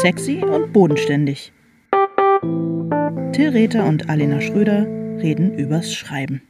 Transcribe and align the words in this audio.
Sexy 0.00 0.44
und 0.44 0.72
bodenständig. 0.72 1.52
Till 3.32 3.48
Rether 3.50 3.84
und 3.84 4.08
Alena 4.08 4.40
Schröder 4.40 4.86
reden 5.20 5.54
übers 5.58 5.92
Schreiben. 5.92 6.42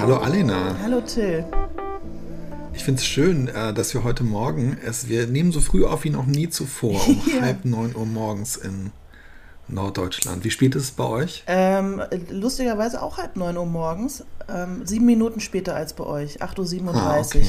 Hallo 0.00 0.16
Alena. 0.18 0.76
Hallo 0.82 1.00
Till. 1.00 1.44
Ich 2.74 2.84
finde 2.84 3.00
es 3.00 3.06
schön, 3.06 3.48
äh, 3.48 3.74
dass 3.74 3.92
wir 3.92 4.04
heute 4.04 4.24
Morgen, 4.24 4.78
es, 4.84 5.08
wir 5.08 5.26
nehmen 5.26 5.50
so 5.52 5.60
früh 5.60 5.84
auf 5.84 6.04
wie 6.04 6.10
noch 6.10 6.26
nie 6.26 6.48
zuvor, 6.48 7.00
um 7.08 7.20
Ja. 7.34 7.42
halb 7.42 7.64
neun 7.64 7.94
Uhr 7.96 8.06
morgens 8.06 8.56
in 8.56 8.92
Norddeutschland. 9.68 10.44
Wie 10.44 10.50
spät 10.50 10.74
ist 10.74 10.82
es 10.84 10.90
bei 10.92 11.04
euch? 11.04 11.44
Ähm, 11.46 12.02
lustigerweise 12.30 13.02
auch 13.02 13.18
halb 13.18 13.36
neun 13.36 13.56
Uhr 13.56 13.66
morgens. 13.66 14.24
Ähm, 14.48 14.86
sieben 14.86 15.06
Minuten 15.06 15.40
später 15.40 15.74
als 15.76 15.92
bei 15.92 16.04
euch. 16.04 16.42
8.37 16.42 16.84
Uhr. 16.84 16.94
Ah, 16.94 17.18
okay. 17.18 17.46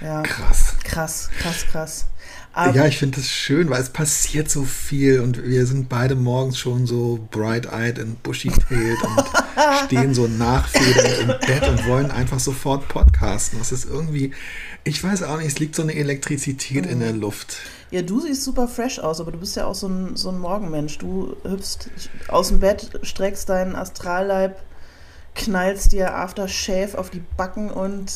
Ja. 0.00 0.22
Krass. 0.22 0.74
Krass, 0.84 1.30
krass, 1.38 1.66
krass. 1.70 2.04
Aber 2.52 2.74
Ja, 2.76 2.86
ich 2.86 2.98
finde 2.98 3.18
es 3.18 3.28
schön, 3.30 3.68
weil 3.68 3.82
es 3.82 3.90
passiert 3.90 4.48
so 4.48 4.62
viel 4.64 5.20
und 5.20 5.42
wir 5.42 5.66
sind 5.66 5.88
beide 5.88 6.14
morgens 6.14 6.56
schon 6.56 6.86
so 6.86 7.26
bright-eyed 7.32 7.98
und 7.98 8.22
bushy-tailed 8.22 9.02
und 9.02 9.24
stehen 9.86 10.14
so 10.14 10.28
nachfedernd 10.28 11.18
im 11.20 11.48
Bett 11.48 11.68
und 11.68 11.86
wollen 11.88 12.12
einfach 12.12 12.38
sofort 12.38 12.86
podcasten. 12.86 13.58
Das 13.58 13.72
ist 13.72 13.86
irgendwie, 13.86 14.32
ich 14.84 15.02
weiß 15.02 15.22
auch 15.22 15.38
nicht, 15.38 15.46
es 15.46 15.58
liegt 15.58 15.74
so 15.74 15.82
eine 15.82 15.94
Elektrizität 15.94 16.86
in 16.86 17.00
der 17.00 17.12
Luft. 17.12 17.56
Ja, 17.90 18.02
du 18.02 18.20
siehst 18.20 18.44
super 18.44 18.68
fresh 18.68 18.98
aus, 18.98 19.20
aber 19.20 19.32
du 19.32 19.38
bist 19.38 19.56
ja 19.56 19.66
auch 19.66 19.74
so 19.74 19.88
ein, 19.88 20.14
so 20.14 20.28
ein 20.28 20.38
Morgenmensch. 20.38 20.98
Du 20.98 21.36
hüpfst 21.42 21.88
aus 22.28 22.48
dem 22.48 22.60
Bett, 22.60 23.00
streckst 23.02 23.48
deinen 23.48 23.76
Astralleib, 23.76 24.62
knallst 25.34 25.92
dir 25.92 26.14
Aftershave 26.14 26.98
auf 26.98 27.08
die 27.08 27.22
Backen 27.36 27.70
und 27.70 28.12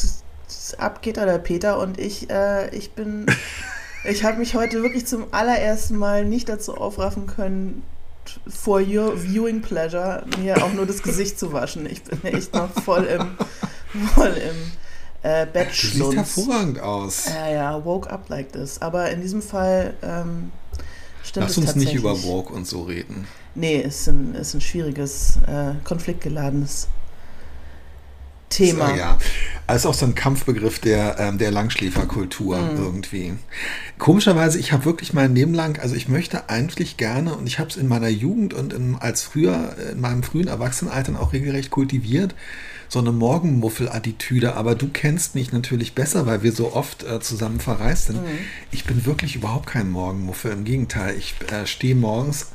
ab 0.76 1.00
geht 1.00 1.16
da 1.16 1.24
der 1.24 1.38
Peter. 1.38 1.78
Und 1.78 1.98
ich, 1.98 2.28
äh, 2.28 2.74
ich 2.76 2.92
bin, 2.92 3.26
ich 4.04 4.24
habe 4.24 4.38
mich 4.38 4.54
heute 4.54 4.82
wirklich 4.82 5.06
zum 5.06 5.32
allerersten 5.32 5.96
Mal 5.96 6.26
nicht 6.26 6.50
dazu 6.50 6.76
aufraffen 6.76 7.26
können, 7.26 7.82
for 8.46 8.80
your 8.80 9.16
viewing 9.16 9.62
pleasure, 9.62 10.22
mir 10.42 10.62
auch 10.62 10.74
nur 10.74 10.84
das 10.84 11.02
Gesicht 11.02 11.38
zu 11.38 11.54
waschen. 11.54 11.86
Ich 11.86 12.02
bin 12.02 12.22
echt 12.24 12.52
noch 12.52 12.70
voll 12.82 13.04
im, 13.04 13.38
voll 14.14 14.36
im 14.36 14.56
äh, 15.22 15.46
Bett 15.46 15.68
Du 15.68 15.72
siehst 15.74 15.94
schlunz. 15.94 16.14
hervorragend 16.16 16.80
aus. 16.80 17.26
Ja, 17.26 17.50
ja, 17.50 17.84
woke 17.84 18.10
up 18.10 18.28
like 18.28 18.52
this. 18.52 18.80
Aber 18.80 19.10
in 19.10 19.20
diesem 19.20 19.42
Fall 19.42 19.94
ähm, 20.02 20.52
stimmt 21.24 21.44
Lass 21.46 21.52
es 21.52 21.58
uns 21.58 21.74
nicht 21.76 21.94
über 21.94 22.22
Woke 22.22 22.52
und 22.52 22.66
so 22.66 22.82
reden. 22.82 23.26
Nee, 23.54 23.76
ist 23.78 24.06
ein, 24.08 24.34
ist 24.34 24.54
ein 24.54 24.60
schwieriges, 24.60 25.38
äh, 25.46 25.72
konfliktgeladenes 25.84 26.86
Thema. 28.50 28.90
So, 28.90 28.94
ja. 28.96 29.18
Als 29.66 29.84
auch 29.84 29.92
so 29.92 30.06
ein 30.06 30.14
Kampfbegriff 30.14 30.78
der, 30.78 31.18
ähm, 31.18 31.36
der 31.38 31.50
Langschläferkultur 31.50 32.56
Mhm. 32.56 32.76
irgendwie. 32.78 33.34
Komischerweise, 33.98 34.58
ich 34.58 34.72
habe 34.72 34.86
wirklich 34.86 35.12
mein 35.12 35.34
Leben 35.34 35.52
lang, 35.52 35.78
also 35.80 35.94
ich 35.94 36.08
möchte 36.08 36.48
eigentlich 36.48 36.96
gerne, 36.96 37.34
und 37.34 37.46
ich 37.46 37.58
habe 37.58 37.68
es 37.68 37.76
in 37.76 37.88
meiner 37.88 38.08
Jugend 38.08 38.54
und 38.54 38.72
in, 38.72 38.94
als 38.94 39.22
früher, 39.22 39.76
in 39.92 40.00
meinem 40.00 40.22
frühen 40.22 40.48
Erwachsenenalter 40.48 41.20
auch 41.20 41.32
regelrecht 41.34 41.70
kultiviert, 41.70 42.34
so 42.88 42.98
eine 42.98 43.12
Morgenmuffel-Attitüde. 43.12 44.54
Aber 44.56 44.74
du 44.74 44.88
kennst 44.88 45.34
mich 45.34 45.52
natürlich 45.52 45.94
besser, 45.94 46.26
weil 46.26 46.42
wir 46.42 46.52
so 46.52 46.72
oft 46.74 47.04
äh, 47.04 47.20
zusammen 47.20 47.60
verreist 47.60 48.06
sind. 48.06 48.22
Mhm. 48.22 48.38
Ich 48.70 48.84
bin 48.84 49.06
wirklich 49.06 49.36
überhaupt 49.36 49.66
kein 49.66 49.90
Morgenmuffel. 49.90 50.52
Im 50.52 50.64
Gegenteil, 50.64 51.16
ich 51.16 51.34
äh, 51.50 51.66
stehe 51.66 51.94
morgens 51.94 52.48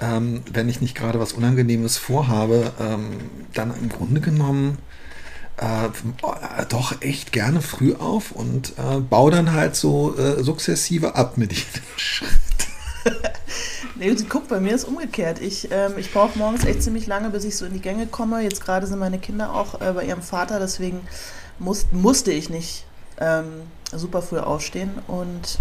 ähm, 0.00 0.42
wenn 0.52 0.68
ich 0.68 0.80
nicht 0.80 0.94
gerade 0.94 1.20
was 1.20 1.32
Unangenehmes 1.32 1.96
vorhabe, 1.96 2.72
ähm, 2.80 3.10
dann 3.54 3.72
im 3.76 3.88
Grunde 3.88 4.20
genommen 4.20 4.78
äh, 5.58 5.88
doch 6.68 7.00
echt 7.02 7.32
gerne 7.32 7.60
früh 7.60 7.94
auf 7.94 8.32
und 8.32 8.72
äh, 8.78 9.00
baue 9.00 9.30
dann 9.30 9.52
halt 9.52 9.76
so 9.76 10.16
äh, 10.16 10.42
sukzessive 10.42 11.14
ab 11.14 11.36
mit 11.36 11.52
jedem 11.52 11.82
Schritt. 11.96 12.30
Nee, 13.94 14.16
guck, 14.28 14.48
bei 14.48 14.58
mir 14.58 14.74
ist 14.74 14.84
umgekehrt. 14.84 15.40
Ich, 15.40 15.70
ähm, 15.70 15.92
ich 15.96 16.12
brauche 16.12 16.36
morgens 16.36 16.64
echt 16.64 16.82
ziemlich 16.82 17.06
lange, 17.06 17.30
bis 17.30 17.44
ich 17.44 17.56
so 17.56 17.66
in 17.66 17.72
die 17.72 17.80
Gänge 17.80 18.06
komme. 18.06 18.40
Jetzt 18.40 18.64
gerade 18.64 18.86
sind 18.86 18.98
meine 18.98 19.18
Kinder 19.18 19.54
auch 19.54 19.80
äh, 19.80 19.92
bei 19.92 20.04
ihrem 20.04 20.22
Vater, 20.22 20.58
deswegen 20.58 21.02
muss, 21.58 21.86
musste 21.92 22.32
ich 22.32 22.50
nicht 22.50 22.84
ähm, 23.18 23.62
super 23.92 24.22
früh 24.22 24.38
aufstehen. 24.38 24.90
Und 25.06 25.60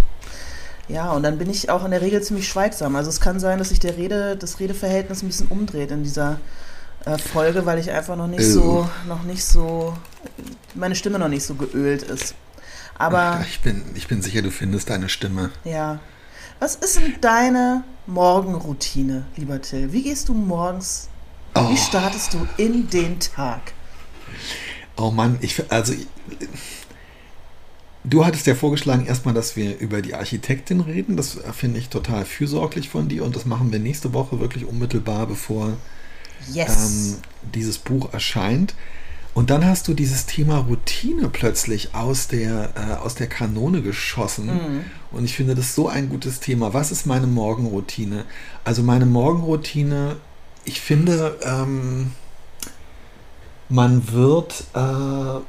ja, 0.88 1.12
und 1.12 1.24
dann 1.24 1.38
bin 1.38 1.50
ich 1.50 1.69
auch 1.69 1.85
in 1.85 1.91
der 1.91 2.02
Regel 2.02 2.24
ziemlich 2.24 2.47
schweigsam. 2.47 2.96
Also 2.96 3.09
es 3.09 3.22
kann 3.22 3.40
sein, 3.40 3.59
dass 3.59 3.69
sich 3.69 3.79
der 3.79 3.97
Rede, 3.97 4.35
das 4.38 4.59
Redeverhältnis 4.59 5.22
ein 5.22 5.28
bisschen 5.28 5.47
umdreht 5.47 5.91
in 5.91 6.03
dieser 6.03 6.40
äh, 7.06 7.18
Folge, 7.18 7.66
weil 7.66 7.79
ich 7.79 7.91
einfach 7.91 8.16
noch 8.16 8.28
nicht 8.28 8.46
so, 8.46 8.90
noch 9.08 9.23
nicht 9.23 9.44
so, 9.44 9.96
meine 10.73 10.96
Stimme 10.96 11.19
noch 11.19 11.29
nicht 11.29 11.44
so 11.44 11.56
geölt 11.56 12.03
ist. 12.03 12.34
Aber 12.97 13.44
ich, 13.47 13.62
bin, 13.62 13.84
ich 13.96 14.08
bin 14.08 14.22
sicher, 14.22 14.41
du 14.41 14.52
findest 14.52 14.90
deine 14.90 15.09
Stimme. 15.09 15.52
ja. 15.63 16.00
Was 16.61 16.75
ist 16.75 16.97
denn 16.97 17.16
deine 17.22 17.83
Morgenroutine, 18.05 19.25
lieber 19.35 19.59
Till? 19.61 19.91
Wie 19.94 20.03
gehst 20.03 20.29
du 20.29 20.33
morgens, 20.35 21.09
Oh. 21.55 21.69
wie 21.72 21.75
startest 21.77 22.35
du 22.35 22.47
in 22.57 22.88
den 22.88 23.19
Tag? 23.19 23.73
Oh 24.95 25.09
Mann, 25.09 25.39
ich, 25.41 25.69
also 25.72 25.94
ich, 25.94 26.05
du 28.03 28.23
hattest 28.25 28.45
ja 28.45 28.53
vorgeschlagen 28.53 29.07
erstmal, 29.07 29.33
dass 29.33 29.55
wir 29.55 29.79
über 29.79 30.03
die 30.03 30.13
Architektin 30.13 30.81
reden. 30.81 31.17
Das 31.17 31.39
finde 31.51 31.79
ich 31.79 31.89
total 31.89 32.25
fürsorglich 32.25 32.89
von 32.89 33.09
dir 33.09 33.25
und 33.25 33.35
das 33.35 33.45
machen 33.45 33.72
wir 33.72 33.79
nächste 33.79 34.13
Woche 34.13 34.39
wirklich 34.39 34.66
unmittelbar, 34.66 35.25
bevor 35.25 35.73
Yes. 36.53 36.69
ähm, 36.69 37.16
dieses 37.55 37.79
Buch 37.79 38.13
erscheint. 38.13 38.75
Und 39.33 39.49
dann 39.49 39.65
hast 39.65 39.87
du 39.87 39.93
dieses 39.93 40.25
Thema 40.25 40.57
Routine 40.57 41.29
plötzlich 41.29 41.95
aus 41.95 42.27
der, 42.27 42.73
äh, 42.75 42.95
aus 42.95 43.15
der 43.15 43.27
Kanone 43.27 43.81
geschossen. 43.81 44.47
Mhm. 44.47 44.81
Und 45.11 45.25
ich 45.25 45.35
finde 45.35 45.55
das 45.55 45.73
so 45.73 45.87
ein 45.87 46.09
gutes 46.09 46.41
Thema. 46.41 46.73
Was 46.73 46.91
ist 46.91 47.05
meine 47.05 47.27
Morgenroutine? 47.27 48.25
Also 48.65 48.83
meine 48.83 49.05
Morgenroutine, 49.05 50.17
ich 50.65 50.81
finde, 50.81 51.37
ähm, 51.43 52.11
man 53.69 54.11
wird 54.11 54.65
äh, 54.73 55.41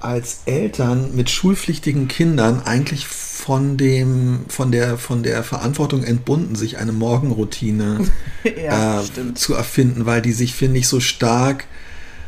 als 0.00 0.42
Eltern 0.44 1.14
mit 1.14 1.30
schulpflichtigen 1.30 2.08
Kindern 2.08 2.60
eigentlich 2.62 3.06
von 3.06 3.78
dem, 3.78 4.44
von 4.48 4.70
der, 4.70 4.98
von 4.98 5.22
der 5.22 5.42
Verantwortung 5.42 6.04
entbunden, 6.04 6.56
sich 6.56 6.76
eine 6.76 6.92
Morgenroutine 6.92 8.00
ja, 8.62 9.00
äh, 9.00 9.34
zu 9.34 9.54
erfinden, 9.54 10.04
weil 10.04 10.20
die 10.20 10.32
sich, 10.32 10.54
finde 10.54 10.78
ich, 10.78 10.88
so 10.88 11.00
stark 11.00 11.64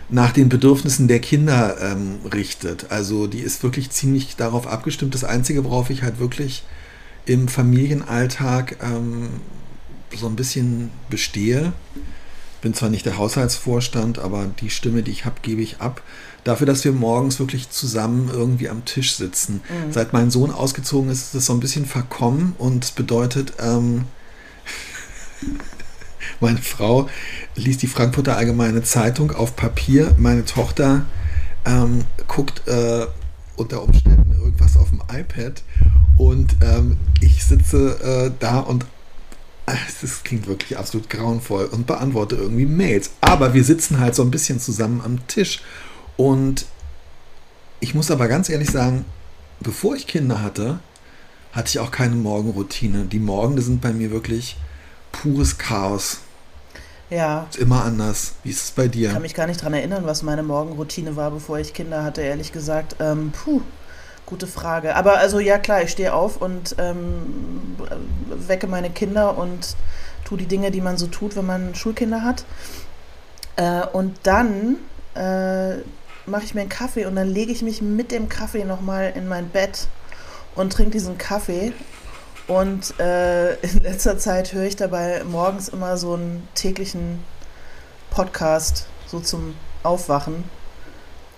nach 0.08 0.32
den 0.32 0.48
Bedürfnissen 0.48 1.08
der 1.08 1.20
Kinder 1.20 1.76
ähm, 1.80 2.18
richtet. 2.32 2.90
Also 2.90 3.26
die 3.26 3.40
ist 3.40 3.62
wirklich 3.62 3.90
ziemlich 3.90 4.36
darauf 4.36 4.66
abgestimmt. 4.66 5.14
Das 5.14 5.24
Einzige, 5.24 5.64
worauf 5.64 5.90
ich 5.90 6.02
halt 6.02 6.18
wirklich 6.18 6.62
im 7.24 7.48
Familienalltag 7.48 8.78
ähm, 8.82 9.28
so 10.14 10.26
ein 10.28 10.36
bisschen 10.36 10.90
bestehe, 11.10 11.72
bin 12.62 12.72
zwar 12.72 12.88
nicht 12.88 13.04
der 13.04 13.18
Haushaltsvorstand, 13.18 14.18
aber 14.18 14.46
die 14.60 14.70
Stimme, 14.70 15.02
die 15.02 15.10
ich 15.10 15.24
habe, 15.24 15.36
gebe 15.42 15.62
ich 15.62 15.80
ab. 15.80 16.02
Dafür, 16.44 16.66
dass 16.66 16.84
wir 16.84 16.92
morgens 16.92 17.40
wirklich 17.40 17.70
zusammen 17.70 18.30
irgendwie 18.32 18.68
am 18.68 18.84
Tisch 18.84 19.16
sitzen. 19.16 19.60
Mhm. 19.68 19.92
Seit 19.92 20.12
mein 20.12 20.30
Sohn 20.30 20.52
ausgezogen 20.52 21.10
ist, 21.10 21.22
ist 21.22 21.34
das 21.34 21.46
so 21.46 21.52
ein 21.52 21.60
bisschen 21.60 21.86
verkommen 21.86 22.54
und 22.58 22.84
es 22.84 22.92
bedeutet, 22.92 23.54
ähm, 23.58 24.04
meine 26.40 26.58
Frau 26.58 27.08
liest 27.54 27.82
die 27.82 27.86
Frankfurter 27.86 28.36
Allgemeine 28.36 28.82
Zeitung 28.82 29.32
auf 29.32 29.56
Papier. 29.56 30.14
Meine 30.18 30.44
Tochter 30.44 31.06
ähm, 31.64 32.04
guckt 32.28 32.66
äh, 32.68 33.06
unter 33.56 33.82
Umständen 33.82 34.32
irgendwas 34.32 34.76
auf 34.76 34.90
dem 34.90 35.02
iPad 35.12 35.62
und 36.16 36.56
ähm, 36.62 36.96
ich 37.20 37.44
sitze 37.44 37.98
äh, 38.00 38.32
da 38.38 38.60
und 38.60 38.84
äh, 39.66 39.74
das 40.00 40.22
klingt 40.22 40.46
wirklich 40.46 40.78
absolut 40.78 41.10
grauenvoll 41.10 41.66
und 41.66 41.86
beantworte 41.86 42.36
irgendwie 42.36 42.66
Mails. 42.66 43.10
Aber 43.20 43.54
wir 43.54 43.64
sitzen 43.64 43.98
halt 43.98 44.14
so 44.14 44.22
ein 44.22 44.30
bisschen 44.30 44.60
zusammen 44.60 45.00
am 45.04 45.26
Tisch 45.26 45.62
und 46.16 46.66
ich 47.80 47.94
muss 47.94 48.10
aber 48.10 48.28
ganz 48.28 48.48
ehrlich 48.48 48.70
sagen, 48.70 49.04
bevor 49.60 49.96
ich 49.96 50.06
Kinder 50.06 50.42
hatte, 50.42 50.80
hatte 51.52 51.68
ich 51.68 51.78
auch 51.78 51.90
keine 51.90 52.16
Morgenroutine. 52.16 53.04
Die 53.04 53.18
Morgen 53.18 53.60
sind 53.60 53.80
bei 53.80 53.92
mir 53.92 54.10
wirklich 54.10 54.56
pures 55.22 55.58
Chaos. 55.58 56.18
Ja, 57.08 57.46
Ist 57.50 57.58
immer 57.58 57.84
anders. 57.84 58.32
Wie 58.42 58.50
ist 58.50 58.64
es 58.64 58.70
bei 58.72 58.86
ich 58.86 58.90
dir? 58.90 59.12
kann 59.12 59.22
mich 59.22 59.34
gar 59.34 59.46
nicht 59.46 59.62
dran 59.62 59.72
erinnern, 59.74 60.06
was 60.06 60.22
meine 60.22 60.42
Morgenroutine 60.42 61.14
war, 61.14 61.30
bevor 61.30 61.58
ich 61.58 61.72
Kinder 61.72 62.02
hatte, 62.02 62.20
ehrlich 62.22 62.50
gesagt. 62.52 62.96
Ähm, 62.98 63.30
puh, 63.32 63.60
gute 64.26 64.48
Frage. 64.48 64.96
Aber 64.96 65.18
also 65.18 65.38
ja 65.38 65.58
klar, 65.58 65.82
ich 65.82 65.90
stehe 65.92 66.12
auf 66.12 66.36
und 66.42 66.74
ähm, 66.78 67.76
wecke 68.28 68.66
meine 68.66 68.90
Kinder 68.90 69.38
und 69.38 69.76
tue 70.24 70.38
die 70.38 70.46
Dinge, 70.46 70.72
die 70.72 70.80
man 70.80 70.96
so 70.96 71.06
tut, 71.06 71.36
wenn 71.36 71.46
man 71.46 71.74
Schulkinder 71.76 72.22
hat. 72.24 72.44
Äh, 73.54 73.86
und 73.86 74.16
dann 74.24 74.76
äh, 75.14 75.76
mache 76.26 76.42
ich 76.44 76.54
mir 76.54 76.62
einen 76.62 76.70
Kaffee 76.70 77.06
und 77.06 77.14
dann 77.14 77.28
lege 77.28 77.52
ich 77.52 77.62
mich 77.62 77.80
mit 77.82 78.10
dem 78.10 78.28
Kaffee 78.28 78.64
nochmal 78.64 79.12
in 79.14 79.28
mein 79.28 79.48
Bett 79.48 79.86
und 80.56 80.72
trinke 80.72 80.90
diesen 80.90 81.18
Kaffee. 81.18 81.72
Und 82.46 82.98
äh, 83.00 83.54
in 83.56 83.80
letzter 83.80 84.18
Zeit 84.18 84.52
höre 84.52 84.64
ich 84.64 84.76
dabei 84.76 85.24
morgens 85.24 85.68
immer 85.68 85.96
so 85.96 86.14
einen 86.14 86.46
täglichen 86.54 87.18
Podcast 88.10 88.86
so 89.06 89.20
zum 89.20 89.54
Aufwachen. 89.82 90.44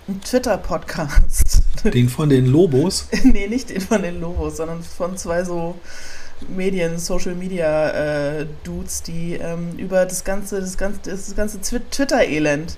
Ein 0.07 0.21
Twitter-Podcast. 0.21 1.61
Den 1.83 2.09
von 2.09 2.29
den 2.29 2.45
Lobos? 2.45 3.07
nee, 3.23 3.47
nicht 3.47 3.69
den 3.69 3.79
von 3.79 4.01
den 4.01 4.19
Lobos, 4.19 4.57
sondern 4.57 4.83
von 4.83 5.15
zwei 5.15 5.43
so 5.43 5.75
Medien, 6.47 6.97
Social 6.99 7.35
Media 7.35 8.39
äh, 8.39 8.47
Dudes, 8.63 9.01
die 9.03 9.35
ähm, 9.35 9.77
über 9.77 10.05
das 10.05 10.23
ganze, 10.23 10.59
das 10.59 10.77
ganze, 10.77 11.11
das 11.11 11.35
ganze 11.35 11.61
Twitter-Elend 11.61 12.77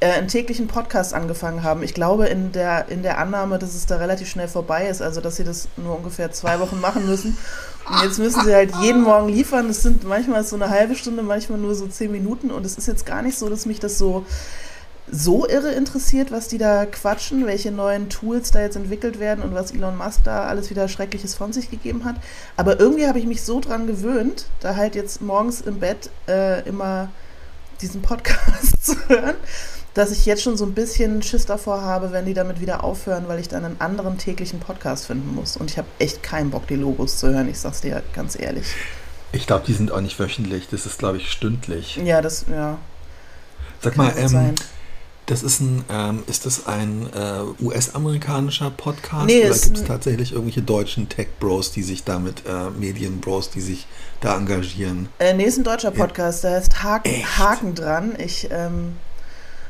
äh, 0.00 0.12
einen 0.12 0.28
täglichen 0.28 0.66
Podcast 0.66 1.14
angefangen 1.14 1.62
haben. 1.62 1.82
Ich 1.82 1.94
glaube 1.94 2.26
in 2.26 2.52
der, 2.52 2.88
in 2.88 3.02
der 3.02 3.18
Annahme, 3.18 3.58
dass 3.58 3.74
es 3.74 3.86
da 3.86 3.96
relativ 3.96 4.28
schnell 4.28 4.48
vorbei 4.48 4.88
ist, 4.88 5.02
also 5.02 5.20
dass 5.20 5.36
sie 5.36 5.44
das 5.44 5.68
nur 5.76 5.96
ungefähr 5.96 6.32
zwei 6.32 6.58
Wochen 6.60 6.80
machen 6.80 7.06
müssen. 7.06 7.36
Und 7.88 8.02
jetzt 8.02 8.18
müssen 8.18 8.44
sie 8.44 8.54
halt 8.54 8.74
jeden 8.80 9.02
Morgen 9.02 9.28
liefern. 9.28 9.68
Es 9.68 9.82
sind 9.82 10.04
manchmal 10.04 10.44
so 10.44 10.56
eine 10.56 10.70
halbe 10.70 10.94
Stunde, 10.94 11.22
manchmal 11.22 11.58
nur 11.58 11.74
so 11.74 11.86
zehn 11.86 12.10
Minuten. 12.12 12.50
Und 12.50 12.64
es 12.64 12.78
ist 12.78 12.88
jetzt 12.88 13.06
gar 13.06 13.22
nicht 13.22 13.38
so, 13.38 13.48
dass 13.48 13.66
mich 13.66 13.80
das 13.80 13.98
so 13.98 14.24
so 15.12 15.46
irre 15.46 15.72
interessiert, 15.72 16.30
was 16.30 16.48
die 16.48 16.58
da 16.58 16.86
quatschen, 16.86 17.46
welche 17.46 17.72
neuen 17.72 18.08
Tools 18.08 18.52
da 18.52 18.60
jetzt 18.60 18.76
entwickelt 18.76 19.18
werden 19.18 19.42
und 19.42 19.54
was 19.54 19.72
Elon 19.72 19.96
Musk 19.98 20.22
da 20.24 20.44
alles 20.44 20.70
wieder 20.70 20.88
Schreckliches 20.88 21.34
von 21.34 21.52
sich 21.52 21.70
gegeben 21.70 22.04
hat. 22.04 22.16
Aber 22.56 22.78
irgendwie 22.78 23.06
habe 23.06 23.18
ich 23.18 23.26
mich 23.26 23.42
so 23.42 23.60
dran 23.60 23.86
gewöhnt, 23.86 24.46
da 24.60 24.76
halt 24.76 24.94
jetzt 24.94 25.20
morgens 25.20 25.62
im 25.62 25.80
Bett 25.80 26.10
äh, 26.28 26.66
immer 26.68 27.10
diesen 27.80 28.02
Podcast 28.02 28.82
zu 28.84 28.94
hören, 29.08 29.36
dass 29.94 30.12
ich 30.12 30.26
jetzt 30.26 30.42
schon 30.42 30.56
so 30.56 30.64
ein 30.64 30.72
bisschen 30.72 31.22
Schiss 31.22 31.46
davor 31.46 31.82
habe, 31.82 32.12
wenn 32.12 32.26
die 32.26 32.34
damit 32.34 32.60
wieder 32.60 32.84
aufhören, 32.84 33.26
weil 33.26 33.40
ich 33.40 33.48
dann 33.48 33.64
einen 33.64 33.80
anderen 33.80 34.18
täglichen 34.18 34.60
Podcast 34.60 35.06
finden 35.06 35.34
muss. 35.34 35.56
Und 35.56 35.70
ich 35.70 35.78
habe 35.78 35.88
echt 35.98 36.22
keinen 36.22 36.50
Bock, 36.50 36.66
die 36.68 36.76
Logos 36.76 37.18
zu 37.18 37.28
hören, 37.28 37.48
ich 37.48 37.58
sag's 37.58 37.80
dir 37.80 38.02
ganz 38.14 38.38
ehrlich. 38.38 38.66
Ich 39.32 39.46
glaube, 39.46 39.64
die 39.66 39.72
sind 39.72 39.92
auch 39.92 40.00
nicht 40.00 40.18
wöchentlich, 40.18 40.68
das 40.68 40.86
ist, 40.86 40.98
glaube 40.98 41.18
ich, 41.18 41.30
stündlich. 41.30 41.96
Ja, 41.96 42.20
das, 42.20 42.46
ja. 42.50 42.78
Sag 43.80 43.96
mal, 43.96 44.12
ähm, 44.16 44.54
das 45.26 45.44
ist 45.44 45.60
ein, 45.60 45.84
ähm, 45.88 46.22
ist 46.26 46.44
das 46.44 46.66
ein 46.66 47.08
äh, 47.14 47.64
US-amerikanischer 47.64 48.70
Podcast 48.70 49.26
nee, 49.26 49.46
oder 49.46 49.56
gibt 49.56 49.78
es 49.78 49.84
tatsächlich 49.84 50.32
irgendwelche 50.32 50.62
deutschen 50.62 51.08
Tech-Bros, 51.08 51.70
die 51.70 51.84
sich 51.84 52.02
damit, 52.02 52.42
äh, 52.46 52.70
Medien-Bros, 52.70 53.50
die 53.50 53.60
sich 53.60 53.86
da 54.20 54.36
engagieren? 54.36 55.08
Äh, 55.20 55.34
nee, 55.34 55.44
ist 55.44 55.56
ein 55.56 55.64
deutscher 55.64 55.92
Podcast, 55.92 56.42
ja. 56.42 56.50
der 56.50 56.58
heißt 56.58 56.82
Haken, 56.82 57.38
Haken 57.38 57.74
dran. 57.76 58.16
Ich, 58.18 58.48
ähm, 58.50 58.96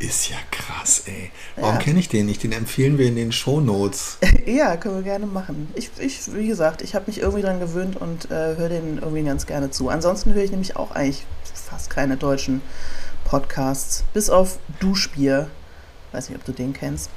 ist 0.01 0.31
ja 0.31 0.37
krass, 0.51 1.03
ey. 1.07 1.31
Warum 1.57 1.77
ja. 1.77 1.81
kenne 1.81 2.01
ich 2.01 2.09
den 2.09 2.27
nicht? 2.27 2.43
Den 2.43 2.53
empfehlen 2.53 2.99
wir 2.99 3.07
in 3.07 3.17
den 3.17 3.33
Show 3.33 3.61
Notes. 3.61 4.19
ja, 4.47 4.77
können 4.77 4.97
wir 4.97 5.03
gerne 5.03 5.27
machen. 5.27 5.69
Ich, 5.75 5.91
ich 5.99 6.35
wie 6.35 6.49
gesagt, 6.49 6.83
ich 6.83 6.95
habe 6.95 7.05
mich 7.07 7.21
irgendwie 7.21 7.43
dran 7.43 7.61
gewöhnt 7.61 7.97
und 7.97 8.31
äh, 8.31 8.57
höre 8.57 8.71
den 8.71 8.99
irgendwie 8.99 9.23
ganz 9.23 9.47
gerne 9.47 9.71
zu. 9.71 9.91
Ansonsten 9.91 10.35
höre 10.35 10.43
ich 10.43 10.51
nämlich 10.51 10.77
auch 10.77 10.91
eigentlich 10.91 11.25
fast 11.55 11.91
keine 11.91 12.17
deutschen 12.17 12.63
Podcasts, 13.25 14.05
bis 14.15 14.31
auf 14.31 14.59
Duschbier. 14.81 15.51
Weiß 16.13 16.31
nicht, 16.31 16.39
ob 16.39 16.45
du 16.45 16.53
den 16.53 16.73
kennst. 16.73 17.11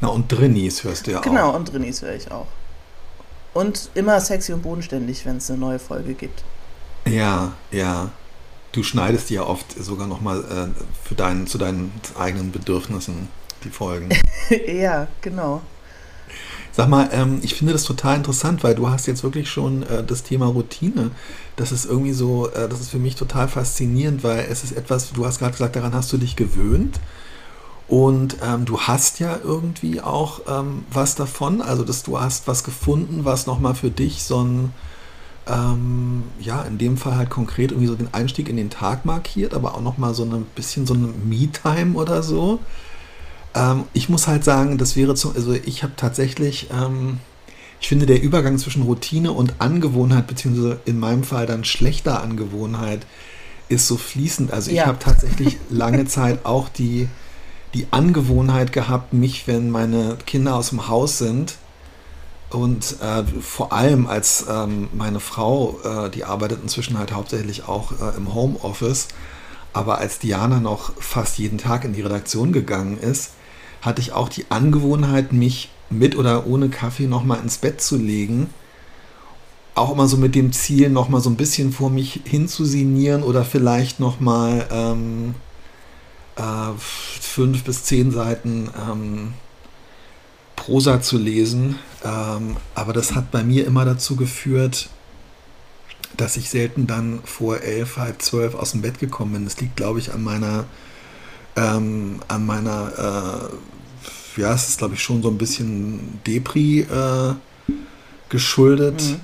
Na, 0.00 0.08
und 0.08 0.30
Drinnies 0.30 0.84
hörst 0.84 1.06
du 1.06 1.12
ja 1.12 1.20
genau, 1.20 1.34
auch. 1.34 1.46
Genau, 1.46 1.56
und 1.56 1.72
Drinnies 1.72 2.02
höre 2.02 2.14
ich 2.14 2.30
auch. 2.30 2.46
Und 3.52 3.90
immer 3.94 4.20
sexy 4.20 4.52
und 4.52 4.62
bodenständig, 4.62 5.26
wenn 5.26 5.38
es 5.38 5.50
eine 5.50 5.58
neue 5.58 5.78
Folge 5.78 6.14
gibt. 6.14 6.44
Ja, 7.06 7.52
ja. 7.70 8.10
Du 8.72 8.82
schneidest 8.82 9.30
ja 9.30 9.42
oft 9.42 9.72
sogar 9.82 10.06
nochmal 10.06 10.40
äh, 10.40 11.08
für 11.08 11.14
deinen, 11.14 11.46
zu 11.46 11.58
deinen 11.58 11.92
eigenen 12.18 12.52
Bedürfnissen 12.52 13.28
die 13.64 13.70
Folgen. 13.70 14.10
ja, 14.66 15.08
genau. 15.20 15.60
Sag 16.72 16.88
mal, 16.88 17.10
ähm, 17.12 17.40
ich 17.42 17.54
finde 17.54 17.72
das 17.72 17.84
total 17.84 18.16
interessant, 18.16 18.62
weil 18.62 18.76
du 18.76 18.88
hast 18.88 19.06
jetzt 19.06 19.24
wirklich 19.24 19.50
schon 19.50 19.82
äh, 19.82 20.04
das 20.04 20.22
Thema 20.22 20.46
Routine. 20.46 21.10
Das 21.56 21.72
ist 21.72 21.84
irgendwie 21.84 22.12
so, 22.12 22.48
äh, 22.48 22.68
das 22.68 22.80
ist 22.80 22.90
für 22.90 22.98
mich 22.98 23.16
total 23.16 23.48
faszinierend, 23.48 24.22
weil 24.22 24.46
es 24.48 24.62
ist 24.62 24.72
etwas, 24.72 25.10
du 25.12 25.26
hast 25.26 25.40
gerade 25.40 25.52
gesagt, 25.52 25.76
daran 25.76 25.94
hast 25.94 26.12
du 26.12 26.16
dich 26.16 26.36
gewöhnt. 26.36 27.00
Und 27.88 28.36
ähm, 28.40 28.66
du 28.66 28.80
hast 28.80 29.18
ja 29.18 29.40
irgendwie 29.42 30.00
auch 30.00 30.42
ähm, 30.48 30.84
was 30.92 31.16
davon, 31.16 31.60
also 31.60 31.82
dass 31.82 32.04
du 32.04 32.20
hast 32.20 32.46
was 32.46 32.62
gefunden, 32.62 33.24
was 33.24 33.48
nochmal 33.48 33.74
für 33.74 33.90
dich 33.90 34.22
so 34.22 34.44
ein, 34.44 34.72
ähm, 35.50 36.22
ja, 36.38 36.62
in 36.62 36.78
dem 36.78 36.96
Fall 36.96 37.16
halt 37.16 37.30
konkret 37.30 37.72
irgendwie 37.72 37.88
so 37.88 37.94
den 37.94 38.12
Einstieg 38.14 38.48
in 38.48 38.56
den 38.56 38.70
Tag 38.70 39.04
markiert, 39.04 39.54
aber 39.54 39.74
auch 39.74 39.80
nochmal 39.80 40.14
so 40.14 40.24
ein 40.24 40.46
bisschen 40.54 40.86
so 40.86 40.94
eine 40.94 41.08
Me-Time 41.08 41.94
oder 41.94 42.22
so. 42.22 42.60
Ähm, 43.54 43.84
ich 43.92 44.08
muss 44.08 44.28
halt 44.28 44.44
sagen, 44.44 44.78
das 44.78 44.96
wäre 44.96 45.16
so, 45.16 45.32
also 45.32 45.52
ich 45.52 45.82
habe 45.82 45.94
tatsächlich, 45.96 46.68
ähm, 46.72 47.18
ich 47.80 47.88
finde 47.88 48.06
der 48.06 48.22
Übergang 48.22 48.58
zwischen 48.58 48.82
Routine 48.82 49.32
und 49.32 49.54
Angewohnheit, 49.58 50.26
beziehungsweise 50.26 50.80
in 50.84 51.00
meinem 51.00 51.24
Fall 51.24 51.46
dann 51.46 51.64
schlechter 51.64 52.22
Angewohnheit, 52.22 53.06
ist 53.68 53.86
so 53.86 53.96
fließend. 53.96 54.52
Also 54.52 54.70
ja. 54.70 54.82
ich 54.82 54.88
habe 54.88 54.98
tatsächlich 54.98 55.56
lange 55.68 56.04
Zeit 56.06 56.44
auch 56.44 56.68
die, 56.68 57.08
die 57.74 57.86
Angewohnheit 57.90 58.72
gehabt, 58.72 59.14
mich, 59.14 59.48
wenn 59.48 59.70
meine 59.70 60.16
Kinder 60.26 60.54
aus 60.54 60.70
dem 60.70 60.88
Haus 60.88 61.18
sind, 61.18 61.56
und 62.50 62.96
äh, 63.00 63.22
vor 63.40 63.72
allem 63.72 64.06
als 64.06 64.46
ähm, 64.48 64.88
meine 64.92 65.20
Frau, 65.20 65.78
äh, 65.84 66.10
die 66.10 66.24
arbeitet 66.24 66.60
inzwischen 66.62 66.98
halt 66.98 67.12
hauptsächlich 67.12 67.68
auch 67.68 67.92
äh, 67.92 68.16
im 68.16 68.34
Homeoffice, 68.34 69.08
aber 69.72 69.98
als 69.98 70.18
Diana 70.18 70.58
noch 70.58 70.92
fast 71.00 71.38
jeden 71.38 71.58
Tag 71.58 71.84
in 71.84 71.92
die 71.92 72.02
Redaktion 72.02 72.52
gegangen 72.52 72.98
ist, 72.98 73.30
hatte 73.82 74.00
ich 74.00 74.12
auch 74.12 74.28
die 74.28 74.46
Angewohnheit, 74.50 75.32
mich 75.32 75.70
mit 75.90 76.16
oder 76.16 76.46
ohne 76.46 76.68
Kaffee 76.68 77.06
nochmal 77.06 77.40
ins 77.40 77.58
Bett 77.58 77.80
zu 77.80 77.96
legen. 77.96 78.50
Auch 79.76 79.92
immer 79.92 80.08
so 80.08 80.16
mit 80.16 80.34
dem 80.34 80.52
Ziel, 80.52 80.90
nochmal 80.90 81.20
so 81.20 81.30
ein 81.30 81.36
bisschen 81.36 81.72
vor 81.72 81.88
mich 81.88 82.20
hinzusinieren 82.24 83.22
oder 83.22 83.44
vielleicht 83.44 84.00
nochmal 84.00 84.66
ähm, 84.72 85.34
äh, 86.36 86.72
fünf 86.76 87.62
bis 87.62 87.84
zehn 87.84 88.10
Seiten 88.10 88.70
ähm, 88.76 89.34
Prosa 90.60 91.00
zu 91.00 91.16
lesen. 91.16 91.76
Ähm, 92.04 92.56
aber 92.74 92.92
das 92.92 93.14
hat 93.14 93.30
bei 93.30 93.42
mir 93.42 93.66
immer 93.66 93.86
dazu 93.86 94.14
geführt, 94.14 94.90
dass 96.16 96.36
ich 96.36 96.50
selten 96.50 96.86
dann 96.86 97.20
vor 97.24 97.60
elf, 97.60 97.96
halb 97.96 98.20
zwölf 98.20 98.54
aus 98.54 98.72
dem 98.72 98.82
Bett 98.82 98.98
gekommen 98.98 99.32
bin. 99.32 99.44
Das 99.44 99.58
liegt, 99.58 99.76
glaube 99.76 100.00
ich, 100.00 100.12
an 100.12 100.22
meiner, 100.22 100.66
ähm, 101.56 102.20
an 102.28 102.44
meiner, 102.44 103.50
äh, 104.36 104.40
ja, 104.40 104.52
es 104.52 104.68
ist, 104.68 104.78
glaube 104.78 104.94
ich, 104.94 105.02
schon 105.02 105.22
so 105.22 105.30
ein 105.30 105.38
bisschen 105.38 106.20
Depri 106.26 106.80
äh, 106.80 107.34
geschuldet. 108.28 109.02
Mhm. 109.02 109.20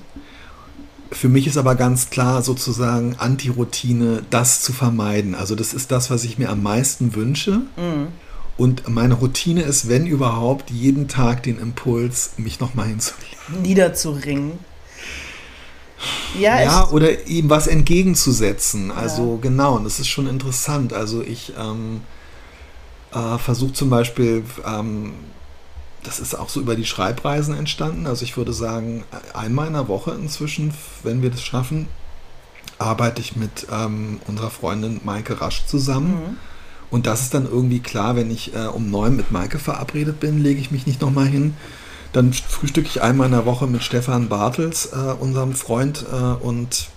Für 1.11 1.29
mich 1.29 1.45
ist 1.45 1.57
aber 1.57 1.75
ganz 1.75 2.09
klar 2.09 2.41
sozusagen 2.41 3.15
Anti-Routine, 3.17 4.23
das 4.31 4.63
zu 4.63 4.73
vermeiden. 4.73 5.35
Also 5.35 5.53
das 5.53 5.73
ist 5.73 5.91
das, 5.91 6.09
was 6.09 6.23
ich 6.23 6.39
mir 6.39 6.49
am 6.49 6.63
meisten 6.63 7.13
wünsche. 7.13 7.61
Mhm. 7.77 8.07
Und 8.57 8.89
meine 8.89 9.13
Routine 9.13 9.61
ist, 9.61 9.87
wenn 9.87 10.07
überhaupt, 10.07 10.71
jeden 10.71 11.07
Tag 11.07 11.43
den 11.43 11.59
Impuls, 11.59 12.31
mich 12.37 12.59
nochmal 12.59 12.87
hinzulegen. 12.87 13.61
Niederzuringen. 13.61 14.59
Ja, 16.39 16.61
ja 16.61 16.89
oder 16.89 17.27
ihm 17.27 17.49
was 17.49 17.67
entgegenzusetzen. 17.67 18.91
Also 18.91 19.35
ja. 19.35 19.49
genau, 19.49 19.75
und 19.75 19.83
das 19.83 19.99
ist 19.99 20.07
schon 20.07 20.27
interessant. 20.27 20.91
Also 20.93 21.21
ich 21.21 21.53
ähm, 21.57 22.01
äh, 23.13 23.37
versuche 23.37 23.73
zum 23.73 23.91
Beispiel, 23.91 24.43
ähm, 24.65 25.13
das 26.03 26.19
ist 26.19 26.35
auch 26.35 26.49
so 26.49 26.59
über 26.59 26.75
die 26.75 26.85
Schreibreisen 26.85 27.55
entstanden. 27.55 28.07
Also 28.07 28.23
ich 28.23 28.37
würde 28.37 28.53
sagen, 28.53 29.03
einmal 29.33 29.67
in 29.67 29.73
der 29.73 29.87
Woche 29.87 30.11
inzwischen, 30.11 30.73
wenn 31.03 31.21
wir 31.21 31.29
das 31.29 31.43
schaffen, 31.43 31.87
arbeite 32.79 33.21
ich 33.21 33.35
mit 33.35 33.67
ähm, 33.71 34.19
unserer 34.27 34.49
Freundin 34.49 35.01
Maike 35.03 35.41
Rasch 35.41 35.65
zusammen. 35.67 36.09
Mhm 36.09 36.37
und 36.89 37.05
das 37.05 37.21
ist 37.23 37.33
dann 37.33 37.45
irgendwie 37.45 37.79
klar, 37.79 38.15
wenn 38.15 38.31
ich 38.31 38.55
äh, 38.55 38.67
um 38.67 38.89
neun 38.89 39.15
mit 39.15 39.31
Maike 39.31 39.59
verabredet 39.59 40.19
bin, 40.19 40.41
lege 40.41 40.59
ich 40.59 40.71
mich 40.71 40.87
nicht 40.87 41.01
nochmal 41.01 41.27
hin. 41.27 41.53
Dann 42.13 42.31
frühstücke 42.31 42.87
ich 42.87 43.01
einmal 43.01 43.27
in 43.27 43.33
der 43.33 43.45
Woche 43.45 43.67
mit 43.67 43.83
Stefan 43.83 44.29
Bartels, 44.29 44.89
äh, 44.93 45.13
unserem 45.19 45.53
Freund. 45.53 46.05
Äh, 46.11 46.15
und 46.15 46.87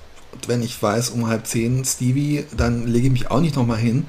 wenn 0.47 0.63
ich 0.63 0.81
weiß, 0.81 1.11
um 1.11 1.27
halb 1.27 1.47
zehn 1.47 1.85
Stevie, 1.85 2.45
dann 2.57 2.87
lege 2.87 3.07
ich 3.07 3.13
mich 3.13 3.31
auch 3.31 3.41
nicht 3.41 3.57
nochmal 3.57 3.79
hin. 3.79 4.07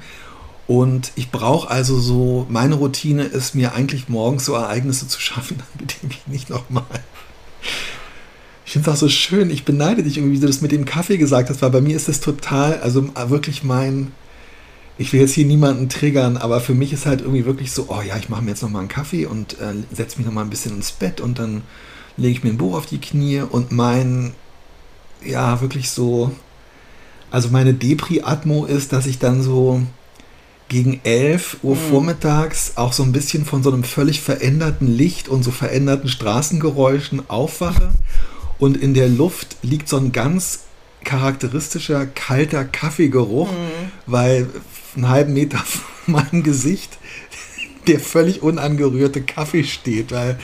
Und 0.68 1.10
ich 1.16 1.30
brauche 1.30 1.68
also 1.68 1.98
so, 1.98 2.46
meine 2.48 2.76
Routine 2.76 3.24
ist 3.24 3.54
mir 3.54 3.74
eigentlich 3.74 4.08
morgens 4.08 4.44
so 4.44 4.54
Ereignisse 4.54 5.08
zu 5.08 5.20
schaffen, 5.20 5.58
damit 5.74 5.96
ich 5.96 6.02
mich 6.04 6.26
nicht 6.26 6.50
nochmal. 6.50 6.84
Ich 8.64 8.72
finde 8.72 8.88
es 8.88 8.96
auch 8.96 9.00
so 9.00 9.08
schön, 9.08 9.50
ich 9.50 9.64
beneide 9.64 10.04
dich 10.04 10.16
irgendwie, 10.16 10.36
wie 10.36 10.40
du 10.40 10.46
das 10.46 10.62
mit 10.62 10.72
dem 10.72 10.84
Kaffee 10.84 11.18
gesagt 11.18 11.50
hast, 11.50 11.60
weil 11.60 11.70
bei 11.70 11.80
mir 11.80 11.96
ist 11.96 12.08
das 12.08 12.20
total, 12.20 12.80
also 12.80 13.10
wirklich 13.28 13.64
mein, 13.64 14.12
ich 14.98 15.12
will 15.12 15.20
jetzt 15.20 15.34
hier 15.34 15.46
niemanden 15.46 15.88
triggern, 15.88 16.36
aber 16.36 16.60
für 16.60 16.74
mich 16.74 16.92
ist 16.92 17.06
halt 17.06 17.20
irgendwie 17.20 17.44
wirklich 17.44 17.72
so, 17.72 17.86
oh 17.88 18.02
ja, 18.06 18.16
ich 18.16 18.28
mache 18.28 18.42
mir 18.42 18.50
jetzt 18.50 18.62
nochmal 18.62 18.80
einen 18.80 18.88
Kaffee 18.88 19.26
und 19.26 19.54
äh, 19.54 19.74
setze 19.92 20.18
mich 20.18 20.26
nochmal 20.26 20.44
ein 20.44 20.50
bisschen 20.50 20.76
ins 20.76 20.92
Bett 20.92 21.20
und 21.20 21.38
dann 21.38 21.62
lege 22.16 22.38
ich 22.38 22.44
mir 22.44 22.50
ein 22.50 22.58
Buch 22.58 22.76
auf 22.76 22.86
die 22.86 23.00
Knie 23.00 23.40
und 23.40 23.72
mein, 23.72 24.34
ja, 25.24 25.60
wirklich 25.60 25.90
so, 25.90 26.30
also 27.30 27.48
meine 27.48 27.74
Depri-Atmo 27.74 28.66
ist, 28.66 28.92
dass 28.92 29.06
ich 29.06 29.18
dann 29.18 29.42
so 29.42 29.82
gegen 30.68 31.00
11 31.04 31.58
Uhr 31.62 31.74
mhm. 31.74 31.90
vormittags 31.90 32.72
auch 32.76 32.92
so 32.92 33.02
ein 33.02 33.12
bisschen 33.12 33.44
von 33.44 33.62
so 33.62 33.72
einem 33.72 33.84
völlig 33.84 34.20
veränderten 34.20 34.86
Licht 34.86 35.28
und 35.28 35.42
so 35.42 35.50
veränderten 35.50 36.08
Straßengeräuschen 36.08 37.28
aufwache 37.28 37.92
und 38.58 38.76
in 38.76 38.94
der 38.94 39.08
Luft 39.08 39.56
liegt 39.62 39.88
so 39.88 39.96
ein 39.96 40.12
ganz 40.12 40.60
charakteristischer 41.04 42.06
kalter 42.06 42.64
Kaffeegeruch, 42.64 43.50
mhm. 43.50 43.90
weil 44.06 44.46
einen 44.94 45.08
halben 45.08 45.32
Meter 45.32 45.58
von 46.04 46.14
meinem 46.14 46.42
Gesicht 46.42 46.98
der 47.86 48.00
völlig 48.00 48.42
unangerührte 48.42 49.22
Kaffee 49.22 49.64
steht, 49.64 50.12
weil. 50.12 50.38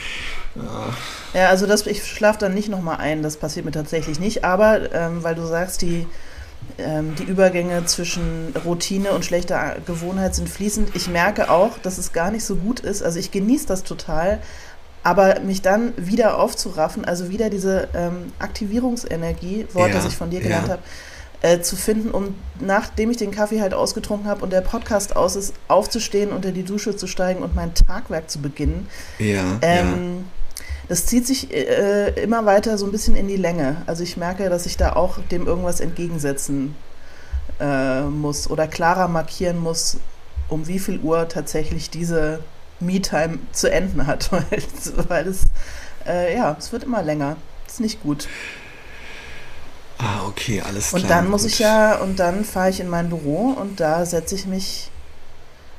Ja. 0.56 0.94
Ja, 1.34 1.48
also 1.50 1.66
das, 1.66 1.86
ich 1.86 2.04
schlafe 2.04 2.38
dann 2.38 2.54
nicht 2.54 2.68
nochmal 2.68 2.96
ein, 2.96 3.22
das 3.22 3.36
passiert 3.36 3.64
mir 3.64 3.70
tatsächlich 3.70 4.18
nicht. 4.18 4.44
Aber 4.44 4.92
ähm, 4.92 5.22
weil 5.22 5.34
du 5.34 5.46
sagst, 5.46 5.82
die, 5.82 6.06
ähm, 6.78 7.14
die 7.16 7.24
Übergänge 7.24 7.84
zwischen 7.84 8.54
Routine 8.64 9.10
und 9.10 9.24
schlechter 9.24 9.76
Gewohnheit 9.86 10.34
sind 10.34 10.48
fließend. 10.48 10.96
Ich 10.96 11.08
merke 11.08 11.50
auch, 11.50 11.78
dass 11.78 11.98
es 11.98 12.12
gar 12.12 12.30
nicht 12.30 12.44
so 12.44 12.56
gut 12.56 12.80
ist. 12.80 13.02
Also 13.02 13.18
ich 13.18 13.30
genieße 13.30 13.66
das 13.66 13.84
total, 13.84 14.40
aber 15.02 15.40
mich 15.40 15.62
dann 15.62 15.92
wieder 15.96 16.38
aufzuraffen, 16.38 17.04
also 17.04 17.28
wieder 17.30 17.50
diese 17.50 17.88
ähm, 17.94 18.32
Aktivierungsenergie, 18.38 19.66
Wort, 19.72 19.90
ja, 19.90 19.94
das 19.94 20.06
ich 20.06 20.16
von 20.16 20.30
dir 20.30 20.40
gelernt 20.40 20.68
ja. 20.68 20.72
habe, 20.74 20.82
äh, 21.42 21.60
zu 21.60 21.76
finden, 21.76 22.10
um 22.10 22.34
nachdem 22.60 23.10
ich 23.10 23.16
den 23.16 23.30
Kaffee 23.30 23.60
halt 23.60 23.74
ausgetrunken 23.74 24.28
habe 24.28 24.42
und 24.42 24.52
der 24.52 24.60
Podcast 24.60 25.16
aus 25.16 25.36
ist, 25.36 25.54
aufzustehen, 25.68 26.32
unter 26.32 26.50
die 26.50 26.64
Dusche 26.64 26.96
zu 26.96 27.06
steigen 27.06 27.42
und 27.42 27.54
mein 27.54 27.74
Tagwerk 27.74 28.30
zu 28.30 28.40
beginnen. 28.40 28.88
Ja. 29.18 29.58
Ähm, 29.62 30.16
ja 30.18 30.24
das 30.88 31.04
zieht 31.04 31.26
sich 31.26 31.52
äh, 31.52 32.08
immer 32.22 32.46
weiter 32.46 32.78
so 32.78 32.86
ein 32.86 32.92
bisschen 32.92 33.14
in 33.14 33.28
die 33.28 33.36
Länge. 33.36 33.82
Also 33.86 34.02
ich 34.02 34.16
merke, 34.16 34.48
dass 34.48 34.64
ich 34.66 34.76
da 34.76 34.94
auch 34.94 35.18
dem 35.30 35.46
irgendwas 35.46 35.80
entgegensetzen 35.80 36.74
äh, 37.60 38.02
muss 38.02 38.50
oder 38.50 38.66
klarer 38.66 39.06
markieren 39.08 39.58
muss, 39.58 39.98
um 40.48 40.66
wie 40.66 40.78
viel 40.78 40.98
Uhr 41.00 41.28
tatsächlich 41.28 41.90
diese 41.90 42.40
Me-Time 42.80 43.38
zu 43.52 43.70
enden 43.70 44.06
hat, 44.06 44.32
weil, 44.32 44.62
weil 45.08 45.28
es, 45.28 45.42
äh, 46.06 46.34
ja, 46.34 46.56
es 46.58 46.72
wird 46.72 46.84
immer 46.84 47.02
länger. 47.02 47.36
Das 47.64 47.74
ist 47.74 47.80
nicht 47.80 48.02
gut. 48.02 48.26
Ah, 49.98 50.26
okay, 50.28 50.60
alles 50.60 50.88
klar. 50.88 51.02
Und 51.02 51.10
dann 51.10 51.30
muss 51.30 51.42
gut. 51.42 51.52
ich 51.52 51.58
ja, 51.58 51.96
und 51.96 52.18
dann 52.18 52.44
fahre 52.44 52.70
ich 52.70 52.80
in 52.80 52.88
mein 52.88 53.08
Büro 53.08 53.56
und 53.60 53.80
da 53.80 54.06
setze 54.06 54.34
ich 54.34 54.46
mich 54.46 54.90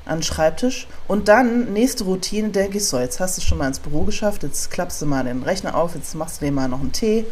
an 0.05 0.17
den 0.17 0.23
Schreibtisch. 0.23 0.87
Und 1.07 1.27
dann, 1.27 1.71
nächste 1.71 2.03
Routine, 2.03 2.49
denke 2.49 2.77
ich, 2.77 2.85
so, 2.85 2.99
jetzt 2.99 3.19
hast 3.19 3.37
du 3.37 3.41
schon 3.41 3.57
mal 3.57 3.67
ins 3.67 3.79
Büro 3.79 4.03
geschafft, 4.03 4.43
jetzt 4.43 4.71
klappst 4.71 5.01
du 5.01 5.05
mal 5.05 5.23
den 5.23 5.43
Rechner 5.43 5.75
auf, 5.75 5.95
jetzt 5.95 6.15
machst 6.15 6.41
du 6.41 6.45
dir 6.45 6.51
mal 6.51 6.67
noch 6.67 6.81
einen 6.81 6.91
Tee. 6.91 7.25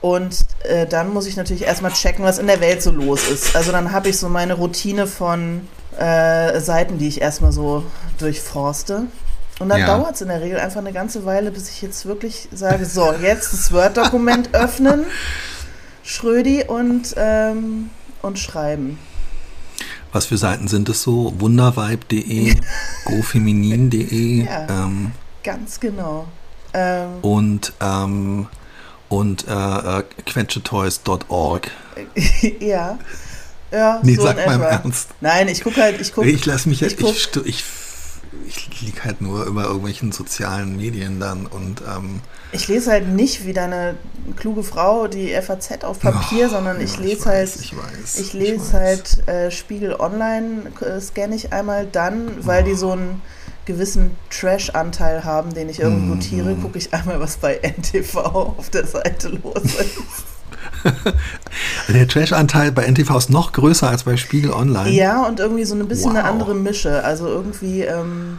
Und 0.00 0.46
äh, 0.64 0.86
dann 0.86 1.12
muss 1.12 1.26
ich 1.26 1.36
natürlich 1.36 1.62
erstmal 1.62 1.92
checken, 1.92 2.24
was 2.24 2.40
in 2.40 2.48
der 2.48 2.60
Welt 2.60 2.82
so 2.82 2.90
los 2.90 3.28
ist. 3.28 3.54
Also 3.54 3.70
dann 3.70 3.92
habe 3.92 4.08
ich 4.08 4.18
so 4.18 4.28
meine 4.28 4.54
Routine 4.54 5.06
von 5.06 5.68
äh, 5.96 6.58
Seiten, 6.58 6.98
die 6.98 7.06
ich 7.06 7.20
erstmal 7.20 7.52
so 7.52 7.84
durchforste. 8.18 9.04
Und 9.60 9.68
dann 9.68 9.78
ja. 9.78 9.86
dauert 9.86 10.16
es 10.16 10.20
in 10.22 10.28
der 10.28 10.40
Regel 10.40 10.58
einfach 10.58 10.80
eine 10.80 10.92
ganze 10.92 11.24
Weile, 11.24 11.52
bis 11.52 11.68
ich 11.68 11.82
jetzt 11.82 12.04
wirklich 12.04 12.48
sage, 12.52 12.84
so, 12.84 13.12
jetzt 13.12 13.52
das 13.52 13.70
Word-Dokument 13.70 14.48
öffnen, 14.54 15.04
Schrödi 16.02 16.64
und, 16.64 17.14
ähm, 17.16 17.90
und 18.22 18.38
schreiben. 18.38 18.98
Was 20.12 20.26
für 20.26 20.36
Seiten 20.36 20.68
sind 20.68 20.88
es 20.88 21.02
so? 21.02 21.32
Wundervibe.de, 21.38 22.54
gofeminin.de. 23.04 24.44
Ja, 24.44 24.84
ähm, 24.84 25.12
ganz 25.42 25.80
genau. 25.80 26.26
Ähm, 26.74 27.08
und 27.22 27.72
ähm, 27.80 28.46
und 29.08 29.46
äh, 29.46 29.98
äh, 29.98 30.02
quetschetoys.org. 30.26 31.70
ja. 32.60 32.98
Ja, 33.70 34.00
nee, 34.02 34.16
so 34.16 34.22
sag 34.22 34.46
mal 34.46 34.56
im 34.56 34.62
Ernst. 34.62 35.08
Nein, 35.20 35.48
ich 35.48 35.62
gucke 35.62 35.80
halt, 35.80 35.98
ich 36.00 36.12
gucke. 36.12 36.28
Ich 36.28 36.44
lasse 36.44 36.68
mich 36.68 36.82
ich, 36.82 36.98
ich, 36.98 37.36
ich, 37.44 37.64
ich 38.46 38.80
liege 38.80 39.04
halt 39.04 39.20
nur 39.20 39.44
über 39.44 39.64
irgendwelchen 39.64 40.12
sozialen 40.12 40.76
Medien 40.76 41.20
dann 41.20 41.46
und 41.46 41.82
ähm, 41.82 42.20
ich 42.52 42.68
lese 42.68 42.90
halt 42.90 43.08
nicht 43.08 43.46
wie 43.46 43.52
deine 43.52 43.96
kluge 44.36 44.62
Frau 44.62 45.06
die 45.06 45.34
FAZ 45.40 45.84
auf 45.84 46.00
Papier, 46.00 46.46
oh, 46.46 46.50
sondern 46.50 46.80
ich 46.80 46.96
ja, 46.96 47.02
lese 47.02 47.18
ich 47.20 47.26
halt, 47.26 47.56
ich, 47.56 47.76
weiß, 47.76 48.18
ich 48.20 48.32
lese 48.32 48.64
ich 48.66 48.72
halt 48.72 49.28
äh, 49.28 49.50
Spiegel 49.50 49.94
Online, 49.94 50.70
äh, 50.80 51.00
scanne 51.00 51.34
ich 51.34 51.52
einmal 51.52 51.86
dann, 51.86 52.44
weil 52.44 52.62
oh. 52.62 52.66
die 52.66 52.74
so 52.74 52.92
einen 52.92 53.22
gewissen 53.64 54.16
Trash-Anteil 54.30 55.24
haben, 55.24 55.54
den 55.54 55.68
ich 55.68 55.80
irgendwo 55.80 56.14
notiere, 56.14 56.54
mm. 56.54 56.62
gucke 56.62 56.78
ich 56.78 56.92
einmal, 56.92 57.20
was 57.20 57.36
bei 57.36 57.60
NTV 57.62 58.16
auf 58.16 58.70
der 58.70 58.86
Seite 58.86 59.28
los 59.28 59.62
ist. 59.62 60.31
der 61.88 62.08
Trash-Anteil 62.08 62.72
bei 62.72 62.84
NTV 62.84 63.16
ist 63.16 63.30
noch 63.30 63.52
größer 63.52 63.88
als 63.88 64.04
bei 64.04 64.16
Spiegel 64.16 64.52
Online. 64.52 64.90
Ja, 64.90 65.26
und 65.26 65.40
irgendwie 65.40 65.64
so 65.64 65.74
ein 65.74 65.86
bisschen 65.86 66.12
wow. 66.12 66.18
eine 66.18 66.28
andere 66.28 66.54
Mische. 66.54 67.04
Also 67.04 67.26
irgendwie. 67.26 67.82
Ähm, 67.82 68.38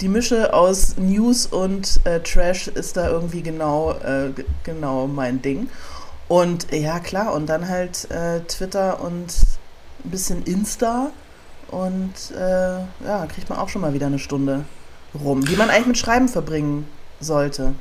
die 0.00 0.08
Mische 0.08 0.52
aus 0.52 0.96
News 0.96 1.46
und 1.46 2.00
äh, 2.04 2.18
Trash 2.20 2.66
ist 2.66 2.96
da 2.96 3.08
irgendwie 3.08 3.42
genau, 3.42 3.92
äh, 3.92 4.30
genau 4.64 5.06
mein 5.06 5.40
Ding. 5.42 5.68
Und 6.28 6.72
ja, 6.72 6.98
klar, 6.98 7.34
und 7.34 7.46
dann 7.46 7.68
halt 7.68 8.10
äh, 8.10 8.40
Twitter 8.40 9.00
und 9.00 9.32
ein 10.04 10.10
bisschen 10.10 10.42
Insta. 10.44 11.10
Und 11.70 12.36
äh, 12.36 13.06
ja, 13.06 13.26
kriegt 13.28 13.48
man 13.48 13.58
auch 13.58 13.68
schon 13.68 13.80
mal 13.80 13.94
wieder 13.94 14.06
eine 14.06 14.18
Stunde 14.18 14.64
rum, 15.14 15.44
die 15.44 15.56
man 15.56 15.70
eigentlich 15.70 15.86
mit 15.86 15.98
Schreiben 15.98 16.28
verbringen 16.28 16.86
sollte. 17.20 17.74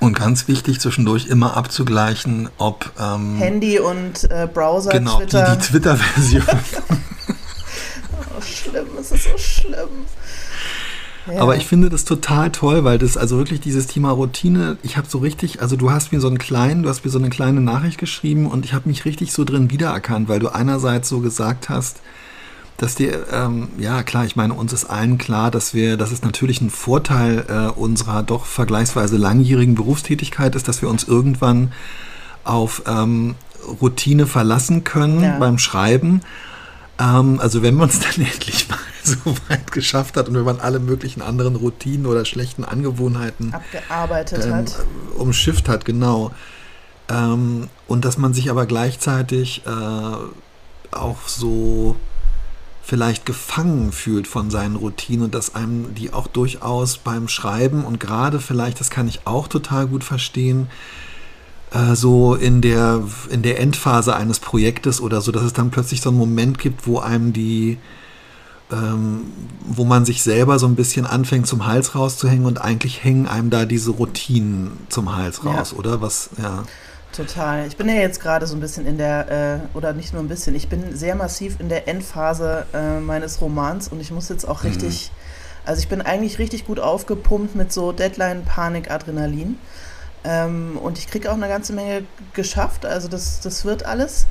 Und 0.00 0.14
ganz 0.14 0.48
wichtig, 0.48 0.80
zwischendurch 0.80 1.26
immer 1.26 1.56
abzugleichen, 1.56 2.48
ob. 2.56 2.90
Ähm, 2.98 3.36
Handy 3.36 3.78
und 3.78 4.30
äh, 4.30 4.48
Browser, 4.52 4.90
genau, 4.90 5.18
Twitter. 5.18 5.44
Die, 5.44 5.58
die 5.58 5.66
Twitter-Version. 5.66 6.42
oh, 8.38 8.42
schlimm, 8.42 8.86
es 8.98 9.12
ist 9.12 9.24
so 9.24 9.38
schlimm. 9.38 10.06
Aber 11.38 11.56
ich 11.56 11.66
finde 11.66 11.90
das 11.90 12.04
total 12.04 12.50
toll, 12.50 12.82
weil 12.84 12.98
das 12.98 13.16
also 13.16 13.38
wirklich 13.38 13.60
dieses 13.60 13.86
Thema 13.86 14.10
Routine, 14.10 14.78
ich 14.82 14.96
habe 14.96 15.06
so 15.08 15.18
richtig, 15.18 15.60
also 15.60 15.76
du 15.76 15.90
hast 15.90 16.12
mir 16.12 16.20
so 16.20 16.28
einen 16.28 16.38
kleinen, 16.38 16.82
du 16.82 16.88
hast 16.88 17.04
mir 17.04 17.10
so 17.10 17.18
eine 17.18 17.30
kleine 17.30 17.60
Nachricht 17.60 17.98
geschrieben 17.98 18.46
und 18.46 18.64
ich 18.64 18.72
habe 18.72 18.88
mich 18.88 19.04
richtig 19.04 19.32
so 19.32 19.44
drin 19.44 19.70
wiedererkannt, 19.70 20.28
weil 20.28 20.40
du 20.40 20.48
einerseits 20.48 21.08
so 21.08 21.20
gesagt 21.20 21.68
hast, 21.68 22.00
dass 22.80 22.94
dir, 22.94 23.26
ähm, 23.30 23.68
ja 23.78 24.02
klar, 24.02 24.24
ich 24.24 24.36
meine, 24.36 24.54
uns 24.54 24.72
ist 24.72 24.86
allen 24.86 25.18
klar, 25.18 25.50
dass 25.50 25.74
wir, 25.74 25.98
dass 25.98 26.12
es 26.12 26.22
natürlich 26.22 26.62
ein 26.62 26.70
Vorteil 26.70 27.44
äh, 27.46 27.78
unserer 27.78 28.22
doch 28.22 28.46
vergleichsweise 28.46 29.18
langjährigen 29.18 29.74
Berufstätigkeit 29.74 30.54
ist, 30.54 30.66
dass 30.66 30.80
wir 30.80 30.88
uns 30.88 31.04
irgendwann 31.04 31.72
auf 32.42 32.82
ähm, 32.86 33.34
Routine 33.82 34.26
verlassen 34.26 34.82
können 34.82 35.22
ja. 35.22 35.38
beim 35.38 35.58
Schreiben. 35.58 36.22
Ähm, 36.98 37.38
also 37.38 37.62
wenn 37.62 37.74
man 37.74 37.90
es 37.90 38.00
dann 38.00 38.24
endlich 38.24 38.70
mal 38.70 38.78
so 39.04 39.36
weit 39.48 39.72
geschafft 39.72 40.16
hat 40.16 40.28
und 40.28 40.34
wenn 40.34 40.44
man 40.44 40.60
alle 40.60 40.78
möglichen 40.78 41.20
anderen 41.20 41.56
Routinen 41.56 42.06
oder 42.06 42.24
schlechten 42.24 42.64
Angewohnheiten 42.64 43.52
abgearbeitet 43.52 44.46
ähm, 44.46 44.54
hat. 44.54 44.86
Umschifft 45.18 45.68
hat, 45.68 45.84
genau. 45.84 46.30
Ähm, 47.10 47.68
und 47.86 48.06
dass 48.06 48.16
man 48.16 48.32
sich 48.32 48.48
aber 48.48 48.64
gleichzeitig 48.64 49.64
äh, 49.66 50.96
auch 50.96 51.28
so 51.28 51.96
vielleicht 52.90 53.24
gefangen 53.24 53.92
fühlt 53.92 54.26
von 54.26 54.50
seinen 54.50 54.74
Routinen 54.74 55.26
und 55.26 55.34
dass 55.36 55.54
einem 55.54 55.94
die 55.94 56.12
auch 56.12 56.26
durchaus 56.26 56.98
beim 56.98 57.28
Schreiben 57.28 57.84
und 57.84 58.00
gerade 58.00 58.40
vielleicht, 58.40 58.80
das 58.80 58.90
kann 58.90 59.06
ich 59.06 59.28
auch 59.28 59.46
total 59.46 59.86
gut 59.86 60.02
verstehen, 60.02 60.66
äh, 61.70 61.94
so 61.94 62.34
in 62.34 62.60
der, 62.60 63.00
in 63.30 63.42
der 63.42 63.60
Endphase 63.60 64.16
eines 64.16 64.40
Projektes 64.40 65.00
oder 65.00 65.20
so, 65.20 65.30
dass 65.30 65.44
es 65.44 65.52
dann 65.52 65.70
plötzlich 65.70 66.00
so 66.00 66.08
einen 66.08 66.18
Moment 66.18 66.58
gibt, 66.58 66.88
wo 66.88 66.98
einem 66.98 67.32
die, 67.32 67.78
ähm, 68.72 69.20
wo 69.68 69.84
man 69.84 70.04
sich 70.04 70.24
selber 70.24 70.58
so 70.58 70.66
ein 70.66 70.74
bisschen 70.74 71.06
anfängt 71.06 71.46
zum 71.46 71.68
Hals 71.68 71.94
rauszuhängen 71.94 72.44
und 72.44 72.60
eigentlich 72.60 73.04
hängen 73.04 73.28
einem 73.28 73.50
da 73.50 73.66
diese 73.66 73.92
Routinen 73.92 74.72
zum 74.88 75.14
Hals 75.14 75.44
raus, 75.44 75.70
ja. 75.70 75.78
oder? 75.78 76.00
Was, 76.00 76.30
ja. 76.42 76.64
Total. 77.12 77.66
Ich 77.66 77.76
bin 77.76 77.88
ja 77.88 77.96
jetzt 77.96 78.20
gerade 78.20 78.46
so 78.46 78.54
ein 78.54 78.60
bisschen 78.60 78.86
in 78.86 78.96
der, 78.96 79.62
äh, 79.72 79.76
oder 79.76 79.92
nicht 79.92 80.12
nur 80.12 80.22
ein 80.22 80.28
bisschen, 80.28 80.54
ich 80.54 80.68
bin 80.68 80.96
sehr 80.96 81.16
massiv 81.16 81.58
in 81.58 81.68
der 81.68 81.88
Endphase 81.88 82.66
äh, 82.72 83.00
meines 83.00 83.40
Romans 83.40 83.88
und 83.88 84.00
ich 84.00 84.12
muss 84.12 84.28
jetzt 84.28 84.46
auch 84.46 84.62
mhm. 84.62 84.70
richtig, 84.70 85.10
also 85.64 85.80
ich 85.80 85.88
bin 85.88 86.02
eigentlich 86.02 86.38
richtig 86.38 86.66
gut 86.66 86.78
aufgepumpt 86.78 87.56
mit 87.56 87.72
so 87.72 87.90
Deadline, 87.92 88.44
Panik, 88.44 88.90
Adrenalin. 88.90 89.58
Ähm, 90.22 90.78
und 90.80 90.98
ich 90.98 91.08
kriege 91.08 91.30
auch 91.30 91.34
eine 91.34 91.48
ganze 91.48 91.72
Menge 91.72 92.04
geschafft, 92.34 92.86
also 92.86 93.08
das, 93.08 93.40
das 93.40 93.64
wird 93.64 93.86
alles. 93.86 94.26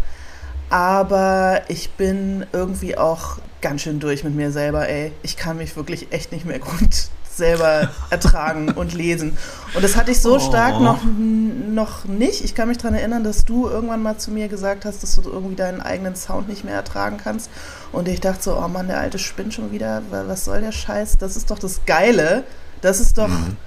Aber 0.70 1.62
ich 1.68 1.92
bin 1.92 2.46
irgendwie 2.54 2.98
auch 2.98 3.40
ganz 3.60 3.82
schön 3.82 4.00
durch 4.00 4.24
mit 4.24 4.36
mir 4.36 4.52
selber, 4.52 4.88
ey. 4.88 5.12
Ich 5.24 5.36
kann 5.36 5.58
mich 5.58 5.76
wirklich 5.76 6.12
echt 6.12 6.32
nicht 6.32 6.46
mehr 6.46 6.60
gut 6.60 7.10
selber 7.40 7.90
ertragen 8.12 8.70
und 8.70 8.94
lesen. 8.94 9.36
Und 9.74 9.84
das 9.84 9.96
hatte 9.96 10.12
ich 10.12 10.22
so 10.22 10.36
oh. 10.36 10.40
stark 10.40 10.80
noch, 10.80 11.00
noch 11.04 12.06
nicht. 12.06 12.44
Ich 12.44 12.54
kann 12.54 12.68
mich 12.68 12.78
daran 12.78 12.94
erinnern, 12.94 13.24
dass 13.24 13.46
du 13.46 13.68
irgendwann 13.68 14.04
mal 14.04 14.18
zu 14.18 14.30
mir 14.30 14.48
gesagt 14.48 14.86
hast, 14.86 15.02
dass 15.02 15.16
du 15.16 15.28
irgendwie 15.28 15.56
deinen 15.56 15.82
eigenen 15.82 16.16
Sound 16.16 16.48
nicht 16.48 16.64
mehr 16.64 16.76
ertragen 16.76 17.18
kannst. 17.18 17.50
Und 17.92 18.08
ich 18.08 18.22
dachte 18.22 18.44
so, 18.44 18.58
oh 18.58 18.68
Mann, 18.68 18.88
der 18.88 19.00
alte 19.00 19.18
spinnt 19.18 19.56
schon 19.56 19.72
wieder. 19.72 20.04
Was 20.12 20.46
soll 20.46 20.62
der 20.62 20.72
Scheiß? 20.72 21.18
Das 21.18 21.36
ist 21.36 21.50
doch 21.50 21.58
das 21.58 21.82
Geile. 21.88 22.44
Das 22.82 23.00
ist 23.00 23.18
doch, 23.18 23.28
mhm. 23.28 23.58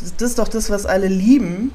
das, 0.00 0.16
das 0.16 0.30
ist 0.30 0.38
doch 0.38 0.48
das, 0.48 0.68
was 0.70 0.86
alle 0.86 1.06
lieben 1.06 1.72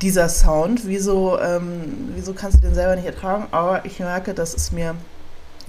dieser 0.00 0.28
Sound. 0.28 0.86
Wieso, 0.86 1.38
ähm, 1.38 2.10
wieso 2.14 2.32
kannst 2.32 2.58
du 2.58 2.60
den 2.62 2.74
selber 2.74 2.96
nicht 2.96 3.06
ertragen? 3.06 3.48
Aber 3.50 3.84
ich 3.84 3.98
merke, 3.98 4.32
dass 4.32 4.54
es 4.54 4.72
mir 4.72 4.94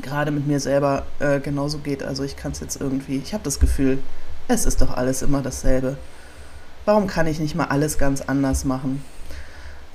gerade 0.02 0.32
mit 0.32 0.48
mir 0.48 0.60
selber 0.60 1.04
äh, 1.20 1.40
genauso 1.40 1.80
geht. 1.80 2.04
Also 2.04 2.24
ich 2.24 2.36
kann 2.36 2.52
es 2.52 2.60
jetzt 2.60 2.80
irgendwie, 2.80 3.18
ich 3.24 3.34
habe 3.34 3.44
das 3.44 3.60
Gefühl, 3.60 4.00
es 4.48 4.66
ist 4.66 4.82
doch 4.82 4.96
alles 4.96 5.22
immer 5.22 5.42
dasselbe. 5.42 5.98
Warum 6.86 7.08
kann 7.08 7.28
ich 7.28 7.40
nicht 7.40 7.56
mal 7.56 7.66
alles 7.66 7.98
ganz 7.98 8.22
anders 8.22 8.66
machen? 8.66 9.04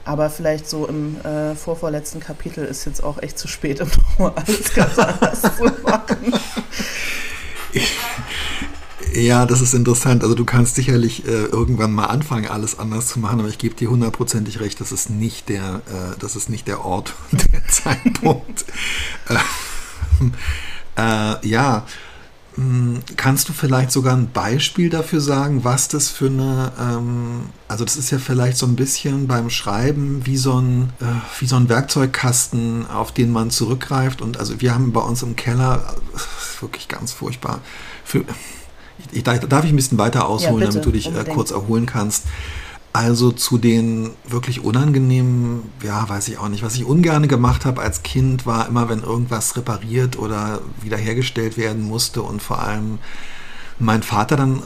Aber 0.05 0.31
vielleicht 0.31 0.69
so 0.69 0.87
im 0.87 1.21
äh, 1.23 1.57
vorvorletzten 1.57 2.21
Kapitel 2.21 2.65
ist 2.65 2.85
jetzt 2.85 3.03
auch 3.03 3.21
echt 3.21 3.39
zu 3.39 3.49
spät, 3.49 3.81
um 3.81 3.91
alles 4.37 4.73
ganz 4.73 4.99
anders 4.99 5.43
zu 5.43 5.65
machen. 5.83 6.33
Ja, 9.17 9.47
das 9.47 9.63
ist 9.63 9.73
interessant. 9.73 10.23
Also 10.23 10.35
du 10.35 10.45
kannst 10.45 10.75
sicherlich 10.75 11.27
äh, 11.27 11.47
irgendwann 11.47 11.93
mal 11.93 12.07
anfangen, 12.07 12.47
alles 12.47 12.79
anders 12.79 13.09
zu 13.09 13.19
machen, 13.19 13.41
aber 13.41 13.49
ich 13.49 13.59
gebe 13.59 13.75
dir 13.75 13.91
hundertprozentig 13.91 14.61
recht, 14.61 14.81
das 14.81 14.93
ist 14.93 15.11
nicht 15.11 15.49
der, 15.49 15.83
äh, 15.87 16.19
das 16.19 16.37
ist 16.37 16.51
nicht 16.51 16.69
der 16.69 16.85
Ort 16.85 17.15
und 17.33 17.53
der 17.53 17.67
Zeitpunkt. 17.67 18.65
äh, 20.97 21.33
äh 21.33 21.49
ja, 21.49 21.87
Kannst 23.17 23.51
du 23.51 23.53
vielleicht 23.53 23.93
sogar 23.93 24.17
ein 24.17 24.31
Beispiel 24.33 24.89
dafür 24.89 25.21
sagen, 25.21 25.65
was 25.65 25.89
das 25.89 26.09
für 26.09 26.29
eine, 26.29 26.73
ähm, 26.81 27.51
also 27.69 27.85
das 27.85 27.97
ist 27.97 28.11
ja 28.11 28.19
vielleicht 28.19 28.57
so 28.57 28.65
ein 28.65 28.77
bisschen 28.77 29.27
beim 29.27 29.51
Schreiben 29.51 30.25
wie 30.25 30.39
so 30.39 30.59
ein, 30.59 30.91
äh, 31.01 31.05
wie 31.39 31.47
so 31.47 31.57
ein 31.57 31.69
Werkzeugkasten, 31.69 32.87
auf 32.89 33.13
den 33.13 33.31
man 33.31 33.51
zurückgreift. 33.51 34.23
Und 34.23 34.39
also 34.39 34.59
wir 34.63 34.75
haben 34.75 34.93
bei 34.93 35.03
uns 35.03 35.23
im 35.23 35.37
Keller, 35.37 35.97
äh, 36.15 36.63
wirklich 36.63 36.89
ganz 36.89 37.13
furchtbar, 37.13 37.61
für, 38.05 38.25
ich, 39.13 39.19
ich, 39.19 39.23
darf 39.23 39.65
ich 39.65 39.71
ein 39.71 39.77
bisschen 39.77 39.99
weiter 39.99 40.27
ausholen, 40.27 40.61
ja, 40.61 40.67
bitte, 40.67 40.81
damit 40.81 40.87
du 40.87 40.93
dich 40.93 41.15
äh, 41.15 41.25
kurz 41.31 41.51
erholen 41.51 41.85
kannst. 41.85 42.25
Also 42.97 43.31
zu 43.31 43.59
den 43.59 44.13
wirklich 44.27 44.65
unangenehmen, 44.65 45.65
ja, 45.83 46.09
weiß 46.09 46.29
ich 46.29 46.39
auch 46.39 46.49
nicht. 46.49 46.63
Was 46.63 46.77
ich 46.77 46.87
ungern 46.87 47.29
gemacht 47.29 47.67
habe 47.67 47.83
als 47.83 48.03
Kind, 48.03 48.47
war 48.47 48.67
immer, 48.69 48.89
wenn 48.89 49.03
irgendwas 49.03 49.55
repariert 49.55 50.19
oder 50.19 50.63
wiederhergestellt 50.81 51.59
werden 51.59 51.83
musste 51.83 52.23
und 52.23 52.41
vor 52.41 52.63
allem 52.63 52.99
mein 53.79 54.03
Vater 54.03 54.37
dann, 54.37 54.63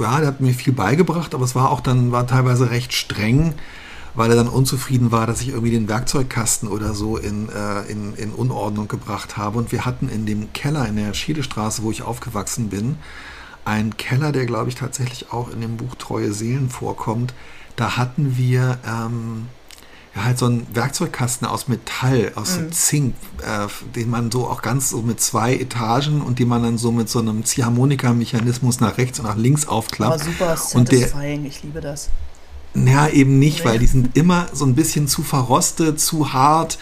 ja, 0.00 0.18
der 0.18 0.26
hat 0.26 0.40
mir 0.40 0.54
viel 0.54 0.72
beigebracht, 0.72 1.36
aber 1.36 1.44
es 1.44 1.54
war 1.54 1.70
auch 1.70 1.80
dann, 1.80 2.10
war 2.10 2.26
teilweise 2.26 2.72
recht 2.72 2.92
streng, 2.92 3.54
weil 4.16 4.30
er 4.30 4.36
dann 4.36 4.48
unzufrieden 4.48 5.12
war, 5.12 5.28
dass 5.28 5.40
ich 5.40 5.50
irgendwie 5.50 5.70
den 5.70 5.88
Werkzeugkasten 5.88 6.68
oder 6.68 6.94
so 6.94 7.16
in, 7.16 7.48
äh, 7.48 7.82
in, 7.82 8.16
in 8.16 8.32
Unordnung 8.32 8.88
gebracht 8.88 9.36
habe. 9.36 9.56
Und 9.56 9.70
wir 9.70 9.84
hatten 9.84 10.08
in 10.08 10.26
dem 10.26 10.52
Keller 10.52 10.88
in 10.88 10.96
der 10.96 11.14
Schiedestraße, 11.14 11.84
wo 11.84 11.92
ich 11.92 12.02
aufgewachsen 12.02 12.70
bin, 12.70 12.96
einen 13.64 13.96
Keller, 13.96 14.32
der, 14.32 14.46
glaube 14.46 14.68
ich, 14.68 14.74
tatsächlich 14.74 15.30
auch 15.30 15.48
in 15.52 15.60
dem 15.60 15.76
Buch 15.76 15.94
Treue 15.94 16.32
Seelen 16.32 16.70
vorkommt, 16.70 17.34
da 17.78 17.96
hatten 17.96 18.36
wir 18.36 18.78
ähm, 18.84 19.46
ja, 20.14 20.24
halt 20.24 20.38
so 20.38 20.46
einen 20.46 20.66
Werkzeugkasten 20.74 21.46
aus 21.46 21.68
Metall, 21.68 22.32
aus 22.34 22.58
mhm. 22.58 22.72
Zink, 22.72 23.14
äh, 23.40 23.68
den 23.94 24.10
man 24.10 24.30
so 24.32 24.48
auch 24.48 24.62
ganz 24.62 24.90
so 24.90 25.00
mit 25.00 25.20
zwei 25.20 25.54
Etagen 25.54 26.20
und 26.20 26.40
den 26.40 26.48
man 26.48 26.62
dann 26.62 26.76
so 26.76 26.90
mit 26.90 27.08
so 27.08 27.20
einem 27.20 27.44
Ziehharmonika-Mechanismus 27.44 28.80
nach 28.80 28.98
rechts 28.98 29.20
und 29.20 29.26
nach 29.26 29.36
links 29.36 29.68
aufklappt. 29.68 30.14
Aber 30.14 30.24
super 30.24 30.56
satisfying, 30.56 31.46
ich 31.46 31.62
liebe 31.62 31.80
das. 31.80 32.08
Ja, 32.74 33.08
eben 33.08 33.38
nicht, 33.38 33.60
nee. 33.60 33.64
weil 33.70 33.78
die 33.78 33.86
sind 33.86 34.16
immer 34.16 34.48
so 34.52 34.64
ein 34.64 34.74
bisschen 34.74 35.06
zu 35.06 35.22
verrostet, 35.22 36.00
zu 36.00 36.32
hart, 36.32 36.78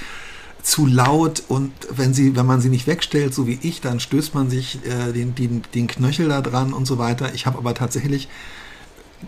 zu 0.63 0.87
laut 0.87 1.43
und 1.47 1.73
wenn 1.91 2.15
sie, 2.15 2.35
wenn 2.37 2.47
man 2.47 2.61
sie 2.61 2.71
nicht 2.71 2.87
wegstellt, 2.87 3.35
so 3.35 3.47
wie 3.47 3.59
ich, 3.63 3.83
dann 3.83 4.01
stößt 4.01 4.35
man 4.35 4.49
sich 4.49 4.81
äh, 4.85 5.13
den, 5.13 5.35
den, 5.35 5.63
den 5.75 5.87
Knöchel 5.87 6.29
da 6.29 6.41
dran 6.41 6.73
und 6.73 6.87
so 6.87 6.99
weiter. 6.99 7.35
Ich 7.35 7.47
habe 7.47 7.59
aber 7.59 7.75
tatsächlich 7.75 8.29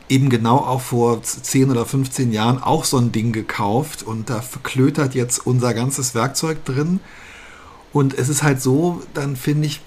eben 0.09 0.29
genau 0.29 0.59
auch 0.59 0.81
vor 0.81 1.23
10 1.23 1.71
oder 1.71 1.85
15 1.87 2.33
Jahren 2.33 2.63
auch 2.63 2.85
so 2.85 2.99
ein 2.99 3.13
Ding 3.13 3.33
gekauft 3.33 4.03
und 4.03 4.31
da 4.31 4.41
verklötert 4.41 5.15
jetzt 5.15 5.47
unser 5.47 5.75
ganzes 5.75 6.15
Werkzeug 6.15 6.65
drin. 6.65 7.01
Und 7.93 8.17
es 8.17 8.29
ist 8.29 8.43
halt 8.43 8.61
so, 8.61 9.03
dann 9.15 9.37
finde 9.37 9.67
ich, 9.67 9.81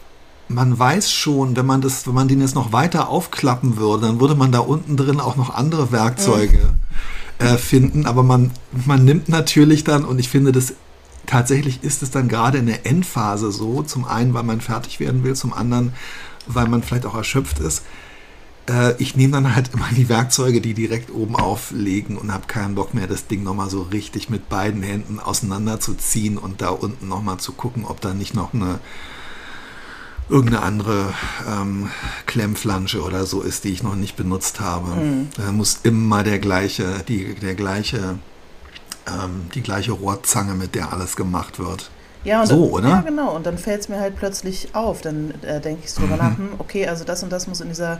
man 0.47 0.77
weiß 0.77 1.11
schon, 1.11 1.55
wenn 1.55 1.65
man 1.65 1.81
das, 1.81 2.07
wenn 2.07 2.13
man 2.13 2.27
den 2.27 2.41
jetzt 2.41 2.55
noch 2.55 2.73
weiter 2.73 3.09
aufklappen 3.09 3.77
würde, 3.77 4.07
dann 4.07 4.19
würde 4.19 4.35
man 4.35 4.51
da 4.51 4.59
unten 4.59 4.97
drin 4.97 5.19
auch 5.19 5.37
noch 5.37 5.53
andere 5.53 5.91
Werkzeuge 5.91 6.57
mhm. 7.39 7.45
äh, 7.45 7.57
finden. 7.57 8.05
Aber 8.05 8.23
man, 8.23 8.51
man 8.85 9.05
nimmt 9.05 9.29
natürlich 9.29 9.83
dann, 9.83 10.03
und 10.03 10.19
ich 10.19 10.29
finde, 10.29 10.51
das 10.51 10.73
tatsächlich 11.25 11.83
ist 11.83 12.03
es 12.03 12.11
dann 12.11 12.27
gerade 12.27 12.57
in 12.57 12.65
der 12.65 12.85
Endphase 12.85 13.51
so, 13.51 13.83
zum 13.83 14.03
einen, 14.03 14.33
weil 14.33 14.43
man 14.43 14.61
fertig 14.61 14.99
werden 14.99 15.23
will, 15.23 15.35
zum 15.35 15.53
anderen, 15.53 15.93
weil 16.47 16.67
man 16.67 16.83
vielleicht 16.83 17.05
auch 17.05 17.15
erschöpft 17.15 17.59
ist 17.59 17.83
äh, 18.69 18.93
ich 18.97 19.15
nehme 19.15 19.33
dann 19.33 19.55
halt 19.55 19.71
immer 19.73 19.87
die 19.95 20.09
Werkzeuge, 20.09 20.61
die 20.61 20.73
direkt 20.73 21.11
oben 21.13 21.35
auflegen 21.35 22.17
und 22.17 22.33
habe 22.33 22.47
keinen 22.47 22.75
Bock 22.75 22.93
mehr, 22.93 23.07
das 23.07 23.27
Ding 23.27 23.43
nochmal 23.43 23.69
so 23.69 23.81
richtig 23.83 24.29
mit 24.29 24.49
beiden 24.49 24.83
Händen 24.83 25.19
auseinanderzuziehen 25.19 26.37
und 26.37 26.61
da 26.61 26.69
unten 26.69 27.07
nochmal 27.07 27.37
zu 27.37 27.53
gucken, 27.53 27.85
ob 27.85 28.01
da 28.01 28.13
nicht 28.13 28.33
noch 28.33 28.53
eine 28.53 28.79
irgendeine 30.29 30.63
andere 30.63 31.13
ähm, 31.47 31.89
Klemmflansche 32.25 33.01
oder 33.01 33.25
so 33.25 33.41
ist, 33.41 33.65
die 33.65 33.69
ich 33.69 33.83
noch 33.83 33.95
nicht 33.95 34.15
benutzt 34.15 34.61
habe. 34.61 34.91
Mhm. 34.91 35.29
Da 35.35 35.51
muss 35.51 35.79
immer 35.83 36.23
der 36.23 36.39
gleiche, 36.39 37.03
die, 37.07 37.35
der 37.35 37.55
gleiche, 37.55 38.17
ähm, 39.07 39.49
die 39.53 39.61
gleiche 39.61 39.91
Rohrzange, 39.91 40.53
mit 40.53 40.73
der 40.73 40.93
alles 40.93 41.17
gemacht 41.17 41.59
wird. 41.59 41.91
Ja, 42.23 42.45
so, 42.45 42.63
dann, 42.63 42.71
oder? 42.71 42.89
Ja, 42.89 43.01
genau. 43.01 43.35
Und 43.35 43.45
dann 43.45 43.57
fällt 43.57 43.81
es 43.81 43.89
mir 43.89 43.99
halt 43.99 44.15
plötzlich 44.15 44.73
auf. 44.73 45.01
Dann 45.01 45.33
äh, 45.41 45.59
denke 45.59 45.81
ich 45.83 45.91
so 45.91 46.01
drüber 46.01 46.15
mhm. 46.15 46.21
nach, 46.21 46.37
hm, 46.37 46.49
okay, 46.59 46.87
also 46.87 47.03
das 47.03 47.23
und 47.23 47.31
das 47.31 47.47
muss 47.47 47.59
in 47.59 47.67
dieser 47.67 47.99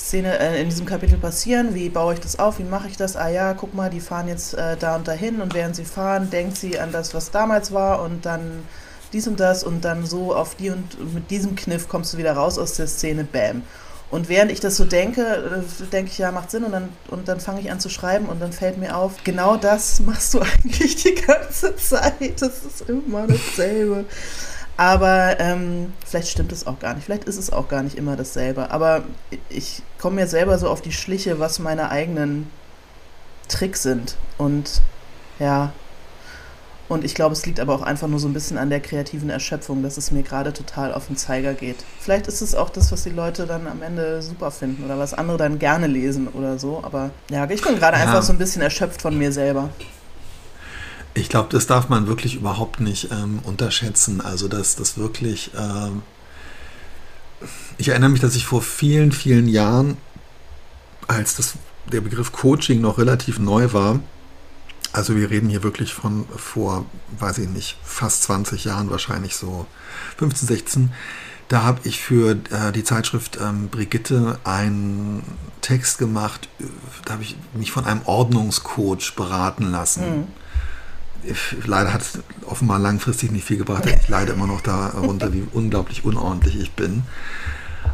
Szene, 0.00 0.38
äh, 0.38 0.60
in 0.60 0.68
diesem 0.68 0.86
Kapitel 0.86 1.18
passieren? 1.18 1.74
Wie 1.74 1.88
baue 1.88 2.14
ich 2.14 2.20
das 2.20 2.38
auf? 2.38 2.58
Wie 2.58 2.64
mache 2.64 2.88
ich 2.88 2.96
das? 2.96 3.16
Ah 3.16 3.28
ja, 3.28 3.54
guck 3.54 3.74
mal, 3.74 3.90
die 3.90 4.00
fahren 4.00 4.28
jetzt 4.28 4.54
äh, 4.54 4.76
da 4.76 4.96
und 4.96 5.06
dahin 5.06 5.40
und 5.40 5.54
während 5.54 5.76
sie 5.76 5.84
fahren, 5.84 6.30
denkt 6.30 6.56
sie 6.56 6.78
an 6.78 6.90
das, 6.92 7.14
was 7.14 7.30
damals 7.30 7.72
war 7.72 8.02
und 8.02 8.24
dann 8.24 8.64
dies 9.12 9.28
und 9.28 9.38
das 9.38 9.62
und 9.62 9.84
dann 9.84 10.06
so 10.06 10.34
auf 10.34 10.54
die 10.54 10.70
und 10.70 11.14
mit 11.14 11.30
diesem 11.30 11.54
Kniff 11.54 11.88
kommst 11.88 12.12
du 12.12 12.18
wieder 12.18 12.32
raus 12.32 12.58
aus 12.58 12.74
der 12.74 12.86
Szene, 12.86 13.24
bam. 13.24 13.62
Und 14.10 14.28
während 14.28 14.50
ich 14.50 14.58
das 14.58 14.76
so 14.76 14.84
denke, 14.84 15.22
äh, 15.22 15.86
denke 15.92 16.10
ich, 16.10 16.18
ja, 16.18 16.32
macht 16.32 16.50
Sinn 16.50 16.64
und 16.64 16.72
dann, 16.72 16.88
und 17.08 17.28
dann 17.28 17.38
fange 17.38 17.60
ich 17.60 17.70
an 17.70 17.78
zu 17.78 17.88
schreiben 17.88 18.26
und 18.26 18.40
dann 18.40 18.52
fällt 18.52 18.78
mir 18.78 18.96
auf, 18.96 19.22
genau 19.22 19.56
das 19.56 20.00
machst 20.00 20.34
du 20.34 20.40
eigentlich 20.40 20.96
die 20.96 21.14
ganze 21.14 21.76
Zeit. 21.76 22.40
Das 22.40 22.64
ist 22.64 22.88
immer 22.88 23.26
dasselbe. 23.26 24.06
Aber 24.80 25.38
ähm, 25.40 25.92
vielleicht 26.06 26.28
stimmt 26.28 26.52
es 26.52 26.66
auch 26.66 26.78
gar 26.78 26.94
nicht. 26.94 27.04
Vielleicht 27.04 27.24
ist 27.24 27.36
es 27.36 27.52
auch 27.52 27.68
gar 27.68 27.82
nicht 27.82 27.98
immer 27.98 28.16
dasselbe. 28.16 28.70
Aber 28.70 29.02
ich 29.50 29.82
komme 29.98 30.16
mir 30.22 30.26
selber 30.26 30.58
so 30.58 30.70
auf 30.70 30.80
die 30.80 30.90
Schliche, 30.90 31.38
was 31.38 31.58
meine 31.58 31.90
eigenen 31.90 32.48
Tricks 33.48 33.82
sind. 33.82 34.16
Und 34.38 34.80
ja. 35.38 35.74
Und 36.88 37.04
ich 37.04 37.14
glaube, 37.14 37.34
es 37.34 37.44
liegt 37.44 37.60
aber 37.60 37.74
auch 37.74 37.82
einfach 37.82 38.08
nur 38.08 38.20
so 38.20 38.26
ein 38.26 38.32
bisschen 38.32 38.56
an 38.56 38.70
der 38.70 38.80
kreativen 38.80 39.28
Erschöpfung, 39.28 39.82
dass 39.82 39.98
es 39.98 40.12
mir 40.12 40.22
gerade 40.22 40.54
total 40.54 40.94
auf 40.94 41.08
den 41.08 41.18
Zeiger 41.18 41.52
geht. 41.52 41.84
Vielleicht 42.00 42.26
ist 42.26 42.40
es 42.40 42.54
auch 42.54 42.70
das, 42.70 42.90
was 42.90 43.02
die 43.02 43.10
Leute 43.10 43.46
dann 43.46 43.66
am 43.66 43.82
Ende 43.82 44.22
super 44.22 44.50
finden 44.50 44.82
oder 44.82 44.98
was 44.98 45.12
andere 45.12 45.36
dann 45.36 45.58
gerne 45.58 45.88
lesen 45.88 46.26
oder 46.26 46.58
so. 46.58 46.80
Aber 46.82 47.10
ja, 47.30 47.44
ich 47.50 47.60
bin 47.60 47.76
gerade 47.76 47.98
ja. 47.98 48.04
einfach 48.04 48.22
so 48.22 48.32
ein 48.32 48.38
bisschen 48.38 48.62
erschöpft 48.62 49.02
von 49.02 49.18
mir 49.18 49.30
selber. 49.30 49.68
Ich 51.14 51.28
glaube, 51.28 51.48
das 51.50 51.66
darf 51.66 51.88
man 51.88 52.06
wirklich 52.06 52.36
überhaupt 52.36 52.80
nicht 52.80 53.10
ähm, 53.10 53.40
unterschätzen. 53.44 54.20
Also, 54.20 54.48
dass 54.48 54.76
das 54.76 54.96
wirklich. 54.96 55.50
Ähm 55.56 56.02
ich 57.78 57.88
erinnere 57.88 58.10
mich, 58.10 58.20
dass 58.20 58.36
ich 58.36 58.44
vor 58.44 58.62
vielen, 58.62 59.12
vielen 59.12 59.48
Jahren, 59.48 59.96
als 61.08 61.36
das, 61.36 61.54
der 61.90 62.02
Begriff 62.02 62.32
Coaching 62.32 62.80
noch 62.80 62.98
relativ 62.98 63.38
neu 63.38 63.72
war, 63.72 64.00
also 64.92 65.16
wir 65.16 65.30
reden 65.30 65.48
hier 65.48 65.62
wirklich 65.62 65.94
von 65.94 66.26
vor, 66.36 66.84
weiß 67.18 67.38
ich 67.38 67.48
nicht, 67.48 67.78
fast 67.82 68.24
20 68.24 68.64
Jahren 68.64 68.90
wahrscheinlich 68.90 69.36
so, 69.36 69.66
15, 70.18 70.48
16, 70.48 70.92
da 71.48 71.62
habe 71.62 71.80
ich 71.84 72.00
für 72.00 72.32
äh, 72.50 72.72
die 72.72 72.84
Zeitschrift 72.84 73.38
ähm, 73.40 73.68
Brigitte 73.68 74.38
einen 74.44 75.22
Text 75.62 75.98
gemacht, 75.98 76.48
äh, 76.60 76.64
da 77.04 77.14
habe 77.14 77.22
ich 77.22 77.36
mich 77.54 77.72
von 77.72 77.86
einem 77.86 78.02
Ordnungscoach 78.04 79.14
beraten 79.16 79.70
lassen. 79.70 80.18
Mhm 80.18 80.39
leider 81.66 81.92
hat 81.92 82.02
es 82.02 82.18
offenbar 82.46 82.78
langfristig 82.78 83.30
nicht 83.30 83.44
viel 83.44 83.58
gebracht. 83.58 83.84
Ich 83.86 84.08
leide 84.08 84.32
immer 84.32 84.46
noch 84.46 84.60
darunter, 84.60 85.32
wie 85.32 85.46
unglaublich 85.52 86.04
unordentlich 86.04 86.58
ich 86.58 86.72
bin. 86.72 87.02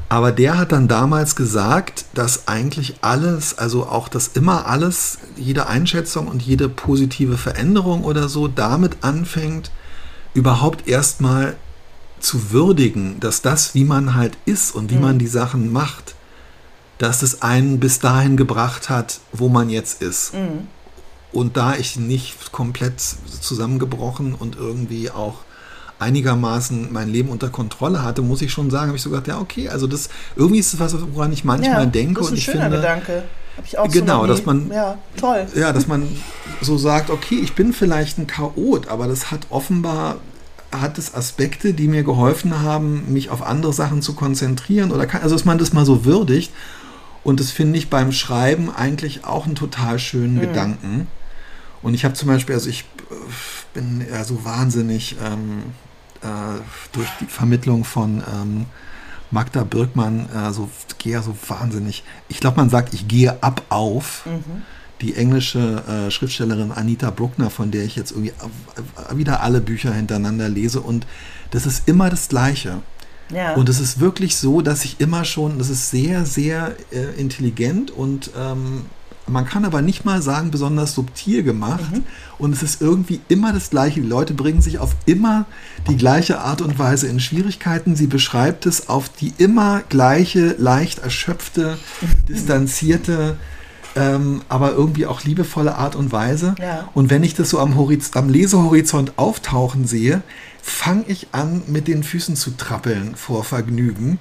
Aber 0.08 0.30
der 0.30 0.56
hat 0.56 0.72
dann 0.72 0.86
damals 0.86 1.34
gesagt, 1.34 2.04
dass 2.14 2.46
eigentlich 2.46 2.96
alles, 3.00 3.58
also 3.58 3.86
auch 3.86 4.08
das 4.08 4.28
immer 4.28 4.66
alles, 4.66 5.18
jede 5.36 5.66
Einschätzung 5.66 6.28
und 6.28 6.42
jede 6.42 6.68
positive 6.68 7.36
Veränderung 7.36 8.04
oder 8.04 8.28
so 8.28 8.46
damit 8.46 8.98
anfängt, 9.00 9.70
überhaupt 10.34 10.86
erstmal 10.86 11.56
zu 12.20 12.52
würdigen, 12.52 13.18
dass 13.20 13.42
das, 13.42 13.74
wie 13.74 13.84
man 13.84 14.14
halt 14.14 14.36
ist 14.44 14.74
und 14.74 14.90
wie 14.90 14.96
mhm. 14.96 15.02
man 15.02 15.18
die 15.18 15.26
Sachen 15.26 15.72
macht, 15.72 16.14
dass 16.98 17.22
es 17.22 17.42
einen 17.42 17.80
bis 17.80 17.98
dahin 17.98 18.36
gebracht 18.36 18.88
hat, 18.88 19.20
wo 19.32 19.48
man 19.48 19.70
jetzt 19.70 20.02
ist. 20.02 20.34
Mhm. 20.34 20.68
Und 21.32 21.56
da 21.56 21.76
ich 21.76 21.96
nicht 21.96 22.52
komplett 22.52 23.00
zusammengebrochen 23.00 24.34
und 24.34 24.56
irgendwie 24.56 25.10
auch 25.10 25.38
einigermaßen 25.98 26.92
mein 26.92 27.08
Leben 27.08 27.30
unter 27.30 27.48
Kontrolle 27.48 28.02
hatte, 28.02 28.22
muss 28.22 28.42
ich 28.42 28.52
schon 28.52 28.70
sagen, 28.70 28.88
habe 28.88 28.96
ich 28.96 29.02
so 29.02 29.10
gedacht, 29.10 29.28
ja, 29.28 29.40
okay, 29.40 29.68
also 29.68 29.86
das 29.86 30.08
irgendwie 30.36 30.60
ist 30.60 30.74
es 30.74 30.80
was, 30.80 30.94
woran 31.14 31.32
ich 31.32 31.44
manchmal 31.44 31.84
ja, 31.84 31.86
denke. 31.86 32.20
Das 32.20 32.24
ist 32.24 32.28
ein 32.28 32.32
und 32.32 32.38
ich 32.38 32.44
schöner 32.44 32.62
finde, 32.62 32.76
Gedanke. 32.76 33.22
Hab 33.56 33.66
ich 33.66 33.78
auch 33.78 33.90
genau, 33.90 34.20
so 34.22 34.26
dass 34.26 34.44
man 34.44 34.70
ja, 34.70 34.98
toll. 35.16 35.46
Ja, 35.54 35.72
dass 35.72 35.86
man 35.86 36.06
so 36.60 36.76
sagt, 36.76 37.08
okay, 37.08 37.40
ich 37.42 37.54
bin 37.54 37.72
vielleicht 37.72 38.18
ein 38.18 38.26
Chaot, 38.26 38.88
aber 38.88 39.08
das 39.08 39.30
hat 39.30 39.46
offenbar 39.50 40.16
hat 40.72 40.98
es 40.98 41.14
Aspekte, 41.14 41.72
die 41.72 41.88
mir 41.88 42.02
geholfen 42.02 42.60
haben, 42.60 43.12
mich 43.12 43.30
auf 43.30 43.40
andere 43.40 43.72
Sachen 43.72 44.02
zu 44.02 44.14
konzentrieren 44.14 44.90
oder 44.90 45.06
kann, 45.06 45.22
also 45.22 45.34
dass 45.34 45.44
man 45.44 45.58
das 45.58 45.72
mal 45.72 45.86
so 45.86 46.04
würdigt 46.04 46.52
und 47.26 47.40
das 47.40 47.50
finde 47.50 47.76
ich 47.76 47.90
beim 47.90 48.12
Schreiben 48.12 48.70
eigentlich 48.72 49.24
auch 49.24 49.46
einen 49.46 49.56
total 49.56 49.98
schönen 49.98 50.36
mhm. 50.36 50.42
Gedanken 50.42 51.08
Und 51.82 51.94
ich 51.94 52.04
habe 52.04 52.14
zum 52.14 52.28
Beispiel, 52.28 52.54
also 52.54 52.70
ich 52.70 52.84
äh, 53.10 53.14
bin 53.74 54.06
ja 54.08 54.22
so 54.22 54.44
wahnsinnig 54.44 55.16
ähm, 55.20 55.64
äh, 56.22 56.60
durch 56.92 57.08
die 57.20 57.26
Vermittlung 57.26 57.82
von 57.82 58.22
ähm, 58.32 58.66
Magda 59.32 59.64
Birkmann, 59.64 60.28
äh, 60.30 60.52
so 60.52 60.70
gehe 60.98 61.14
ja 61.14 61.22
so 61.22 61.36
wahnsinnig. 61.48 62.04
Ich 62.28 62.38
glaube, 62.38 62.58
man 62.58 62.70
sagt, 62.70 62.94
ich 62.94 63.08
gehe 63.08 63.42
ab 63.42 63.62
auf. 63.70 64.24
Mhm. 64.26 64.62
Die 65.00 65.16
englische 65.16 65.82
äh, 66.06 66.10
Schriftstellerin 66.12 66.70
Anita 66.70 67.10
Bruckner, 67.10 67.50
von 67.50 67.72
der 67.72 67.84
ich 67.84 67.96
jetzt 67.96 68.12
irgendwie 68.12 68.34
wieder 69.12 69.42
alle 69.42 69.60
Bücher 69.60 69.92
hintereinander 69.92 70.48
lese. 70.48 70.80
Und 70.80 71.08
das 71.50 71.66
ist 71.66 71.88
immer 71.88 72.08
das 72.08 72.28
Gleiche. 72.28 72.82
Ja. 73.32 73.54
Und 73.54 73.68
es 73.68 73.80
ist 73.80 74.00
wirklich 74.00 74.36
so, 74.36 74.60
dass 74.60 74.84
ich 74.84 75.00
immer 75.00 75.24
schon, 75.24 75.58
das 75.58 75.70
ist 75.70 75.90
sehr, 75.90 76.24
sehr 76.24 76.76
äh, 76.92 77.20
intelligent 77.20 77.90
und 77.90 78.30
ähm, 78.38 78.86
man 79.28 79.44
kann 79.44 79.64
aber 79.64 79.82
nicht 79.82 80.04
mal 80.04 80.22
sagen, 80.22 80.50
besonders 80.50 80.94
subtil 80.94 81.42
gemacht. 81.42 81.92
Mhm. 81.92 82.04
Und 82.38 82.52
es 82.52 82.62
ist 82.62 82.80
irgendwie 82.80 83.20
immer 83.28 83.52
das 83.52 83.70
Gleiche. 83.70 84.00
Die 84.00 84.06
Leute 84.06 84.34
bringen 84.34 84.62
sich 84.62 84.78
auf 84.78 84.94
immer 85.04 85.46
die 85.88 85.96
gleiche 85.96 86.40
Art 86.40 86.60
und 86.62 86.78
Weise 86.78 87.08
in 87.08 87.18
Schwierigkeiten. 87.18 87.96
Sie 87.96 88.06
beschreibt 88.06 88.66
es 88.66 88.88
auf 88.88 89.08
die 89.08 89.32
immer 89.38 89.82
gleiche, 89.88 90.54
leicht 90.58 91.00
erschöpfte, 91.00 91.76
distanzierte, 92.28 93.36
ähm, 93.96 94.42
aber 94.48 94.72
irgendwie 94.72 95.06
auch 95.06 95.24
liebevolle 95.24 95.74
Art 95.74 95.96
und 95.96 96.12
Weise. 96.12 96.54
Ja. 96.60 96.88
Und 96.94 97.10
wenn 97.10 97.24
ich 97.24 97.34
das 97.34 97.50
so 97.50 97.58
am, 97.58 97.76
am 98.14 98.28
Lesehorizont 98.28 99.14
auftauchen 99.16 99.86
sehe, 99.86 100.22
fange 100.66 101.04
ich 101.06 101.28
an, 101.30 101.62
mit 101.68 101.86
den 101.86 102.02
Füßen 102.02 102.34
zu 102.34 102.50
trappeln 102.56 103.14
vor 103.14 103.44
Vergnügen. 103.44 104.18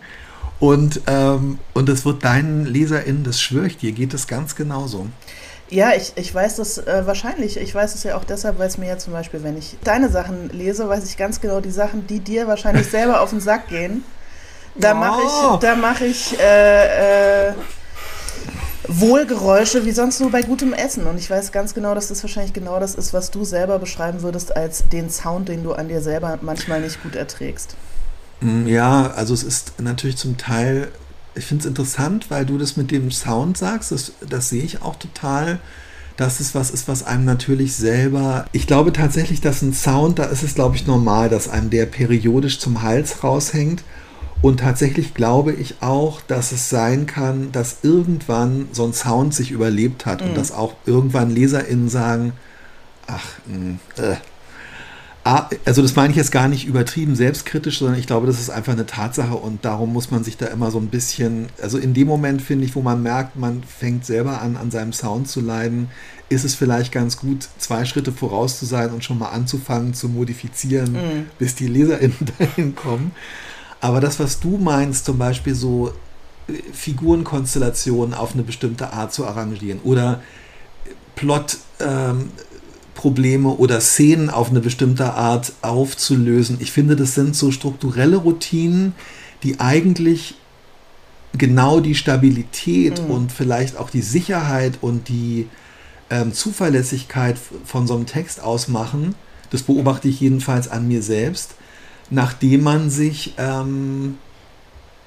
Und, 0.59 1.01
ähm, 1.07 1.59
und 1.73 1.89
es 1.89 2.05
wird 2.05 2.23
deinen 2.23 2.65
LeserInnen, 2.65 3.23
das 3.23 3.41
schwöre 3.41 3.65
ich 3.65 3.77
dir, 3.77 3.91
geht 3.91 4.13
es 4.13 4.27
ganz 4.27 4.55
genauso. 4.55 5.07
Ja, 5.69 5.93
ich, 5.95 6.13
ich 6.15 6.33
weiß 6.33 6.57
das 6.57 6.77
äh, 6.77 7.07
wahrscheinlich. 7.07 7.57
Ich 7.57 7.73
weiß 7.73 7.95
es 7.95 8.03
ja 8.03 8.15
auch 8.15 8.23
deshalb, 8.23 8.59
weil 8.59 8.67
es 8.67 8.77
mir 8.77 8.87
ja 8.87 8.97
zum 8.99 9.13
Beispiel, 9.13 9.41
wenn 9.43 9.57
ich 9.57 9.77
deine 9.83 10.09
Sachen 10.09 10.49
lese, 10.51 10.87
weiß 10.87 11.03
ich 11.09 11.17
ganz 11.17 11.41
genau 11.41 11.59
die 11.61 11.71
Sachen, 11.71 12.05
die 12.05 12.19
dir 12.19 12.47
wahrscheinlich 12.47 12.87
selber 12.91 13.21
auf 13.21 13.31
den 13.31 13.41
Sack 13.41 13.67
gehen. 13.67 14.03
Da 14.75 14.91
oh. 14.91 14.95
mache 14.95 15.21
ich, 15.23 15.59
da 15.61 15.75
mache 15.75 16.05
ich 16.05 16.39
äh, 16.39 17.47
äh, 17.47 17.53
Wohlgeräusche 18.87 19.85
wie 19.85 19.91
sonst 19.91 20.19
nur 20.19 20.31
bei 20.31 20.41
gutem 20.41 20.73
Essen. 20.73 21.05
Und 21.05 21.17
ich 21.17 21.29
weiß 21.29 21.51
ganz 21.51 21.73
genau, 21.73 21.95
dass 21.95 22.07
das 22.07 22.23
wahrscheinlich 22.23 22.53
genau 22.53 22.79
das 22.79 22.95
ist, 22.95 23.13
was 23.13 23.31
du 23.31 23.43
selber 23.43 23.79
beschreiben 23.79 24.21
würdest 24.21 24.55
als 24.55 24.87
den 24.89 25.09
Sound, 25.09 25.49
den 25.49 25.63
du 25.63 25.73
an 25.73 25.87
dir 25.87 26.01
selber 26.01 26.39
manchmal 26.41 26.81
nicht 26.81 27.01
gut 27.03 27.15
erträgst. 27.15 27.75
Mm, 28.41 28.67
ja, 28.67 29.11
also 29.11 29.33
es 29.33 29.43
ist 29.43 29.73
natürlich 29.81 30.17
zum 30.17 30.37
Teil, 30.37 30.89
ich 31.35 31.45
finde 31.45 31.63
es 31.63 31.67
interessant, 31.67 32.29
weil 32.29 32.45
du 32.45 32.57
das 32.57 32.77
mit 32.77 32.91
dem 32.91 33.11
Sound 33.11 33.57
sagst, 33.57 33.91
das, 33.91 34.13
das 34.27 34.49
sehe 34.49 34.63
ich 34.63 34.81
auch 34.81 34.95
total 34.95 35.59
dass 36.17 36.39
es 36.39 36.55
was 36.55 36.71
ist, 36.71 36.87
was 36.87 37.03
einem 37.03 37.25
natürlich 37.25 37.75
selber. 37.75 38.45
Ich 38.51 38.67
glaube 38.67 38.93
tatsächlich, 38.93 39.41
dass 39.41 39.61
ein 39.61 39.73
Sound, 39.73 40.19
da 40.19 40.25
ist 40.25 40.43
es, 40.43 40.55
glaube 40.55 40.75
ich, 40.75 40.87
normal, 40.87 41.29
dass 41.29 41.49
einem 41.49 41.69
der 41.69 41.85
periodisch 41.85 42.59
zum 42.59 42.81
Hals 42.81 43.23
raushängt. 43.23 43.83
Und 44.41 44.59
tatsächlich 44.59 45.13
glaube 45.13 45.53
ich 45.53 45.81
auch, 45.81 46.21
dass 46.21 46.51
es 46.51 46.69
sein 46.69 47.05
kann, 47.07 47.51
dass 47.51 47.77
irgendwann 47.83 48.67
so 48.71 48.85
ein 48.85 48.93
Sound 48.93 49.33
sich 49.33 49.51
überlebt 49.51 50.05
hat 50.05 50.21
mhm. 50.21 50.29
und 50.29 50.37
dass 50.37 50.51
auch 50.51 50.75
irgendwann 50.85 51.31
LeserInnen 51.31 51.89
sagen, 51.89 52.33
ach, 53.07 53.25
mm, 53.47 53.75
äh, 53.97 54.15
also 55.65 55.81
das 55.81 55.95
meine 55.95 56.11
ich 56.11 56.17
jetzt 56.17 56.31
gar 56.31 56.47
nicht 56.47 56.67
übertrieben 56.67 57.15
selbstkritisch, 57.15 57.79
sondern 57.79 57.97
ich 57.97 58.05
glaube, 58.05 58.27
das 58.27 58.39
ist 58.39 58.51
einfach 58.51 58.73
eine 58.73 58.85
Tatsache 58.85 59.33
und 59.33 59.65
darum 59.65 59.91
muss 59.91 60.11
man 60.11 60.23
sich 60.23 60.37
da 60.37 60.45
immer 60.45 60.69
so 60.69 60.77
ein 60.77 60.89
bisschen, 60.89 61.47
also 61.59 61.79
in 61.79 61.95
dem 61.95 62.07
Moment 62.07 62.43
finde 62.43 62.65
ich, 62.65 62.75
wo 62.75 62.83
man 62.83 63.01
merkt, 63.01 63.35
man 63.35 63.63
fängt 63.63 64.05
selber 64.05 64.43
an, 64.43 64.55
an 64.55 64.69
seinem 64.69 64.93
Sound 64.93 65.27
zu 65.27 65.41
leiden, 65.41 65.89
ist 66.29 66.45
es 66.45 66.53
vielleicht 66.53 66.91
ganz 66.91 67.17
gut, 67.17 67.47
zwei 67.57 67.85
Schritte 67.85 68.11
voraus 68.11 68.59
zu 68.59 68.65
sein 68.67 68.91
und 68.91 69.03
schon 69.03 69.17
mal 69.17 69.29
anzufangen 69.29 69.95
zu 69.95 70.09
modifizieren, 70.09 70.93
mhm. 70.93 71.25
bis 71.39 71.55
die 71.55 71.67
LeserInnen 71.67 72.17
dahin 72.37 72.75
kommen. 72.75 73.11
Aber 73.85 74.01
das, 74.01 74.19
was 74.19 74.39
du 74.39 74.57
meinst, 74.57 75.05
zum 75.05 75.19
Beispiel 75.19 75.53
so 75.53 75.93
äh, 76.47 76.53
Figurenkonstellationen 76.73 78.15
auf 78.15 78.33
eine 78.33 78.41
bestimmte 78.41 78.91
Art 78.91 79.13
zu 79.13 79.27
arrangieren 79.27 79.79
oder 79.83 80.21
Plot 81.13 81.57
ähm, 81.79 82.31
Probleme 82.95 83.49
oder 83.49 83.79
Szenen 83.81 84.31
auf 84.31 84.49
eine 84.49 84.59
bestimmte 84.59 85.13
Art 85.13 85.53
aufzulösen. 85.61 86.57
Ich 86.61 86.71
finde, 86.71 86.95
das 86.95 87.13
sind 87.13 87.35
so 87.35 87.51
strukturelle 87.51 88.17
Routinen, 88.17 88.95
die 89.43 89.59
eigentlich 89.59 90.33
genau 91.37 91.79
die 91.79 91.93
Stabilität 91.93 93.03
mhm. 93.03 93.11
und 93.11 93.31
vielleicht 93.31 93.77
auch 93.77 93.91
die 93.91 94.01
Sicherheit 94.01 94.79
und 94.81 95.09
die 95.09 95.47
ähm, 96.09 96.33
Zuverlässigkeit 96.33 97.37
von 97.65 97.85
so 97.85 97.93
einem 97.93 98.07
Text 98.07 98.41
ausmachen. 98.41 99.13
Das 99.51 99.61
beobachte 99.61 100.07
ich 100.07 100.21
jedenfalls 100.21 100.69
an 100.69 100.87
mir 100.87 101.03
selbst, 101.03 101.53
nachdem 102.09 102.63
man 102.63 102.89
sich 102.89 103.33
ähm, 103.37 104.17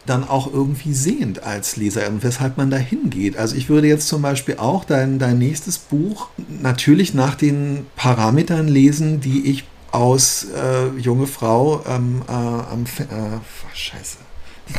dann 0.07 0.29
auch 0.29 0.53
irgendwie 0.53 0.95
sehend 0.95 1.43
als 1.43 1.77
Leser 1.77 2.09
und 2.09 2.23
weshalb 2.23 2.57
man 2.57 2.71
da 2.71 2.77
hingeht. 2.77 3.37
Also 3.37 3.57
ich 3.57 3.69
würde 3.69 3.89
jetzt 3.89 4.09
zum 4.09 4.23
Beispiel 4.23 4.57
auch 4.57 4.85
dein, 4.85 5.19
dein 5.19 5.39
nächstes 5.39 5.79
Buch 5.79 6.29
natürlich 6.63 7.15
nach 7.15 7.35
den 7.35 7.87
Parametern 7.97 8.69
lesen, 8.69 9.21
die 9.21 9.51
ich 9.51 9.65
aus 9.91 10.47
äh, 10.55 10.99
junge 10.99 11.27
Frau 11.27 11.83
ähm, 11.89 12.23
äh, 12.29 12.33
am 12.33 12.85
äh, 12.85 13.75
Scheiße. 13.75 14.19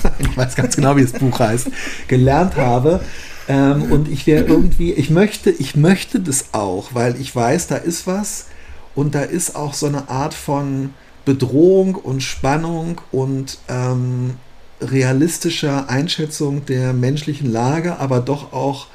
ich 0.19 0.38
weiß 0.38 0.55
ganz 0.55 0.75
genau, 0.75 0.95
wie 0.95 1.01
das 1.01 1.13
Buch 1.13 1.39
heißt, 1.39 1.67
gelernt 2.08 2.55
habe. 2.55 3.01
Ähm, 3.47 3.91
und 3.91 4.08
ich 4.08 4.27
wäre 4.27 4.45
irgendwie, 4.45 4.93
ich 4.93 5.10
möchte, 5.10 5.49
ich 5.49 5.75
möchte 5.75 6.19
das 6.19 6.53
auch, 6.53 6.93
weil 6.93 7.19
ich 7.19 7.36
weiß, 7.36 7.67
da 7.67 7.75
ist 7.77 8.05
was 8.05 8.45
und 8.93 9.15
da 9.15 9.21
ist 9.21 9.55
auch 9.55 9.73
so 9.73 9.88
eine 9.88 10.10
Art 10.10 10.34
von 10.34 10.93
Bedrohung 11.29 11.93
und 11.93 12.23
Spannung 12.23 13.01
und 13.11 13.59
ähm, 13.67 14.33
realistischer 14.81 15.87
Einschätzung 15.87 16.65
der 16.65 16.91
menschlichen 16.91 17.51
Lage, 17.51 17.99
aber 17.99 18.19
doch 18.19 18.51
auch 18.51 18.87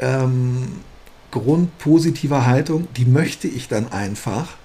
ähm, 0.00 0.80
grundpositiver 1.30 2.46
Haltung, 2.46 2.88
die 2.96 3.04
möchte 3.04 3.46
ich 3.46 3.68
dann 3.68 3.92
einfach. 3.92 4.56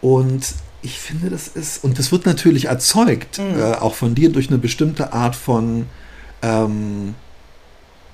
Und 0.00 0.54
ich 0.82 0.98
finde, 0.98 1.30
das 1.30 1.46
ist, 1.46 1.84
und 1.84 2.00
das 2.00 2.10
wird 2.10 2.26
natürlich 2.26 2.64
erzeugt, 2.64 3.38
mhm. 3.38 3.56
äh, 3.56 3.74
auch 3.74 3.94
von 3.94 4.16
dir, 4.16 4.32
durch 4.32 4.48
eine 4.48 4.58
bestimmte 4.58 5.12
Art 5.12 5.36
von 5.36 5.86
ähm, 6.42 7.14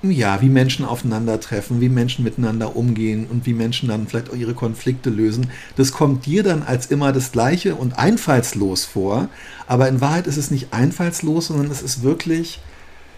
ja, 0.03 0.41
wie 0.41 0.49
Menschen 0.49 0.85
aufeinandertreffen, 0.85 1.81
wie 1.81 1.89
Menschen 1.89 2.23
miteinander 2.23 2.75
umgehen 2.75 3.27
und 3.29 3.45
wie 3.45 3.53
Menschen 3.53 3.89
dann 3.89 4.07
vielleicht 4.07 4.29
auch 4.29 4.35
ihre 4.35 4.53
Konflikte 4.53 5.09
lösen. 5.09 5.49
Das 5.75 5.91
kommt 5.91 6.25
dir 6.25 6.43
dann 6.43 6.63
als 6.63 6.87
immer 6.87 7.11
das 7.11 7.31
Gleiche 7.31 7.75
und 7.75 7.97
einfallslos 7.97 8.85
vor. 8.85 9.29
Aber 9.65 9.87
in 9.89 9.99
Wahrheit 9.99 10.27
ist 10.27 10.37
es 10.37 10.51
nicht 10.51 10.71
einfallslos, 10.71 11.47
sondern 11.47 11.71
es 11.71 11.81
ist 11.81 12.03
wirklich, 12.03 12.59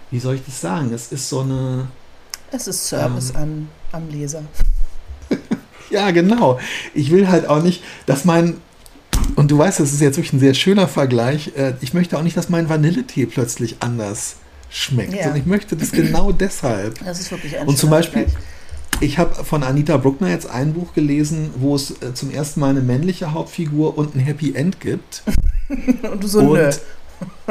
wie 0.10 0.20
soll 0.20 0.36
ich 0.36 0.46
das 0.46 0.62
sagen? 0.62 0.94
Es 0.94 1.12
ist 1.12 1.28
so 1.28 1.42
eine. 1.42 1.88
Es 2.52 2.68
ist 2.68 2.88
Service 2.88 3.32
ähm, 3.32 3.36
an, 3.36 3.68
am 3.92 4.10
Leser. 4.10 4.44
ja, 5.90 6.12
genau. 6.12 6.60
Ich 6.94 7.12
will 7.12 7.28
halt 7.28 7.48
auch 7.48 7.62
nicht, 7.62 7.84
dass 8.06 8.24
mein. 8.24 8.56
Und 9.36 9.52
du 9.52 9.58
weißt, 9.58 9.82
das 9.82 9.92
ist 9.92 10.00
jetzt 10.02 10.16
wirklich 10.16 10.34
ein 10.34 10.40
sehr 10.40 10.54
schöner 10.54 10.88
Vergleich. 10.88 11.52
Äh, 11.56 11.74
ich 11.82 11.94
möchte 11.94 12.18
auch 12.18 12.24
nicht, 12.24 12.38
dass 12.38 12.50
mein 12.50 12.70
Vanilletee 12.70 13.26
plötzlich 13.26 13.78
anders 13.82 14.38
schmeckt. 14.70 15.14
Ja. 15.14 15.32
Und 15.32 15.38
ich 15.38 15.46
möchte 15.46 15.76
das 15.76 15.92
genau 15.92 16.32
deshalb. 16.32 17.04
Das 17.04 17.20
ist 17.20 17.32
wirklich 17.32 17.58
ein 17.58 17.68
Und 17.68 17.78
zum 17.78 17.90
Beispiel, 17.90 18.28
ich 19.02 19.18
habe 19.18 19.44
von 19.44 19.64
Anita 19.64 19.98
Bruckner 19.98 20.30
jetzt 20.30 20.50
ein 20.50 20.74
Buch 20.74 20.94
gelesen, 20.94 21.52
wo 21.58 21.76
es 21.76 21.92
äh, 22.02 22.14
zum 22.14 22.32
ersten 22.32 22.60
Mal 22.60 22.70
eine 22.70 22.82
männliche 22.82 23.34
Hauptfigur 23.34 23.98
und 23.98 24.16
ein 24.16 24.20
Happy 24.20 24.54
End 24.56 24.80
gibt. 24.80 25.24
und 25.70 26.24
du 26.24 26.28
so, 26.28 26.40
und, 26.40 26.54
nö. 26.54 26.72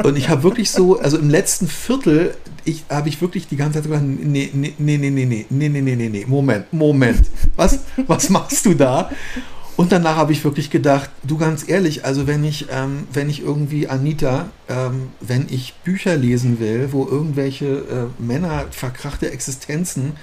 Und 0.03 0.17
ich 0.17 0.29
habe 0.29 0.43
wirklich 0.43 0.71
so, 0.71 0.99
also 0.99 1.17
im 1.17 1.29
letzten 1.29 1.67
Viertel, 1.67 2.35
ich 2.65 2.85
habe 2.89 3.09
ich 3.09 3.21
wirklich 3.21 3.47
die 3.47 3.57
ganze 3.57 3.79
Zeit 3.79 3.83
gesagt, 3.83 4.03
nee, 4.03 4.49
nee, 4.53 4.73
nee, 4.77 4.97
nee, 4.97 5.09
nee, 5.09 5.25
nee, 5.25 5.45
nee, 5.49 5.69
nee, 5.69 5.95
nee, 5.95 6.09
nee, 6.09 6.25
Moment, 6.27 6.71
Moment. 6.71 7.21
Was, 7.55 7.79
was 8.07 8.29
machst 8.29 8.65
du 8.65 8.73
da? 8.73 9.11
Und 9.79 9.93
danach 9.93 10.17
habe 10.17 10.33
ich 10.33 10.43
wirklich 10.43 10.69
gedacht, 10.69 11.09
du 11.23 11.37
ganz 11.37 11.69
ehrlich, 11.69 12.03
also 12.03 12.27
wenn 12.27 12.43
ich, 12.43 12.67
ähm, 12.69 13.07
wenn 13.13 13.29
ich 13.29 13.41
irgendwie 13.41 13.87
Anita, 13.87 14.49
ähm, 14.67 15.11
wenn 15.21 15.45
ich 15.49 15.73
Bücher 15.85 16.17
lesen 16.17 16.59
will, 16.59 16.89
wo 16.91 17.07
irgendwelche 17.07 17.65
äh, 17.65 18.21
Männer 18.21 18.65
verkrachte 18.71 19.31
Existenzen 19.31 20.17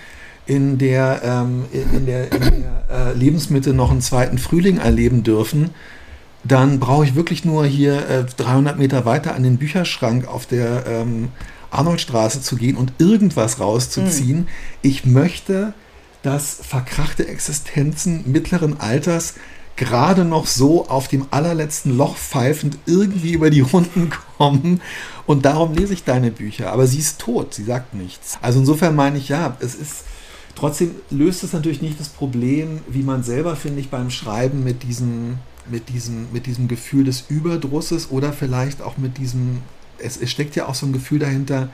in 0.44 0.76
der, 0.76 1.22
ähm, 1.24 1.64
in 1.72 2.04
der, 2.04 2.30
in 2.32 2.40
der 2.42 2.84
äh, 2.90 3.14
Lebensmitte 3.14 3.72
noch 3.72 3.90
einen 3.90 4.02
zweiten 4.02 4.36
Frühling 4.36 4.76
erleben 4.76 5.22
dürfen, 5.22 5.70
dann 6.44 6.78
brauche 6.78 7.06
ich 7.06 7.14
wirklich 7.14 7.46
nur 7.46 7.64
hier 7.64 8.10
äh, 8.10 8.24
300 8.24 8.78
Meter 8.78 9.06
weiter 9.06 9.34
an 9.34 9.42
den 9.42 9.56
Bücherschrank 9.56 10.28
auf 10.28 10.44
der 10.44 10.84
ähm, 10.86 11.28
Arnoldstraße 11.70 12.42
zu 12.42 12.56
gehen 12.56 12.76
und 12.76 12.92
irgendwas 12.98 13.58
rauszuziehen. 13.58 14.40
Mhm. 14.40 14.48
Ich 14.82 15.06
möchte 15.06 15.72
dass 16.26 16.58
verkrachte 16.62 17.26
Existenzen 17.26 18.30
mittleren 18.30 18.80
Alters 18.80 19.34
gerade 19.76 20.24
noch 20.24 20.46
so 20.46 20.88
auf 20.88 21.08
dem 21.08 21.26
allerletzten 21.30 21.96
Loch 21.96 22.16
pfeifend 22.16 22.78
irgendwie 22.86 23.32
über 23.32 23.50
die 23.50 23.60
Runden 23.60 24.10
kommen. 24.38 24.80
Und 25.26 25.44
darum 25.44 25.74
lese 25.74 25.92
ich 25.92 26.04
deine 26.04 26.30
Bücher. 26.30 26.72
Aber 26.72 26.86
sie 26.86 26.98
ist 26.98 27.20
tot, 27.20 27.54
sie 27.54 27.64
sagt 27.64 27.94
nichts. 27.94 28.38
Also 28.40 28.58
insofern 28.58 28.96
meine 28.96 29.18
ich, 29.18 29.28
ja, 29.28 29.56
es 29.60 29.74
ist 29.74 30.04
Trotzdem 30.56 30.92
löst 31.10 31.44
es 31.44 31.52
natürlich 31.52 31.82
nicht 31.82 32.00
das 32.00 32.08
Problem, 32.08 32.80
wie 32.88 33.02
man 33.02 33.22
selber, 33.22 33.56
finde 33.56 33.78
ich, 33.80 33.90
beim 33.90 34.08
Schreiben 34.08 34.64
mit 34.64 34.82
diesem, 34.82 35.38
mit 35.70 35.90
diesem, 35.90 36.32
mit 36.32 36.46
diesem 36.46 36.66
Gefühl 36.66 37.04
des 37.04 37.24
Überdrusses 37.28 38.10
oder 38.10 38.32
vielleicht 38.32 38.80
auch 38.80 38.96
mit 38.96 39.18
diesem, 39.18 39.58
es, 39.98 40.16
es 40.16 40.30
steckt 40.30 40.56
ja 40.56 40.66
auch 40.66 40.74
so 40.74 40.86
ein 40.86 40.94
Gefühl 40.94 41.18
dahinter, 41.18 41.68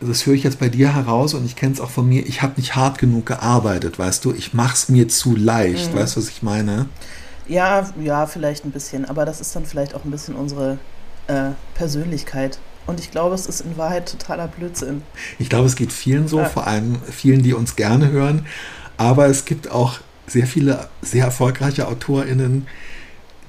das 0.00 0.26
höre 0.26 0.34
ich 0.34 0.42
jetzt 0.42 0.58
bei 0.58 0.68
dir 0.68 0.94
heraus 0.94 1.34
und 1.34 1.44
ich 1.46 1.56
kenne 1.56 1.72
es 1.72 1.80
auch 1.80 1.90
von 1.90 2.08
mir, 2.08 2.26
ich 2.26 2.42
habe 2.42 2.54
nicht 2.56 2.76
hart 2.76 2.98
genug 2.98 3.26
gearbeitet, 3.26 3.98
weißt 3.98 4.24
du, 4.24 4.32
ich 4.32 4.52
mache 4.52 4.74
es 4.74 4.88
mir 4.88 5.08
zu 5.08 5.34
leicht, 5.34 5.92
mhm. 5.92 5.98
weißt 5.98 6.16
du, 6.16 6.20
was 6.20 6.28
ich 6.28 6.42
meine? 6.42 6.88
Ja, 7.48 7.88
ja, 8.02 8.26
vielleicht 8.26 8.64
ein 8.64 8.72
bisschen, 8.72 9.04
aber 9.04 9.24
das 9.24 9.40
ist 9.40 9.54
dann 9.56 9.64
vielleicht 9.64 9.94
auch 9.94 10.04
ein 10.04 10.10
bisschen 10.10 10.34
unsere 10.34 10.78
äh, 11.28 11.50
Persönlichkeit. 11.74 12.58
Und 12.86 13.00
ich 13.00 13.10
glaube, 13.10 13.34
es 13.34 13.46
ist 13.46 13.62
in 13.62 13.76
Wahrheit 13.76 14.10
totaler 14.10 14.48
Blödsinn. 14.48 15.02
Ich 15.38 15.48
glaube, 15.48 15.66
es 15.66 15.74
geht 15.74 15.92
vielen 15.92 16.28
so, 16.28 16.38
ja. 16.38 16.44
vor 16.44 16.66
allem 16.66 16.98
vielen, 17.10 17.42
die 17.42 17.52
uns 17.52 17.74
gerne 17.74 18.10
hören. 18.10 18.46
Aber 18.96 19.26
es 19.26 19.44
gibt 19.44 19.70
auch 19.70 19.98
sehr 20.26 20.46
viele 20.46 20.88
sehr 21.02 21.24
erfolgreiche 21.24 21.88
AutorInnen, 21.88 22.66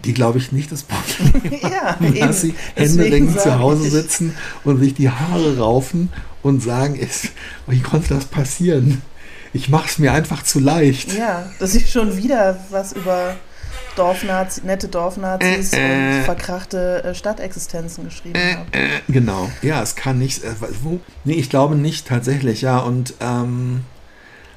die, 0.06 0.14
glaube 0.14 0.38
ich, 0.38 0.52
nicht 0.52 0.72
das 0.72 0.84
Problem 0.84 1.60
ja, 1.62 2.00
haben, 2.00 2.20
dass 2.20 2.42
sie 2.42 2.56
händeringend 2.76 3.40
zu 3.40 3.60
Hause 3.60 3.90
sitzen 3.90 4.36
und 4.64 4.80
sich 4.80 4.94
die 4.94 5.10
Haare 5.10 5.58
raufen 5.58 6.10
und 6.48 6.62
sagen, 6.62 7.00
wie 7.68 7.80
konnte 7.80 8.14
das 8.14 8.26
passieren? 8.26 9.02
Ich 9.54 9.70
mache 9.70 9.88
es 9.88 9.98
mir 10.00 10.14
einfach 10.14 10.44
zu 10.44 10.60
leicht. 10.60 11.14
Ja, 11.18 11.50
dass 11.60 11.76
ich 11.76 11.92
schon 11.92 12.18
wieder 12.18 12.60
was 12.70 12.94
über 12.94 13.36
Dorfnazi, 13.96 14.62
nette 14.64 14.88
Dorfnazis 14.88 15.74
äh, 15.74 16.18
und 16.18 16.24
verkrachte 16.26 17.04
äh, 17.04 17.16
Stadtexistenzen 17.16 18.06
geschrieben 18.06 18.36
äh, 18.36 18.56
habe. 18.56 18.66
Äh, 18.72 18.88
genau, 19.08 19.50
ja, 19.62 19.82
es 19.82 19.96
kann 19.96 20.20
nicht. 20.20 20.44
Äh, 20.44 20.54
wo? 20.84 21.00
Nee, 21.24 21.34
ich 21.34 21.50
glaube 21.50 21.76
nicht 21.76 22.08
tatsächlich, 22.08 22.62
ja. 22.62 22.78
Und 22.80 23.16
ähm, 23.20 23.84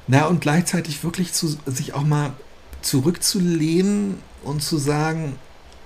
na, 0.07 0.27
und 0.27 0.41
gleichzeitig 0.41 1.03
wirklich 1.03 1.33
zu, 1.33 1.57
sich 1.65 1.93
auch 1.93 2.03
mal 2.03 2.33
zurückzulehnen 2.81 4.19
und 4.43 4.61
zu 4.61 4.77
sagen, 4.77 5.37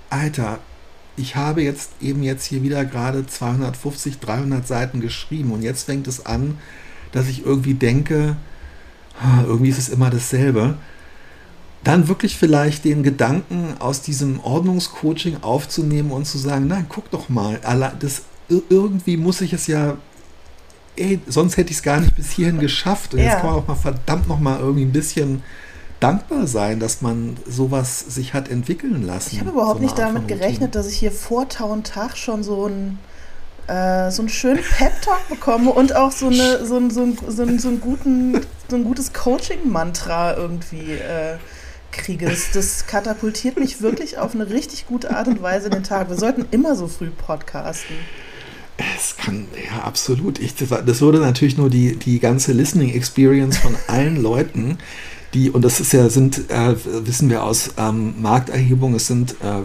Alter, 0.10 0.60
ich 1.18 1.36
habe 1.36 1.62
jetzt 1.62 1.92
eben 2.02 2.24
jetzt 2.24 2.46
hier 2.46 2.64
wieder 2.64 2.86
gerade 2.86 3.26
250, 3.26 4.20
300 4.20 4.68
Seiten 4.68 5.02
geschrieben 5.02 5.52
und 5.52 5.62
jetzt 5.62 5.84
fängt 5.84 6.08
es 6.08 6.26
an, 6.26 6.58
dass 7.12 7.28
ich 7.28 7.46
irgendwie 7.46 7.74
denke, 7.74 8.36
ah, 9.22 9.44
irgendwie 9.46 9.70
ist 9.70 9.80
es 9.80 9.90
immer 9.90 10.10
dasselbe 10.10 10.78
dann 11.86 12.08
wirklich 12.08 12.36
vielleicht 12.36 12.84
den 12.84 13.04
Gedanken 13.04 13.76
aus 13.78 14.02
diesem 14.02 14.40
Ordnungscoaching 14.40 15.44
aufzunehmen 15.44 16.12
und 16.12 16.26
zu 16.26 16.40
sagen, 16.40 16.68
nein, 16.68 16.88
guck 16.90 17.12
doch 17.12 17.30
mal, 17.30 17.60
das, 18.00 18.24
irgendwie 18.70 19.18
muss 19.18 19.40
ich 19.42 19.54
es 19.54 19.68
ja, 19.68 19.96
ey, 20.96 21.20
sonst 21.28 21.58
hätte 21.58 21.70
ich 21.70 21.78
es 21.78 21.84
gar 21.84 22.00
nicht 22.00 22.16
bis 22.16 22.32
hierhin 22.32 22.60
geschafft. 22.60 23.14
Und 23.14 23.20
ja. 23.20 23.26
jetzt 23.26 23.36
kann 23.38 23.52
man 23.52 23.60
auch 23.60 23.68
mal 23.68 23.76
verdammt 23.76 24.28
noch 24.28 24.40
mal 24.40 24.60
irgendwie 24.60 24.84
ein 24.84 24.92
bisschen 24.92 25.44
dankbar 26.00 26.48
sein, 26.48 26.80
dass 26.80 27.02
man 27.02 27.38
sowas 27.48 28.00
sich 28.00 28.34
hat 28.34 28.50
entwickeln 28.50 29.06
lassen. 29.06 29.30
Ich 29.34 29.40
habe 29.40 29.52
überhaupt 29.52 29.80
so 29.80 29.84
nicht 29.84 29.98
damit 29.98 30.28
gerechnet, 30.28 30.76
dass 30.76 30.88
ich 30.88 30.98
hier 30.98 31.12
vor 31.12 31.50
Tau 31.50 31.72
und 31.72 31.88
Tag 31.88 32.18
schon 32.18 32.44
so 32.44 32.68
ein 32.68 33.00
äh, 33.68 34.12
so 34.12 34.22
einen 34.22 34.30
schönen 34.30 34.62
Pep-Talk 34.64 35.28
bekomme 35.30 35.72
und 35.72 35.96
auch 35.96 36.12
so, 36.12 36.28
eine, 36.28 36.66
so, 36.66 36.78
ein, 36.78 36.92
so, 36.92 37.02
ein, 37.02 37.18
so, 37.28 37.44
ein, 37.44 37.60
so, 37.60 37.70
einen 37.70 37.82
guten, 37.82 38.42
so 38.70 38.76
ein 38.76 38.84
gutes 38.84 39.12
Coaching-Mantra 39.14 40.36
irgendwie 40.36 40.92
äh, 40.92 41.38
kriege. 41.92 42.28
Das, 42.28 42.52
das 42.52 42.86
katapultiert 42.86 43.58
mich 43.60 43.82
wirklich 43.82 44.18
auf 44.20 44.36
eine 44.36 44.50
richtig 44.50 44.86
gute 44.86 45.16
Art 45.16 45.28
und 45.28 45.42
Weise 45.42 45.68
in 45.68 45.74
den 45.74 45.84
Tag. 45.84 46.10
Wir 46.10 46.18
sollten 46.18 46.46
immer 46.52 46.76
so 46.76 46.88
früh 46.88 47.10
podcasten. 47.10 47.96
Es 48.98 49.16
kann, 49.16 49.48
ja, 49.56 49.84
absolut. 49.84 50.38
Ich, 50.38 50.54
das 50.56 51.02
würde 51.02 51.20
natürlich 51.20 51.58
nur 51.58 51.70
die, 51.70 51.96
die 51.96 52.20
ganze 52.20 52.52
Listening 52.52 52.94
Experience 52.94 53.58
von 53.58 53.76
allen 53.88 54.22
Leuten, 54.22 54.78
die, 55.36 55.52
und 55.52 55.64
das 55.64 55.80
ist 55.80 55.94
ja, 55.94 56.10
sind, 56.10 56.50
äh, 56.50 56.76
wissen 57.06 57.30
wir 57.30 57.44
aus 57.44 57.72
ähm, 57.78 58.16
Markterhebung, 58.22 58.96
es 58.96 59.08
sind 59.08 59.34
äh, 59.42 59.62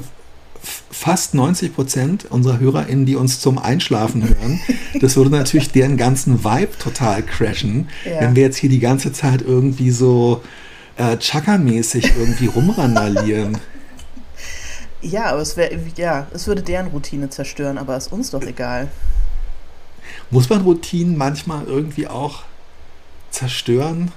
fast 0.91 1.33
90 1.33 1.75
Prozent 1.75 2.27
unserer 2.31 2.59
HörerInnen, 2.59 3.07
die 3.07 3.17
uns 3.17 3.41
zum 3.41 3.59
Einschlafen 3.59 4.29
hören. 4.29 4.61
Das 5.01 5.17
würde 5.17 5.31
natürlich 5.31 5.71
deren 5.71 5.97
ganzen 5.97 6.45
Vibe 6.45 6.77
total 6.79 7.23
crashen, 7.23 7.89
ja. 8.05 8.21
wenn 8.21 8.37
wir 8.37 8.43
jetzt 8.43 8.59
hier 8.59 8.69
die 8.69 8.81
ganze 8.81 9.13
Zeit 9.13 9.41
irgendwie 9.41 9.91
so 9.91 10.43
äh, 10.97 11.17
Chaka-mäßig 11.17 12.13
irgendwie 12.19 12.47
rumrandalieren. 12.47 13.57
Ja, 15.01 15.27
aber 15.27 15.41
es 15.41 15.57
wäre, 15.57 15.79
ja, 15.97 16.27
es 16.35 16.47
würde 16.47 16.61
deren 16.61 16.89
Routine 16.89 17.31
zerstören, 17.31 17.79
aber 17.79 17.97
ist 17.97 18.13
uns 18.13 18.33
doch 18.33 18.43
egal. 18.43 18.89
Muss 20.31 20.51
man 20.51 20.61
Routinen 20.61 21.17
manchmal 21.17 21.65
irgendwie 21.65 22.07
auch 22.07 22.43
zerstören? 23.31 24.13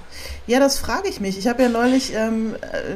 Ja, 0.46 0.60
das 0.60 0.78
frage 0.78 1.08
ich 1.08 1.20
mich. 1.20 1.38
Ich 1.38 1.48
habe 1.48 1.62
ja 1.62 1.68
neulich, 1.68 2.14
ähm, 2.14 2.54
äh, 2.60 2.94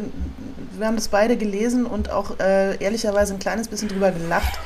wir 0.78 0.86
haben 0.86 0.96
das 0.96 1.08
beide 1.08 1.36
gelesen 1.36 1.86
und 1.86 2.10
auch 2.10 2.38
äh, 2.40 2.76
ehrlicherweise 2.82 3.34
ein 3.34 3.38
kleines 3.38 3.68
bisschen 3.68 3.88
drüber 3.88 4.10
gelacht. 4.10 4.58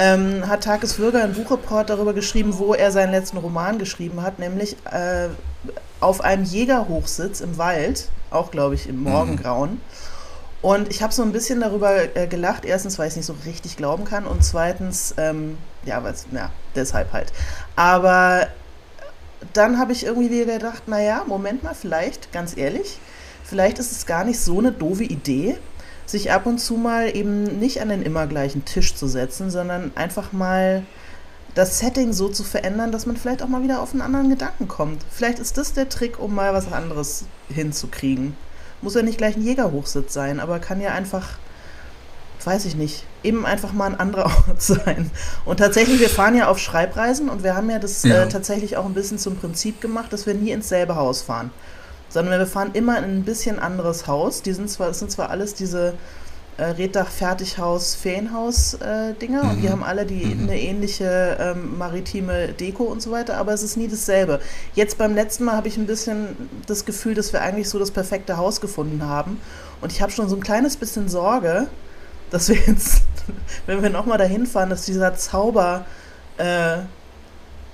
Ähm, 0.00 0.46
hat 0.46 0.62
Tages 0.62 0.98
Würger 0.98 1.24
ein 1.24 1.32
Buchreport 1.32 1.90
darüber 1.90 2.14
geschrieben, 2.14 2.58
wo 2.58 2.72
er 2.72 2.92
seinen 2.92 3.10
letzten 3.10 3.38
Roman 3.38 3.78
geschrieben 3.78 4.22
hat, 4.22 4.38
nämlich 4.38 4.76
äh, 4.92 5.28
auf 5.98 6.20
einem 6.20 6.44
Jägerhochsitz 6.44 7.40
im 7.40 7.58
Wald 7.58 8.08
auch 8.30 8.50
glaube 8.50 8.74
ich 8.74 8.88
im 8.88 9.02
Morgengrauen. 9.02 9.72
Mhm. 9.72 9.80
Und 10.60 10.90
ich 10.90 11.02
habe 11.02 11.12
so 11.12 11.22
ein 11.22 11.30
bisschen 11.32 11.60
darüber 11.60 12.16
äh, 12.16 12.26
gelacht. 12.26 12.64
Erstens, 12.64 12.98
weil 12.98 13.06
ich 13.06 13.12
es 13.12 13.16
nicht 13.16 13.26
so 13.26 13.36
richtig 13.46 13.76
glauben 13.76 14.04
kann. 14.04 14.26
Und 14.26 14.42
zweitens, 14.42 15.14
ähm, 15.16 15.56
ja, 15.84 16.02
was, 16.02 16.26
ja, 16.32 16.50
deshalb 16.74 17.12
halt. 17.12 17.32
Aber 17.76 18.48
dann 19.52 19.78
habe 19.78 19.92
ich 19.92 20.04
irgendwie 20.04 20.30
wieder 20.30 20.54
gedacht, 20.54 20.88
naja, 20.88 21.24
Moment 21.26 21.62
mal, 21.62 21.74
vielleicht, 21.74 22.32
ganz 22.32 22.56
ehrlich, 22.56 22.98
vielleicht 23.44 23.78
ist 23.78 23.92
es 23.92 24.06
gar 24.06 24.24
nicht 24.24 24.40
so 24.40 24.58
eine 24.58 24.72
doofe 24.72 25.04
Idee, 25.04 25.56
sich 26.06 26.32
ab 26.32 26.46
und 26.46 26.58
zu 26.58 26.74
mal 26.74 27.14
eben 27.14 27.44
nicht 27.58 27.80
an 27.80 27.90
den 27.90 28.02
immer 28.02 28.26
gleichen 28.26 28.64
Tisch 28.64 28.94
zu 28.94 29.06
setzen, 29.06 29.50
sondern 29.50 29.92
einfach 29.94 30.32
mal 30.32 30.84
das 31.54 31.78
Setting 31.78 32.12
so 32.12 32.28
zu 32.28 32.44
verändern, 32.44 32.92
dass 32.92 33.06
man 33.06 33.16
vielleicht 33.16 33.42
auch 33.42 33.48
mal 33.48 33.62
wieder 33.62 33.82
auf 33.82 33.92
einen 33.92 34.02
anderen 34.02 34.30
Gedanken 34.30 34.68
kommt. 34.68 35.04
Vielleicht 35.10 35.38
ist 35.38 35.58
das 35.58 35.72
der 35.72 35.88
Trick, 35.88 36.18
um 36.18 36.34
mal 36.34 36.54
was 36.54 36.72
anderes 36.72 37.24
hinzukriegen. 37.48 38.36
Muss 38.80 38.94
ja 38.94 39.02
nicht 39.02 39.18
gleich 39.18 39.36
ein 39.36 39.42
Jägerhochsitz 39.42 40.12
sein, 40.12 40.40
aber 40.40 40.60
kann 40.60 40.80
ja 40.80 40.92
einfach, 40.92 41.38
weiß 42.46 42.64
ich 42.64 42.76
nicht, 42.76 43.04
eben 43.22 43.46
einfach 43.46 43.72
mal 43.72 43.86
ein 43.86 43.98
anderer 43.98 44.26
Ort 44.48 44.62
sein. 44.62 45.10
Und 45.44 45.58
tatsächlich, 45.58 46.00
wir 46.00 46.08
fahren 46.08 46.36
ja 46.36 46.48
auf 46.48 46.58
Schreibreisen 46.58 47.28
und 47.28 47.42
wir 47.42 47.56
haben 47.56 47.70
ja 47.70 47.78
das 47.78 48.02
ja. 48.02 48.22
Äh, 48.22 48.28
tatsächlich 48.28 48.76
auch 48.76 48.86
ein 48.86 48.94
bisschen 48.94 49.18
zum 49.18 49.36
Prinzip 49.36 49.80
gemacht, 49.80 50.12
dass 50.12 50.26
wir 50.26 50.34
nie 50.34 50.50
ins 50.50 50.68
selbe 50.68 50.96
Haus 50.96 51.22
fahren. 51.22 51.50
Sondern 52.08 52.38
wir 52.38 52.46
fahren 52.46 52.70
immer 52.72 52.98
in 52.98 53.04
ein 53.04 53.24
bisschen 53.24 53.58
anderes 53.58 54.06
Haus. 54.06 54.42
Die 54.42 54.52
sind 54.52 54.70
zwar, 54.70 54.90
es 54.90 54.98
sind 54.98 55.10
zwar 55.10 55.30
alles 55.30 55.54
diese 55.54 55.94
äh, 56.58 56.64
Reddach 56.64 57.08
Fertighaus 57.08 57.94
Ferienhaus 57.94 58.74
äh, 58.74 59.14
Dinger 59.14 59.44
mhm. 59.44 59.50
und 59.50 59.56
die 59.62 59.68
mhm. 59.68 59.72
haben 59.72 59.84
alle 59.84 60.04
die 60.04 60.24
mhm. 60.24 60.42
eine 60.42 60.60
ähnliche 60.60 61.36
ähm, 61.40 61.78
maritime 61.78 62.48
Deko 62.48 62.84
und 62.84 63.00
so 63.00 63.10
weiter, 63.12 63.36
aber 63.36 63.52
es 63.52 63.62
ist 63.62 63.76
nie 63.76 63.88
dasselbe. 63.88 64.40
Jetzt 64.74 64.98
beim 64.98 65.14
letzten 65.14 65.44
Mal 65.44 65.54
habe 65.54 65.68
ich 65.68 65.76
ein 65.76 65.86
bisschen 65.86 66.36
das 66.66 66.84
Gefühl, 66.84 67.14
dass 67.14 67.32
wir 67.32 67.42
eigentlich 67.42 67.68
so 67.68 67.78
das 67.78 67.92
perfekte 67.92 68.36
Haus 68.36 68.60
gefunden 68.60 69.06
haben 69.06 69.40
und 69.80 69.92
ich 69.92 70.02
habe 70.02 70.10
schon 70.10 70.28
so 70.28 70.34
ein 70.34 70.42
kleines 70.42 70.76
bisschen 70.76 71.08
Sorge, 71.08 71.68
dass 72.30 72.48
wir 72.48 72.56
jetzt, 72.56 73.02
wenn 73.66 73.82
wir 73.82 73.90
nochmal 73.90 74.18
dahin 74.18 74.46
fahren, 74.46 74.70
dass 74.70 74.84
dieser 74.84 75.14
Zauber 75.16 75.86
äh, 76.36 76.78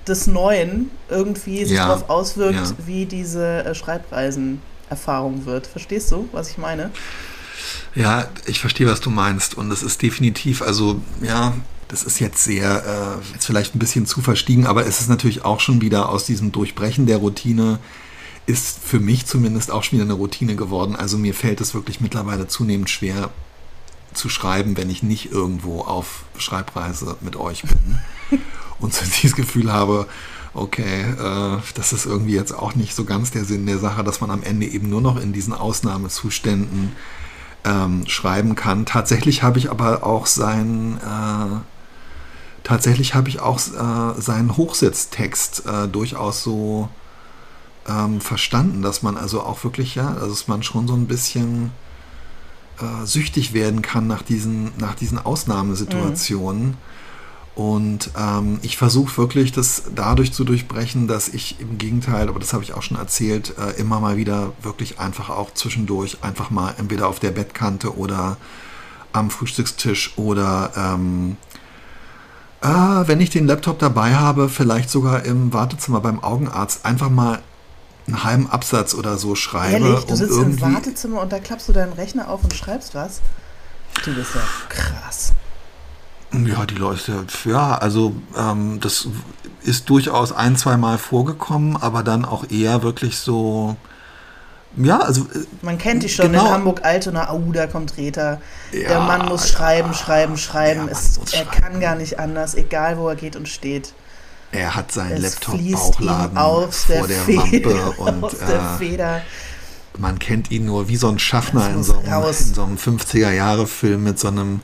des 0.07 0.27
Neuen 0.27 0.91
irgendwie 1.09 1.65
sich 1.65 1.77
ja. 1.77 1.87
darauf 1.87 2.09
auswirkt, 2.09 2.55
ja. 2.55 2.85
wie 2.85 3.05
diese 3.05 3.65
äh, 3.65 3.75
Schreibreisen-Erfahrung 3.75 5.45
wird. 5.45 5.67
Verstehst 5.67 6.11
du, 6.11 6.29
was 6.31 6.49
ich 6.49 6.57
meine? 6.57 6.91
Ja, 7.95 8.27
ich 8.45 8.59
verstehe, 8.59 8.87
was 8.87 8.99
du 8.99 9.09
meinst. 9.09 9.55
Und 9.57 9.71
es 9.71 9.81
ist 9.81 10.01
definitiv, 10.01 10.61
also 10.61 11.01
ja, 11.21 11.53
das 11.87 12.03
ist 12.03 12.19
jetzt 12.19 12.43
sehr, 12.43 13.19
äh, 13.23 13.33
jetzt 13.33 13.45
vielleicht 13.45 13.75
ein 13.75 13.79
bisschen 13.79 14.05
zu 14.05 14.21
verstiegen, 14.21 14.67
aber 14.67 14.85
es 14.85 14.99
ist 14.99 15.09
natürlich 15.09 15.45
auch 15.45 15.59
schon 15.59 15.81
wieder 15.81 16.09
aus 16.09 16.25
diesem 16.25 16.51
Durchbrechen 16.51 17.05
der 17.05 17.17
Routine, 17.17 17.79
ist 18.47 18.79
für 18.83 18.99
mich 18.99 19.25
zumindest 19.25 19.71
auch 19.71 19.83
schon 19.83 19.97
wieder 19.97 20.05
eine 20.05 20.13
Routine 20.13 20.55
geworden. 20.55 20.95
Also 20.95 21.17
mir 21.17 21.33
fällt 21.33 21.61
es 21.61 21.73
wirklich 21.73 22.01
mittlerweile 22.01 22.47
zunehmend 22.47 22.89
schwer 22.89 23.31
zu 24.15 24.29
schreiben, 24.29 24.77
wenn 24.77 24.89
ich 24.89 25.03
nicht 25.03 25.31
irgendwo 25.31 25.81
auf 25.81 26.23
Schreibreise 26.37 27.17
mit 27.21 27.35
euch 27.35 27.63
bin 27.63 27.99
und 28.79 28.93
so 28.93 29.05
dieses 29.05 29.35
Gefühl 29.35 29.71
habe, 29.71 30.07
okay, 30.53 31.01
äh, 31.01 31.57
das 31.75 31.93
ist 31.93 32.05
irgendwie 32.05 32.33
jetzt 32.33 32.53
auch 32.53 32.75
nicht 32.75 32.95
so 32.95 33.03
ganz 33.03 33.31
der 33.31 33.45
Sinn 33.45 33.65
der 33.65 33.77
Sache, 33.77 34.03
dass 34.03 34.21
man 34.21 34.31
am 34.31 34.43
Ende 34.43 34.65
eben 34.65 34.89
nur 34.89 35.01
noch 35.01 35.21
in 35.21 35.33
diesen 35.33 35.53
Ausnahmezuständen 35.53 36.93
ähm, 37.65 38.07
schreiben 38.07 38.55
kann. 38.55 38.85
Tatsächlich 38.85 39.43
habe 39.43 39.59
ich 39.59 39.69
aber 39.69 40.03
auch 40.03 40.25
sein, 40.27 40.97
äh, 41.03 41.57
tatsächlich 42.63 43.13
habe 43.15 43.29
ich 43.29 43.41
auch 43.41 43.59
äh, 43.59 44.21
seinen 44.21 44.55
Hochsitztext 44.55 45.65
äh, 45.65 45.87
durchaus 45.87 46.41
so 46.41 46.89
ähm, 47.87 48.21
verstanden, 48.21 48.81
dass 48.81 49.03
man 49.03 49.17
also 49.17 49.41
auch 49.41 49.63
wirklich, 49.63 49.95
ja, 49.95 50.09
also 50.13 50.29
dass 50.29 50.47
man 50.47 50.63
schon 50.63 50.87
so 50.87 50.93
ein 50.93 51.07
bisschen 51.07 51.71
äh, 52.81 53.05
süchtig 53.05 53.53
werden 53.53 53.81
kann 53.81 54.07
nach 54.07 54.21
diesen, 54.21 54.71
nach 54.77 54.95
diesen 54.95 55.17
Ausnahmesituationen. 55.17 56.67
Mhm. 56.67 56.77
Und 57.55 58.11
ähm, 58.19 58.59
ich 58.63 58.75
versuche 58.75 59.17
wirklich, 59.17 59.53
das 59.53 59.83
dadurch 59.95 60.33
zu 60.33 60.43
durchbrechen, 60.43 61.07
dass 61.07 61.29
ich 61.29 61.57
im 61.61 61.77
Gegenteil, 61.77 62.27
aber 62.27 62.39
das 62.39 62.51
habe 62.51 62.63
ich 62.65 62.73
auch 62.73 62.81
schon 62.81 62.97
erzählt, 62.97 63.53
äh, 63.57 63.79
immer 63.79 64.01
mal 64.01 64.17
wieder 64.17 64.51
wirklich 64.61 64.99
einfach 64.99 65.29
auch 65.29 65.53
zwischendurch 65.53 66.17
einfach 66.21 66.49
mal 66.49 66.75
entweder 66.77 67.07
auf 67.07 67.19
der 67.19 67.31
Bettkante 67.31 67.97
oder 67.97 68.35
am 69.13 69.29
Frühstückstisch 69.29 70.17
oder 70.17 70.71
ähm, 70.75 71.37
äh, 72.61 72.67
wenn 73.07 73.21
ich 73.21 73.29
den 73.29 73.47
Laptop 73.47 73.79
dabei 73.79 74.15
habe, 74.15 74.49
vielleicht 74.49 74.89
sogar 74.89 75.23
im 75.23 75.53
Wartezimmer 75.53 76.01
beim 76.01 76.21
Augenarzt 76.21 76.85
einfach 76.85 77.09
mal 77.09 77.41
einen 78.07 78.23
halben 78.23 78.49
Absatz 78.49 78.93
oder 78.93 79.17
so 79.17 79.35
schreibe. 79.35 79.85
Ehrlich, 79.87 80.05
du 80.05 80.15
sitzt 80.15 80.37
im 80.37 80.61
Wartezimmer 80.61 81.21
und 81.21 81.31
da 81.31 81.39
klappst 81.39 81.67
du 81.67 81.73
deinen 81.73 81.93
Rechner 81.93 82.29
auf 82.29 82.43
und 82.43 82.53
schreibst 82.53 82.93
was? 82.93 83.21
Du 84.03 84.13
bist 84.13 84.35
ja 84.35 84.41
krass. 84.69 85.33
Ja, 86.33 86.65
die 86.65 86.75
Leute, 86.75 87.25
ja, 87.45 87.77
also 87.77 88.13
ähm, 88.37 88.79
das 88.81 89.07
ist 89.63 89.89
durchaus 89.89 90.31
ein, 90.31 90.57
zwei 90.57 90.75
Mal 90.75 90.97
vorgekommen, 90.97 91.77
aber 91.77 92.03
dann 92.03 92.25
auch 92.25 92.49
eher 92.49 92.83
wirklich 92.83 93.17
so, 93.17 93.77
ja, 94.75 94.99
also. 94.99 95.21
Äh, 95.21 95.45
Man 95.61 95.77
kennt 95.77 96.03
die 96.03 96.09
schon 96.09 96.31
genau. 96.31 96.47
in 96.47 96.51
Hamburg-Altona, 96.51 97.29
au, 97.29 97.39
da 97.53 97.67
kommt 97.67 97.95
Reta. 97.97 98.41
Ja, 98.71 98.87
Der 98.89 98.99
Mann 98.99 99.27
muss 99.27 99.49
schreiben, 99.49 99.89
ja, 99.89 99.93
schreiben, 99.93 100.37
schreiben. 100.37 100.89
Es, 100.89 101.17
er 101.17 101.27
schreiben. 101.27 101.51
kann 101.51 101.79
gar 101.79 101.95
nicht 101.95 102.19
anders, 102.19 102.55
egal 102.55 102.97
wo 102.97 103.07
er 103.07 103.15
geht 103.15 103.35
und 103.35 103.47
steht. 103.47 103.93
Er 104.55 104.75
hat 104.75 104.91
seinen 104.91 105.21
Laptop-Bauchladen 105.21 106.37
vor 106.37 107.07
der, 107.07 107.25
der 107.25 107.37
Wampe 107.37 107.91
und 107.97 108.23
aus 108.23 108.37
der 108.37 108.59
äh, 108.59 108.77
Feder. 108.77 109.21
man 109.97 110.17
kennt 110.19 110.49
ihn 110.51 110.65
nur 110.65 110.87
wie 110.87 110.95
so 110.95 111.09
ein 111.09 111.19
Schaffner 111.19 111.69
in 111.69 111.83
so, 111.83 111.97
einem, 111.97 112.23
in 112.23 112.53
so 112.53 112.63
einem 112.63 112.77
50er-Jahre-Film 112.77 114.03
mit 114.03 114.19
so 114.19 114.29
einem 114.29 114.61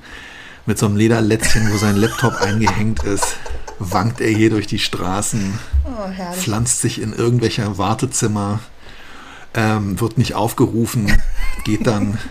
mit 0.66 0.78
so 0.78 0.86
einem 0.86 0.96
Lederlätzchen, 0.96 1.72
wo 1.72 1.78
sein 1.78 1.96
Laptop 1.96 2.36
eingehängt 2.42 3.04
ist, 3.04 3.36
wankt 3.80 4.22
er 4.22 4.30
hier 4.30 4.50
durch 4.50 4.68
die 4.68 4.80
Straßen, 4.80 5.58
oh, 5.86 6.34
pflanzt 6.34 6.82
sich 6.82 7.02
in 7.02 7.14
irgendwelcher 7.14 7.78
Wartezimmer, 7.78 8.60
ähm, 9.54 10.00
wird 10.00 10.18
nicht 10.18 10.36
aufgerufen, 10.36 11.12
geht 11.66 11.88
dann. 11.88 12.18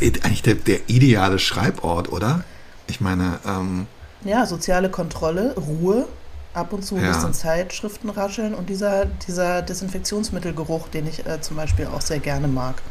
Eigentlich 0.00 0.42
der, 0.42 0.54
der, 0.54 0.88
ideale 0.88 1.38
Schreibort, 1.38 2.10
oder? 2.10 2.44
Ich 2.88 3.00
meine, 3.00 3.38
ähm, 3.46 3.86
ja, 4.24 4.46
soziale 4.46 4.90
Kontrolle, 4.90 5.54
Ruhe, 5.56 6.06
ab 6.52 6.72
und 6.72 6.84
zu 6.84 6.96
ein 6.96 7.04
ja. 7.04 7.12
bisschen 7.12 7.34
Zeitschriften 7.34 8.10
rascheln 8.10 8.54
und 8.54 8.68
dieser, 8.68 9.06
dieser 9.06 9.62
Desinfektionsmittelgeruch, 9.62 10.88
den 10.88 11.06
ich 11.06 11.26
äh, 11.26 11.40
zum 11.40 11.56
Beispiel 11.56 11.86
auch 11.86 12.00
sehr 12.00 12.20
gerne 12.20 12.48
mag. 12.48 12.82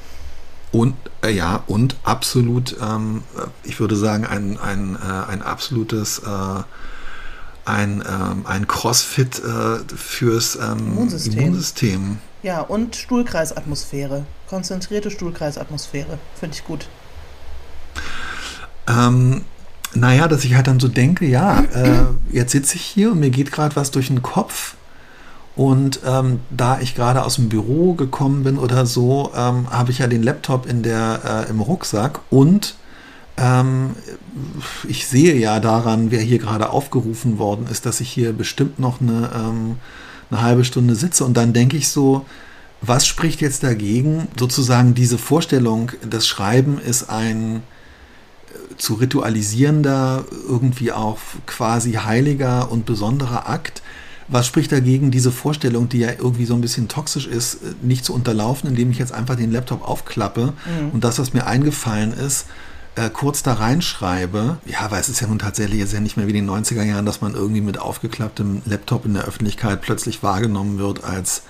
Und 0.72 0.96
äh, 1.24 1.30
ja, 1.30 1.63
und 1.67 1.96
absolut, 2.04 2.76
ähm, 2.82 3.24
ich 3.63 3.80
würde 3.80 3.96
sagen, 3.96 4.26
ein, 4.26 4.60
ein, 4.60 4.96
äh, 4.96 5.32
ein 5.32 5.41
absolutes 5.41 6.19
äh, 6.19 6.63
ein, 7.65 8.04
ähm, 8.08 8.46
ein 8.46 8.67
Crossfit 8.67 9.39
äh, 9.39 9.96
fürs 9.96 10.56
ähm, 10.56 10.80
Immunsystem. 10.80 11.39
Immunsystem. 11.39 12.17
Ja, 12.41 12.62
und 12.62 12.96
Stuhlkreisatmosphäre. 12.96 14.26
Konzentrierte 14.50 15.12
Stuhlkreisatmosphäre. 15.12 16.17
Finde 16.38 16.56
ich 16.56 16.65
gut. 16.65 16.88
Ähm, 18.88 19.46
naja, 19.95 20.27
dass 20.27 20.43
ich 20.43 20.56
halt 20.56 20.67
dann 20.67 20.79
so 20.79 20.88
denke, 20.88 21.25
ja, 21.25 21.62
äh, 21.73 22.06
jetzt 22.32 22.51
sitze 22.51 22.75
ich 22.75 22.82
hier 22.82 23.12
und 23.12 23.19
mir 23.19 23.29
geht 23.29 23.51
gerade 23.51 23.75
was 23.75 23.91
durch 23.91 24.08
den 24.08 24.21
Kopf. 24.21 24.75
Und 25.56 25.99
ähm, 26.06 26.39
da 26.49 26.79
ich 26.79 26.95
gerade 26.95 27.23
aus 27.23 27.36
dem 27.36 27.47
Büro 27.49 27.93
gekommen 27.93 28.43
bin 28.43 28.58
oder 28.58 28.86
so, 28.86 29.32
ähm, 29.36 29.69
habe 29.69 29.91
ich 29.91 29.99
ja 29.99 30.08
den 30.08 30.23
Laptop 30.23 30.65
in 30.65 30.82
der, 30.82 31.45
äh, 31.47 31.49
im 31.49 31.60
Rucksack 31.60 32.21
und 32.32 32.75
ähm, 33.38 33.91
ich 34.88 35.08
sehe 35.08 35.36
ja 35.36 35.60
daran, 35.60 36.12
wer 36.12 36.21
hier 36.21 36.39
gerade 36.39 36.69
aufgerufen 36.69 37.39
worden 37.39 37.67
ist, 37.69 37.86
dass 37.86 37.99
ich 37.99 38.10
hier 38.10 38.34
bestimmt 38.34 38.79
noch 38.79 39.01
eine, 39.01 39.29
ähm, 39.36 39.77
eine 40.29 40.41
halbe 40.41 40.65
Stunde 40.65 40.95
sitze. 40.95 41.25
Und 41.25 41.36
dann 41.36 41.53
denke 41.53 41.77
ich 41.77 41.89
so, 41.89 42.25
was 42.82 43.08
spricht 43.08 43.41
jetzt 43.41 43.63
dagegen? 43.63 44.27
Sozusagen 44.38 44.93
diese 44.93 45.17
Vorstellung, 45.17 45.91
das 46.08 46.27
Schreiben 46.27 46.79
ist 46.79 47.10
ein 47.10 47.63
zu 48.77 48.95
ritualisierender, 48.95 50.25
irgendwie 50.47 50.91
auch 50.91 51.19
quasi 51.45 51.93
heiliger 51.93 52.71
und 52.71 52.85
besonderer 52.85 53.49
Akt. 53.49 53.81
Was 54.27 54.47
spricht 54.47 54.71
dagegen, 54.71 55.11
diese 55.11 55.31
Vorstellung, 55.31 55.89
die 55.89 55.99
ja 55.99 56.09
irgendwie 56.17 56.45
so 56.45 56.53
ein 56.53 56.61
bisschen 56.61 56.87
toxisch 56.87 57.27
ist, 57.27 57.59
nicht 57.83 58.05
zu 58.05 58.13
unterlaufen, 58.13 58.69
indem 58.69 58.89
ich 58.91 58.97
jetzt 58.97 59.11
einfach 59.11 59.35
den 59.35 59.51
Laptop 59.51 59.87
aufklappe 59.87 60.53
mhm. 60.65 60.89
und 60.93 61.03
das, 61.03 61.19
was 61.19 61.33
mir 61.33 61.45
eingefallen 61.45 62.13
ist, 62.13 62.45
äh, 62.95 63.09
kurz 63.09 63.43
da 63.43 63.53
reinschreibe. 63.53 64.57
Ja, 64.65 64.91
weil 64.91 65.01
es 65.01 65.09
ist 65.09 65.19
ja 65.19 65.27
nun 65.27 65.39
tatsächlich 65.39 65.79
jetzt 65.79 65.93
ja 65.93 65.99
nicht 65.99 66.15
mehr 66.15 66.27
wie 66.27 66.37
in 66.37 66.45
den 66.45 66.49
90er 66.49 66.83
Jahren, 66.83 67.05
dass 67.05 67.21
man 67.21 67.33
irgendwie 67.33 67.61
mit 67.61 67.79
aufgeklapptem 67.79 68.61
Laptop 68.65 69.05
in 69.05 69.13
der 69.13 69.25
Öffentlichkeit 69.25 69.81
plötzlich 69.81 70.23
wahrgenommen 70.23 70.77
wird 70.77 71.03
als 71.03 71.43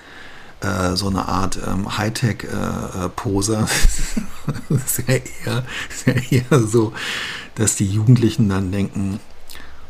äh, 0.64 0.96
so 0.96 1.08
eine 1.08 1.28
Art 1.28 1.58
ähm, 1.66 1.96
Hightech-Poser. 1.96 3.66
Äh, 4.70 4.74
ist, 4.74 4.98
ja 5.06 5.14
eher, 5.14 5.64
ist 5.90 6.06
ja 6.06 6.38
eher 6.38 6.66
so, 6.66 6.92
dass 7.54 7.76
die 7.76 7.86
Jugendlichen 7.86 8.48
dann 8.48 8.72
denken, 8.72 9.20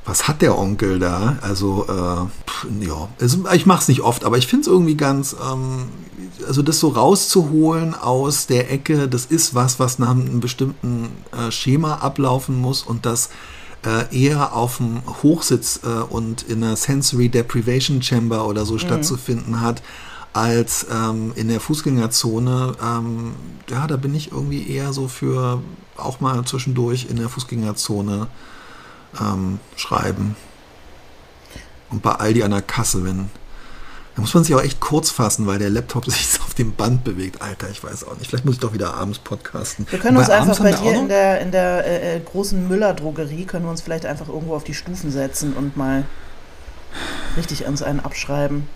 was 0.04 0.28
hat 0.28 0.42
der 0.42 0.58
Onkel 0.58 0.98
da? 0.98 1.38
Also, 1.40 1.86
äh, 1.88 2.84
ja, 2.84 3.08
also 3.20 3.44
ich 3.52 3.66
mache 3.66 3.80
es 3.80 3.88
nicht 3.88 4.02
oft, 4.02 4.24
aber 4.24 4.36
ich 4.36 4.46
finde 4.46 4.62
es 4.62 4.66
irgendwie 4.66 4.96
ganz, 4.96 5.34
ähm, 5.50 5.86
also 6.46 6.62
das 6.62 6.78
so 6.78 6.88
rauszuholen 6.88 7.94
aus 7.94 8.46
der 8.46 8.70
Ecke, 8.70 9.08
das 9.08 9.24
ist 9.24 9.54
was, 9.54 9.78
was 9.78 9.98
nach 9.98 10.10
einem 10.10 10.40
bestimmten 10.40 11.08
äh, 11.32 11.50
Schema 11.50 11.96
ablaufen 11.96 12.60
muss 12.60 12.82
und 12.82 13.06
das 13.06 13.30
äh, 13.84 14.14
eher 14.14 14.54
auf 14.54 14.78
dem 14.78 15.02
Hochsitz 15.22 15.80
äh, 15.84 15.88
und 15.88 16.42
in 16.42 16.62
einer 16.62 16.76
Sensory 16.76 17.28
Deprivation 17.28 18.02
Chamber 18.02 18.46
oder 18.46 18.66
so 18.66 18.74
mhm. 18.74 18.80
stattzufinden 18.80 19.60
hat, 19.60 19.82
als 20.34 20.86
ähm, 20.90 21.32
in 21.36 21.48
der 21.48 21.60
Fußgängerzone. 21.60 22.74
Ähm, 22.82 23.34
ja, 23.70 23.86
da 23.86 23.96
bin 23.96 24.14
ich 24.14 24.32
irgendwie 24.32 24.68
eher 24.68 24.92
so 24.92 25.08
für 25.08 25.62
auch 25.96 26.20
mal 26.20 26.44
zwischendurch 26.44 27.06
in 27.08 27.16
der 27.16 27.28
Fußgängerzone 27.28 28.26
ähm, 29.20 29.60
schreiben. 29.76 30.36
Und 31.90 32.02
bei 32.02 32.12
Aldi 32.12 32.42
an 32.42 32.50
der 32.50 32.62
Kasse, 32.62 33.04
wenn. 33.04 33.30
Da 34.16 34.20
muss 34.20 34.34
man 34.34 34.44
sich 34.44 34.54
auch 34.54 34.62
echt 34.62 34.80
kurz 34.80 35.10
fassen, 35.10 35.46
weil 35.46 35.58
der 35.58 35.70
Laptop 35.70 36.04
sich 36.10 36.40
auf 36.40 36.54
dem 36.54 36.74
Band 36.74 37.04
bewegt. 37.04 37.40
Alter, 37.40 37.70
ich 37.70 37.82
weiß 37.82 38.04
auch 38.04 38.16
nicht. 38.16 38.28
Vielleicht 38.28 38.44
muss 38.44 38.54
ich 38.54 38.60
doch 38.60 38.74
wieder 38.74 38.94
abends 38.94 39.20
podcasten. 39.20 39.86
Wir 39.88 40.00
können 40.00 40.16
uns 40.16 40.30
einfach 40.30 40.58
bei 40.58 40.72
dir 40.72 40.94
in 40.94 41.08
der, 41.08 41.40
in 41.40 41.52
der 41.52 41.86
äh, 41.86 42.16
äh, 42.16 42.20
großen 42.20 42.68
Müller-Drogerie, 42.68 43.44
können 43.44 43.64
wir 43.66 43.70
uns 43.70 43.82
vielleicht 43.82 44.04
einfach 44.04 44.28
irgendwo 44.28 44.56
auf 44.56 44.64
die 44.64 44.74
Stufen 44.74 45.12
setzen 45.12 45.54
und 45.54 45.76
mal 45.76 46.04
richtig 47.36 47.66
uns 47.66 47.82
einen 47.82 48.00
abschreiben. 48.00 48.66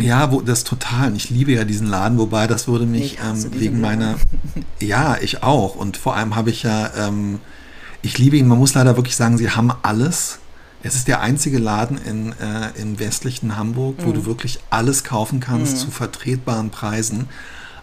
Ja, 0.00 0.32
wo, 0.32 0.40
das 0.40 0.64
total. 0.64 1.14
Ich 1.16 1.30
liebe 1.30 1.52
ja 1.52 1.64
diesen 1.64 1.86
Laden, 1.86 2.18
wobei 2.18 2.46
das 2.46 2.68
würde 2.68 2.86
mich 2.86 3.18
ähm, 3.24 3.46
wegen 3.52 3.80
meiner. 3.80 4.16
ja, 4.80 5.16
ich 5.20 5.42
auch. 5.42 5.74
Und 5.76 5.96
vor 5.96 6.16
allem 6.16 6.36
habe 6.36 6.50
ich 6.50 6.62
ja. 6.62 6.90
Ähm, 6.96 7.40
ich 8.02 8.18
liebe 8.18 8.36
ihn. 8.36 8.48
Man 8.48 8.58
muss 8.58 8.74
leider 8.74 8.96
wirklich 8.96 9.16
sagen, 9.16 9.38
sie 9.38 9.50
haben 9.50 9.72
alles. 9.82 10.38
Es 10.82 10.94
ist 10.94 11.08
der 11.08 11.20
einzige 11.20 11.58
Laden 11.58 11.98
in, 11.98 12.32
äh, 12.32 12.80
im 12.80 12.98
westlichen 12.98 13.56
Hamburg, 13.56 13.96
wo 13.98 14.08
mhm. 14.08 14.14
du 14.14 14.26
wirklich 14.26 14.60
alles 14.70 15.04
kaufen 15.04 15.38
kannst 15.40 15.74
mhm. 15.74 15.78
zu 15.78 15.90
vertretbaren 15.90 16.70
Preisen. 16.70 17.28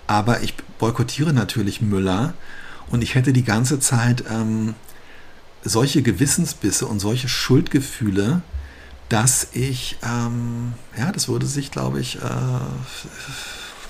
Aber 0.08 0.41
ich 0.41 0.56
boykottiere 0.80 1.34
natürlich 1.34 1.82
Müller 1.82 2.34
und 2.89 3.03
ich 3.03 3.13
hätte 3.13 3.34
die 3.34 3.43
ganze 3.43 3.80
Zeit 3.80 4.23
ähm, 4.32 4.73
solche 5.63 6.01
Gewissensbisse 6.01 6.88
und 6.88 6.99
solche 6.99 7.27
Schuldgefühle, 7.27 8.41
dass 9.10 9.50
ich, 9.54 9.98
ähm, 10.04 10.74
ja, 10.98 11.12
das 11.12 11.28
würde 11.28 11.46
sich, 11.46 11.72
glaube 11.72 12.00
ich, 12.00 12.17
äh, 12.17 12.30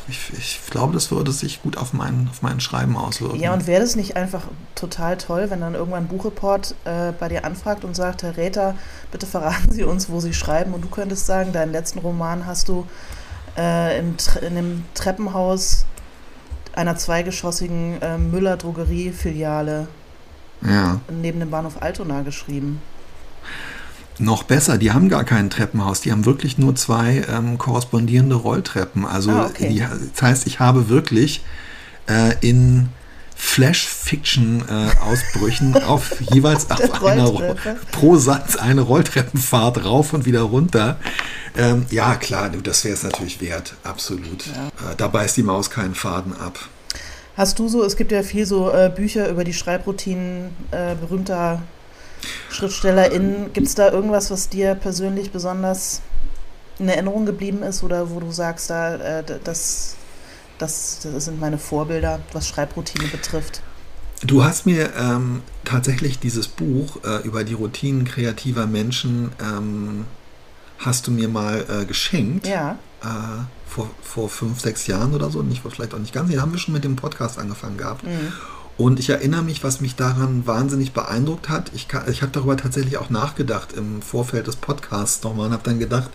ich, 0.10 0.32
ich, 0.38 0.62
glaube, 0.70 0.94
das 0.94 1.12
würde 1.12 1.32
sich 1.32 1.62
gut 1.62 1.78
auf 1.78 1.92
mein, 1.92 2.30
auf 2.32 2.42
mein 2.42 2.62
Schreiben 2.62 2.96
auswirken. 2.96 3.40
Ja, 3.40 3.54
und 3.54 3.68
wäre 3.68 3.82
das 3.82 3.96
nicht 3.96 4.16
einfach 4.16 4.44
total 4.76 5.18
toll, 5.18 5.50
wenn 5.50 5.60
dann 5.60 5.74
irgendwann 5.74 6.04
ein 6.04 6.08
Buchreport 6.08 6.76
äh, 6.86 7.12
bei 7.12 7.28
dir 7.28 7.44
anfragt 7.44 7.84
und 7.84 7.96
sagt, 7.96 8.24
Herr 8.24 8.38
Räther, 8.38 8.76
bitte 9.12 9.26
verraten 9.26 9.72
Sie 9.72 9.84
uns, 9.84 10.10
wo 10.10 10.22
Sie 10.22 10.34
schreiben 10.34 10.74
und 10.74 10.84
du 10.84 10.88
könntest 10.88 11.26
sagen, 11.26 11.52
deinen 11.52 11.72
letzten 11.72 12.00
Roman 12.00 12.46
hast 12.46 12.70
du 12.70 12.88
äh, 13.58 14.00
im, 14.00 14.16
in 14.42 14.58
einem 14.58 14.86
Treppenhaus 14.94 15.86
einer 16.74 16.96
zweigeschossigen 16.96 18.02
äh, 18.02 18.18
Müller-Drogerie-Filiale 18.18 19.88
ja. 20.62 21.02
neben 21.10 21.40
dem 21.40 21.50
Bahnhof 21.50 21.82
Altona 21.82 22.22
geschrieben. 22.22 22.82
Noch 24.20 24.44
besser, 24.44 24.78
die 24.78 24.92
haben 24.92 25.08
gar 25.10 25.24
kein 25.24 25.50
Treppenhaus, 25.50 26.02
die 26.02 26.12
haben 26.12 26.26
wirklich 26.26 26.58
nur 26.58 26.76
zwei 26.76 27.24
ähm, 27.30 27.58
korrespondierende 27.58 28.36
Rolltreppen. 28.36 29.06
Also 29.06 29.32
ah, 29.32 29.46
okay. 29.46 29.70
die, 29.70 29.86
das 30.14 30.22
heißt, 30.22 30.46
ich 30.48 30.60
habe 30.60 30.90
wirklich 30.90 31.46
äh, 32.10 32.34
in 32.42 32.90
Flash-Fiction-Ausbrüchen 33.36 35.76
äh, 35.76 35.84
auf 35.84 36.20
jeweils 36.34 36.70
auf 36.72 37.04
einer, 37.04 37.56
pro 37.92 38.18
Satz 38.18 38.56
eine 38.56 38.82
Rolltreppenfahrt 38.82 39.86
rauf 39.86 40.14
und 40.14 40.26
wieder 40.26 40.42
runter. 40.42 40.98
Ähm, 41.56 41.86
ja, 41.92 42.16
klar, 42.16 42.50
das 42.50 42.84
wäre 42.84 42.96
es 42.96 43.04
natürlich 43.04 43.40
wert, 43.40 43.76
absolut. 43.84 44.48
Ja. 44.48 44.68
Äh, 44.68 44.96
da 44.98 45.08
beißt 45.08 45.38
die 45.38 45.44
Maus 45.44 45.70
keinen 45.70 45.94
Faden 45.94 46.34
ab. 46.34 46.58
Hast 47.36 47.60
du 47.60 47.68
so, 47.68 47.84
es 47.84 47.96
gibt 47.96 48.12
ja 48.12 48.24
viel 48.24 48.48
so 48.48 48.72
äh, 48.72 48.92
Bücher 48.94 49.30
über 49.30 49.44
die 49.44 49.54
Schreibroutinen 49.54 50.50
äh, 50.72 50.96
berühmter 50.96 51.62
SchriftstellerInnen, 52.50 53.54
gibt 53.54 53.68
es 53.68 53.76
da 53.76 53.92
irgendwas, 53.92 54.32
was 54.32 54.50
dir 54.50 54.76
persönlich 54.76 55.32
besonders 55.32 56.02
in 56.80 56.90
Erinnerung 56.90 57.26
geblieben 57.26 57.64
ist 57.64 57.84
oder 57.84 58.10
wo 58.12 58.20
du 58.20 58.32
sagst, 58.32 58.70
da, 58.70 58.96
äh, 58.96 59.24
das, 59.44 59.96
das, 60.58 61.00
das 61.04 61.26
sind 61.26 61.40
meine 61.40 61.58
Vorbilder, 61.58 62.20
was 62.34 62.48
Schreibroutine 62.48 63.08
betrifft? 63.08 63.62
Du 64.24 64.44
hast 64.44 64.66
mir 64.66 64.94
ähm, 64.98 65.44
tatsächlich 65.64 66.20
dieses 66.20 66.48
Buch 66.48 67.04
äh, 67.04 67.22
über 67.24 67.44
die 67.44 67.54
Routinen 67.54 68.06
kreativer 68.06 68.66
Menschen 68.66 69.32
ähm, 69.40 70.06
hast 70.80 71.08
du 71.08 71.12
mir 71.12 71.28
mal 71.28 71.66
äh, 71.70 71.86
geschenkt. 71.86 72.48
Ja. 72.48 72.80
Äh, 73.04 73.08
vor, 73.68 73.90
vor 74.02 74.30
fünf, 74.30 74.60
sechs 74.60 74.88
Jahren 74.88 75.14
oder 75.14 75.30
so, 75.30 75.44
nicht 75.44 75.62
vielleicht 75.62 75.94
auch 75.94 76.00
nicht 76.00 76.14
ganz. 76.14 76.32
Die 76.32 76.40
haben 76.40 76.52
wir 76.52 76.60
schon 76.60 76.74
mit 76.74 76.84
dem 76.84 76.96
Podcast 76.96 77.38
angefangen 77.38 77.78
gehabt. 77.78 78.04
Mhm. 78.04 78.34
Und 78.78 79.00
ich 79.00 79.10
erinnere 79.10 79.42
mich, 79.42 79.64
was 79.64 79.82
mich 79.82 79.96
daran 79.96 80.46
wahnsinnig 80.46 80.94
beeindruckt 80.94 81.50
hat. 81.50 81.72
Ich, 81.74 81.88
ich 82.10 82.22
habe 82.22 82.32
darüber 82.32 82.58
tatsächlich 82.58 82.98
auch 82.98 83.10
nachgedacht 83.10 83.74
im 83.74 84.04
Vorfeld 84.04 84.46
des 84.46 84.56
Podcasts 84.56 85.24
nochmal 85.24 85.48
und 85.48 85.54
habe 85.54 85.64
dann 85.64 85.80
gedacht, 85.80 86.12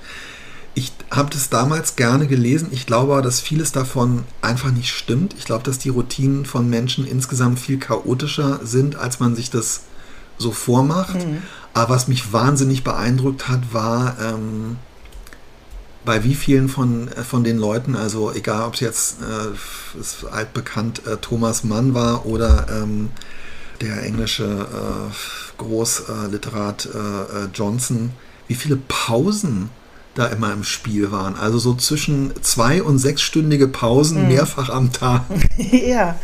ich 0.75 0.93
habe 1.11 1.29
das 1.31 1.51
damals 1.51 1.97
gerne 1.97 2.27
gelesen. 2.27 2.69
Ich 2.71 2.87
glaube 2.87 3.13
aber, 3.13 3.23
dass 3.23 3.41
vieles 3.41 3.73
davon 3.73 4.25
einfach 4.41 4.71
nicht 4.71 4.91
stimmt. 4.91 5.35
Ich 5.39 5.45
glaube, 5.45 5.65
dass 5.65 5.79
die 5.79 5.91
Routinen 5.91 6.47
von 6.47 6.71
Menschen 6.71 7.07
insgesamt 7.07 7.59
viel 7.59 7.79
chaotischer 7.79 8.61
sind, 8.63 8.97
als 8.97 9.21
man 9.21 9.35
sich 9.35 9.51
das 9.51 9.83
so 10.39 10.53
vormacht. 10.53 11.17
Mhm. 11.17 11.43
Aber 11.75 11.95
was 11.95 12.09
mich 12.09 12.33
wahnsinnig 12.33 12.85
beeindruckt 12.85 13.49
hat, 13.49 13.75
war, 13.75 14.17
ähm, 14.21 14.77
bei 16.05 16.25
wie 16.25 16.35
vielen 16.35 16.69
von, 16.69 17.09
äh, 17.09 17.23
von 17.23 17.45
den 17.45 17.59
Leuten, 17.59 17.97
also 17.97 18.33
egal 18.33 18.67
ob 18.67 18.75
es 18.75 18.81
jetzt 18.81 19.17
äh, 19.23 19.99
ist 20.01 20.25
altbekannt 20.31 21.07
äh, 21.07 21.17
Thomas 21.17 21.65
Mann 21.65 21.95
war 21.95 22.27
oder 22.27 22.67
ähm, 22.71 23.11
der 23.81 24.03
englische 24.05 24.45
äh, 24.45 25.59
Großliterat 25.59 26.87
äh, 26.87 26.99
äh, 26.99 27.49
Johnson, 27.55 28.11
wie 28.49 28.55
viele 28.55 28.77
Pausen 28.77 29.71
da 30.15 30.27
immer 30.27 30.53
im 30.53 30.65
Spiel 30.65 31.11
waren. 31.11 31.37
Also 31.37 31.59
so 31.59 31.75
zwischen 31.75 32.33
zwei- 32.43 32.83
und 32.83 32.99
sechsstündige 32.99 33.67
Pausen 33.69 34.23
mhm. 34.23 34.29
mehrfach 34.29 34.69
am 34.69 34.93
Tag. 34.93 35.23
ja. 35.57 36.19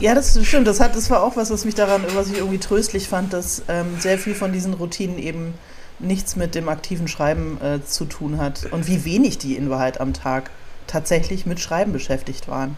Ja, 0.00 0.14
das 0.14 0.38
stimmt. 0.44 0.66
Das, 0.66 0.80
hat, 0.80 0.96
das 0.96 1.10
war 1.10 1.22
auch 1.22 1.36
was, 1.36 1.50
was 1.50 1.64
mich 1.64 1.74
daran, 1.74 2.02
was 2.14 2.28
ich 2.28 2.38
irgendwie 2.38 2.58
tröstlich 2.58 3.08
fand, 3.08 3.32
dass 3.32 3.62
ähm, 3.68 3.86
sehr 3.98 4.18
viel 4.18 4.34
von 4.34 4.52
diesen 4.52 4.74
Routinen 4.74 5.18
eben 5.18 5.54
nichts 5.98 6.36
mit 6.36 6.54
dem 6.54 6.68
aktiven 6.68 7.08
Schreiben 7.08 7.60
äh, 7.60 7.84
zu 7.84 8.04
tun 8.04 8.38
hat. 8.38 8.66
Und 8.70 8.86
wie 8.86 9.04
wenig 9.04 9.38
die 9.38 9.56
in 9.56 9.70
Wahrheit 9.70 10.00
am 10.00 10.12
Tag 10.12 10.50
tatsächlich 10.86 11.46
mit 11.46 11.60
Schreiben 11.60 11.92
beschäftigt 11.92 12.48
waren. 12.48 12.76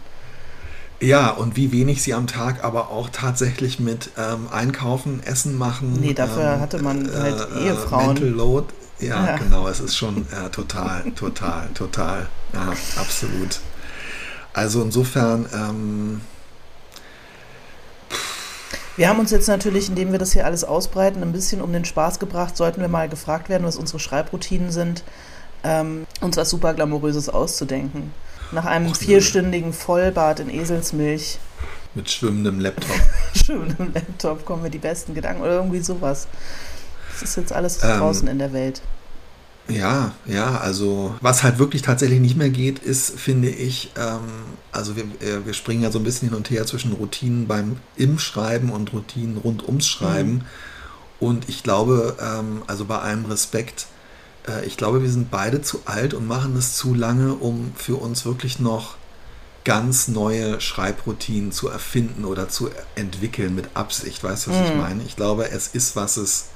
Ja, 1.01 1.29
und 1.29 1.57
wie 1.57 1.71
wenig 1.71 2.01
sie 2.01 2.13
am 2.13 2.27
Tag 2.27 2.63
aber 2.63 2.89
auch 2.89 3.09
tatsächlich 3.09 3.79
mit 3.79 4.11
ähm, 4.17 4.47
Einkaufen, 4.49 5.21
Essen 5.23 5.57
machen. 5.57 5.99
Nee, 5.99 6.13
dafür 6.13 6.53
ähm, 6.53 6.59
hatte 6.61 6.81
man 6.81 7.09
halt 7.13 7.47
äh, 7.55 7.65
Ehefrauen. 7.65 8.13
Mental 8.13 8.29
Load 8.29 8.67
ja, 8.99 9.25
ja, 9.25 9.37
genau. 9.37 9.67
Es 9.67 9.79
ist 9.79 9.97
schon 9.97 10.25
ja, 10.31 10.49
total, 10.49 11.11
total, 11.15 11.67
total. 11.73 12.27
Ja, 12.53 12.73
absolut. 12.95 13.59
Also 14.53 14.81
insofern. 14.81 15.45
Ähm, 15.53 16.21
wir 18.97 19.09
haben 19.09 19.19
uns 19.19 19.31
jetzt 19.31 19.47
natürlich, 19.47 19.89
indem 19.89 20.11
wir 20.11 20.19
das 20.19 20.33
hier 20.33 20.45
alles 20.45 20.63
ausbreiten, 20.63 21.21
ein 21.21 21.31
bisschen 21.31 21.61
um 21.61 21.73
den 21.73 21.85
Spaß 21.85 22.19
gebracht. 22.19 22.55
Sollten 22.55 22.81
wir 22.81 22.87
mal 22.87 23.09
gefragt 23.09 23.49
werden, 23.49 23.65
was 23.65 23.77
unsere 23.77 23.99
Schreibroutinen 23.99 24.71
sind, 24.71 25.03
ähm, 25.63 26.05
uns 26.21 26.37
was 26.37 26.49
super 26.49 26.73
Glamouröses 26.73 27.29
auszudenken. 27.29 28.13
Nach 28.51 28.65
einem 28.65 28.91
Och, 28.91 28.95
vierstündigen 28.95 29.73
Vollbad 29.73 30.39
in 30.39 30.49
Eselsmilch. 30.49 31.39
Mit 31.93 32.09
schwimmendem 32.09 32.59
Laptop. 32.59 32.95
schwimmendem 33.35 33.93
Laptop 33.93 34.45
kommen 34.45 34.63
wir 34.63 34.69
die 34.69 34.77
besten 34.77 35.13
Gedanken 35.13 35.41
oder 35.41 35.55
irgendwie 35.55 35.79
sowas. 35.79 36.27
Das 37.11 37.29
ist 37.29 37.37
jetzt 37.37 37.53
alles 37.53 37.83
ähm, 37.83 37.99
draußen 37.99 38.27
in 38.27 38.39
der 38.39 38.53
Welt. 38.53 38.81
Ja, 39.67 40.13
ja, 40.25 40.59
also 40.59 41.15
was 41.21 41.41
halt 41.41 41.57
wirklich 41.57 41.81
tatsächlich 41.81 42.19
nicht 42.19 42.37
mehr 42.37 42.49
geht, 42.49 42.79
ist, 42.79 43.19
finde 43.19 43.49
ich, 43.49 43.91
ähm, 43.97 44.19
also 44.71 44.95
wir, 44.95 45.03
äh, 45.03 45.45
wir 45.45 45.53
springen 45.53 45.81
ja 45.81 45.91
so 45.91 45.97
ein 45.97 46.03
bisschen 46.03 46.29
hin 46.29 46.37
und 46.37 46.49
her 46.51 46.65
zwischen 46.67 46.93
Routinen 46.93 47.47
beim 47.47 47.77
im 47.95 48.19
Schreiben 48.19 48.69
und 48.69 48.93
Routinen 48.93 49.37
rund 49.37 49.67
ums 49.67 49.87
Schreiben. 49.87 50.33
Mhm. 50.33 50.41
Und 51.19 51.49
ich 51.49 51.63
glaube, 51.63 52.15
ähm, 52.21 52.61
also 52.67 52.85
bei 52.85 52.99
allem 52.99 53.25
Respekt, 53.25 53.87
äh, 54.47 54.65
ich 54.65 54.77
glaube, 54.77 55.01
wir 55.01 55.09
sind 55.09 55.31
beide 55.31 55.61
zu 55.63 55.81
alt 55.85 56.13
und 56.13 56.27
machen 56.27 56.55
es 56.55 56.75
zu 56.75 56.93
lange, 56.93 57.33
um 57.33 57.71
für 57.75 57.95
uns 57.95 58.25
wirklich 58.25 58.59
noch 58.59 58.97
ganz 59.63 60.07
neue 60.07 60.61
Schreibroutinen 60.61 61.51
zu 61.51 61.69
erfinden 61.69 62.25
oder 62.25 62.49
zu 62.49 62.69
entwickeln 62.93 63.55
mit 63.55 63.69
Absicht. 63.73 64.23
Weißt 64.23 64.45
du, 64.45 64.51
was 64.51 64.59
mhm. 64.59 64.65
ich 64.65 64.75
meine? 64.75 65.03
Ich 65.03 65.15
glaube, 65.15 65.49
es 65.49 65.67
ist, 65.67 65.95
was 65.95 66.17
es 66.17 66.49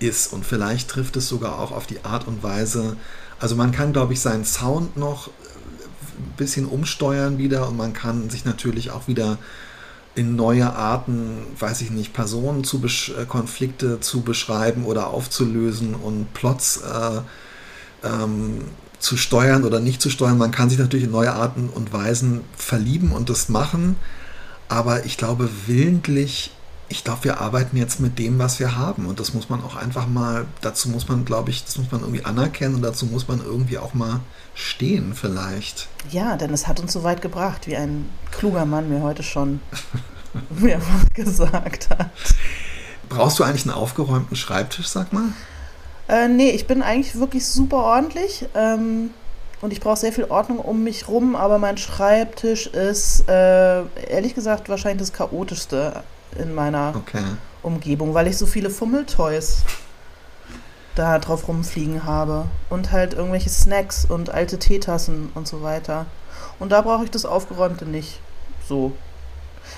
ist. 0.00 0.32
Und 0.32 0.44
vielleicht 0.44 0.88
trifft 0.88 1.16
es 1.16 1.28
sogar 1.28 1.58
auch 1.58 1.72
auf 1.72 1.86
die 1.86 2.04
Art 2.04 2.26
und 2.26 2.42
Weise. 2.42 2.96
Also 3.38 3.56
man 3.56 3.72
kann, 3.72 3.92
glaube 3.92 4.12
ich, 4.12 4.20
seinen 4.20 4.44
Sound 4.44 4.96
noch 4.96 5.28
ein 5.28 6.36
bisschen 6.36 6.66
umsteuern 6.66 7.38
wieder 7.38 7.68
und 7.68 7.76
man 7.76 7.92
kann 7.92 8.28
sich 8.28 8.44
natürlich 8.44 8.90
auch 8.90 9.08
wieder 9.08 9.38
in 10.14 10.36
neue 10.36 10.74
Arten, 10.74 11.38
weiß 11.58 11.80
ich 11.82 11.90
nicht, 11.90 12.12
Personen 12.12 12.64
zu 12.64 12.82
äh, 12.84 13.24
Konflikte 13.26 14.00
zu 14.00 14.22
beschreiben 14.22 14.84
oder 14.84 15.08
aufzulösen 15.08 15.94
und 15.94 16.34
Plots 16.34 16.78
äh, 16.78 18.06
ähm, 18.06 18.64
zu 18.98 19.16
steuern 19.16 19.64
oder 19.64 19.80
nicht 19.80 20.02
zu 20.02 20.10
steuern. 20.10 20.36
Man 20.36 20.50
kann 20.50 20.68
sich 20.68 20.78
natürlich 20.78 21.06
in 21.06 21.12
neue 21.12 21.32
Arten 21.32 21.70
und 21.72 21.92
Weisen 21.92 22.42
verlieben 22.56 23.12
und 23.12 23.30
das 23.30 23.48
machen, 23.48 23.96
aber 24.68 25.06
ich 25.06 25.16
glaube, 25.16 25.48
willentlich 25.66 26.52
ich 26.90 27.04
glaube, 27.04 27.22
wir 27.22 27.40
arbeiten 27.40 27.76
jetzt 27.76 28.00
mit 28.00 28.18
dem, 28.18 28.40
was 28.40 28.58
wir 28.58 28.76
haben. 28.76 29.06
Und 29.06 29.20
das 29.20 29.32
muss 29.32 29.48
man 29.48 29.62
auch 29.62 29.76
einfach 29.76 30.08
mal, 30.08 30.46
dazu 30.60 30.88
muss 30.88 31.08
man, 31.08 31.24
glaube 31.24 31.50
ich, 31.50 31.64
das 31.64 31.78
muss 31.78 31.90
man 31.92 32.00
irgendwie 32.00 32.24
anerkennen 32.24 32.74
und 32.74 32.82
dazu 32.82 33.06
muss 33.06 33.28
man 33.28 33.40
irgendwie 33.40 33.78
auch 33.78 33.94
mal 33.94 34.20
stehen, 34.54 35.14
vielleicht. 35.14 35.86
Ja, 36.10 36.36
denn 36.36 36.52
es 36.52 36.66
hat 36.66 36.80
uns 36.80 36.92
so 36.92 37.04
weit 37.04 37.22
gebracht, 37.22 37.68
wie 37.68 37.76
ein 37.76 38.08
kluger 38.32 38.66
Mann 38.66 38.88
mir 38.90 39.02
heute 39.02 39.22
schon 39.22 39.60
mehrfach 40.50 41.04
gesagt 41.14 41.90
hat. 41.90 42.10
Brauchst 43.08 43.38
du 43.38 43.44
eigentlich 43.44 43.66
einen 43.66 43.74
aufgeräumten 43.74 44.36
Schreibtisch, 44.36 44.88
sag 44.88 45.12
mal? 45.12 45.32
Äh, 46.08 46.26
nee, 46.26 46.50
ich 46.50 46.66
bin 46.66 46.82
eigentlich 46.82 47.14
wirklich 47.14 47.46
super 47.46 47.84
ordentlich. 47.84 48.46
Ähm, 48.56 49.10
und 49.60 49.72
ich 49.72 49.80
brauche 49.80 49.96
sehr 49.96 50.12
viel 50.12 50.24
Ordnung 50.24 50.58
um 50.58 50.82
mich 50.82 51.06
rum, 51.06 51.36
aber 51.36 51.58
mein 51.58 51.76
Schreibtisch 51.76 52.66
ist 52.66 53.28
äh, 53.28 53.82
ehrlich 54.08 54.34
gesagt 54.34 54.68
wahrscheinlich 54.68 55.08
das 55.08 55.12
chaotischste 55.12 56.02
in 56.38 56.54
meiner 56.54 56.94
okay. 56.96 57.24
Umgebung, 57.62 58.14
weil 58.14 58.26
ich 58.26 58.36
so 58.36 58.46
viele 58.46 58.70
Fummeltoys 58.70 59.64
da 60.94 61.18
drauf 61.18 61.48
rumfliegen 61.48 62.04
habe 62.04 62.46
und 62.68 62.92
halt 62.92 63.14
irgendwelche 63.14 63.50
Snacks 63.50 64.04
und 64.04 64.30
alte 64.30 64.58
Teetassen 64.58 65.30
und 65.34 65.46
so 65.46 65.62
weiter. 65.62 66.06
Und 66.58 66.72
da 66.72 66.82
brauche 66.82 67.04
ich 67.04 67.10
das 67.10 67.24
Aufgeräumte 67.24 67.86
nicht 67.86 68.20
so. 68.68 68.92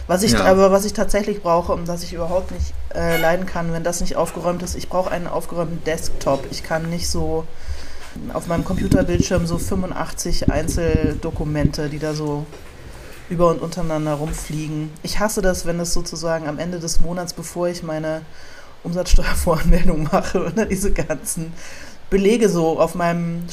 Was 0.06 0.22
ich 0.22 0.32
ja. 0.32 0.44
aber 0.44 0.72
was 0.72 0.84
ich 0.84 0.94
tatsächlich 0.94 1.42
brauche 1.42 1.72
und 1.72 1.86
was 1.86 2.02
ich 2.02 2.12
überhaupt 2.12 2.50
nicht 2.50 2.72
äh, 2.94 3.18
leiden 3.18 3.46
kann, 3.46 3.72
wenn 3.72 3.84
das 3.84 4.00
nicht 4.00 4.16
aufgeräumt 4.16 4.62
ist, 4.62 4.74
ich 4.74 4.88
brauche 4.88 5.10
einen 5.10 5.26
aufgeräumten 5.26 5.84
Desktop. 5.84 6.46
Ich 6.50 6.62
kann 6.62 6.88
nicht 6.88 7.08
so 7.08 7.44
auf 8.32 8.46
meinem 8.46 8.64
Computerbildschirm 8.64 9.46
so 9.46 9.58
85 9.58 10.50
Einzeldokumente, 10.50 11.88
die 11.88 11.98
da 11.98 12.14
so 12.14 12.46
über 13.32 13.48
und 13.48 13.62
untereinander 13.62 14.14
rumfliegen. 14.14 14.90
Ich 15.02 15.18
hasse 15.18 15.40
das, 15.40 15.64
wenn 15.64 15.80
es 15.80 15.94
sozusagen 15.94 16.46
am 16.48 16.58
Ende 16.58 16.78
des 16.78 17.00
Monats, 17.00 17.32
bevor 17.32 17.68
ich 17.68 17.82
meine 17.82 18.22
Umsatzsteuervoranmeldung 18.84 20.04
mache, 20.12 20.44
oder 20.44 20.66
diese 20.70 20.92
ganzen 20.92 21.52
Belege 22.10 22.48
so 22.50 22.78
auf 22.78 22.94
meinem 22.94 23.46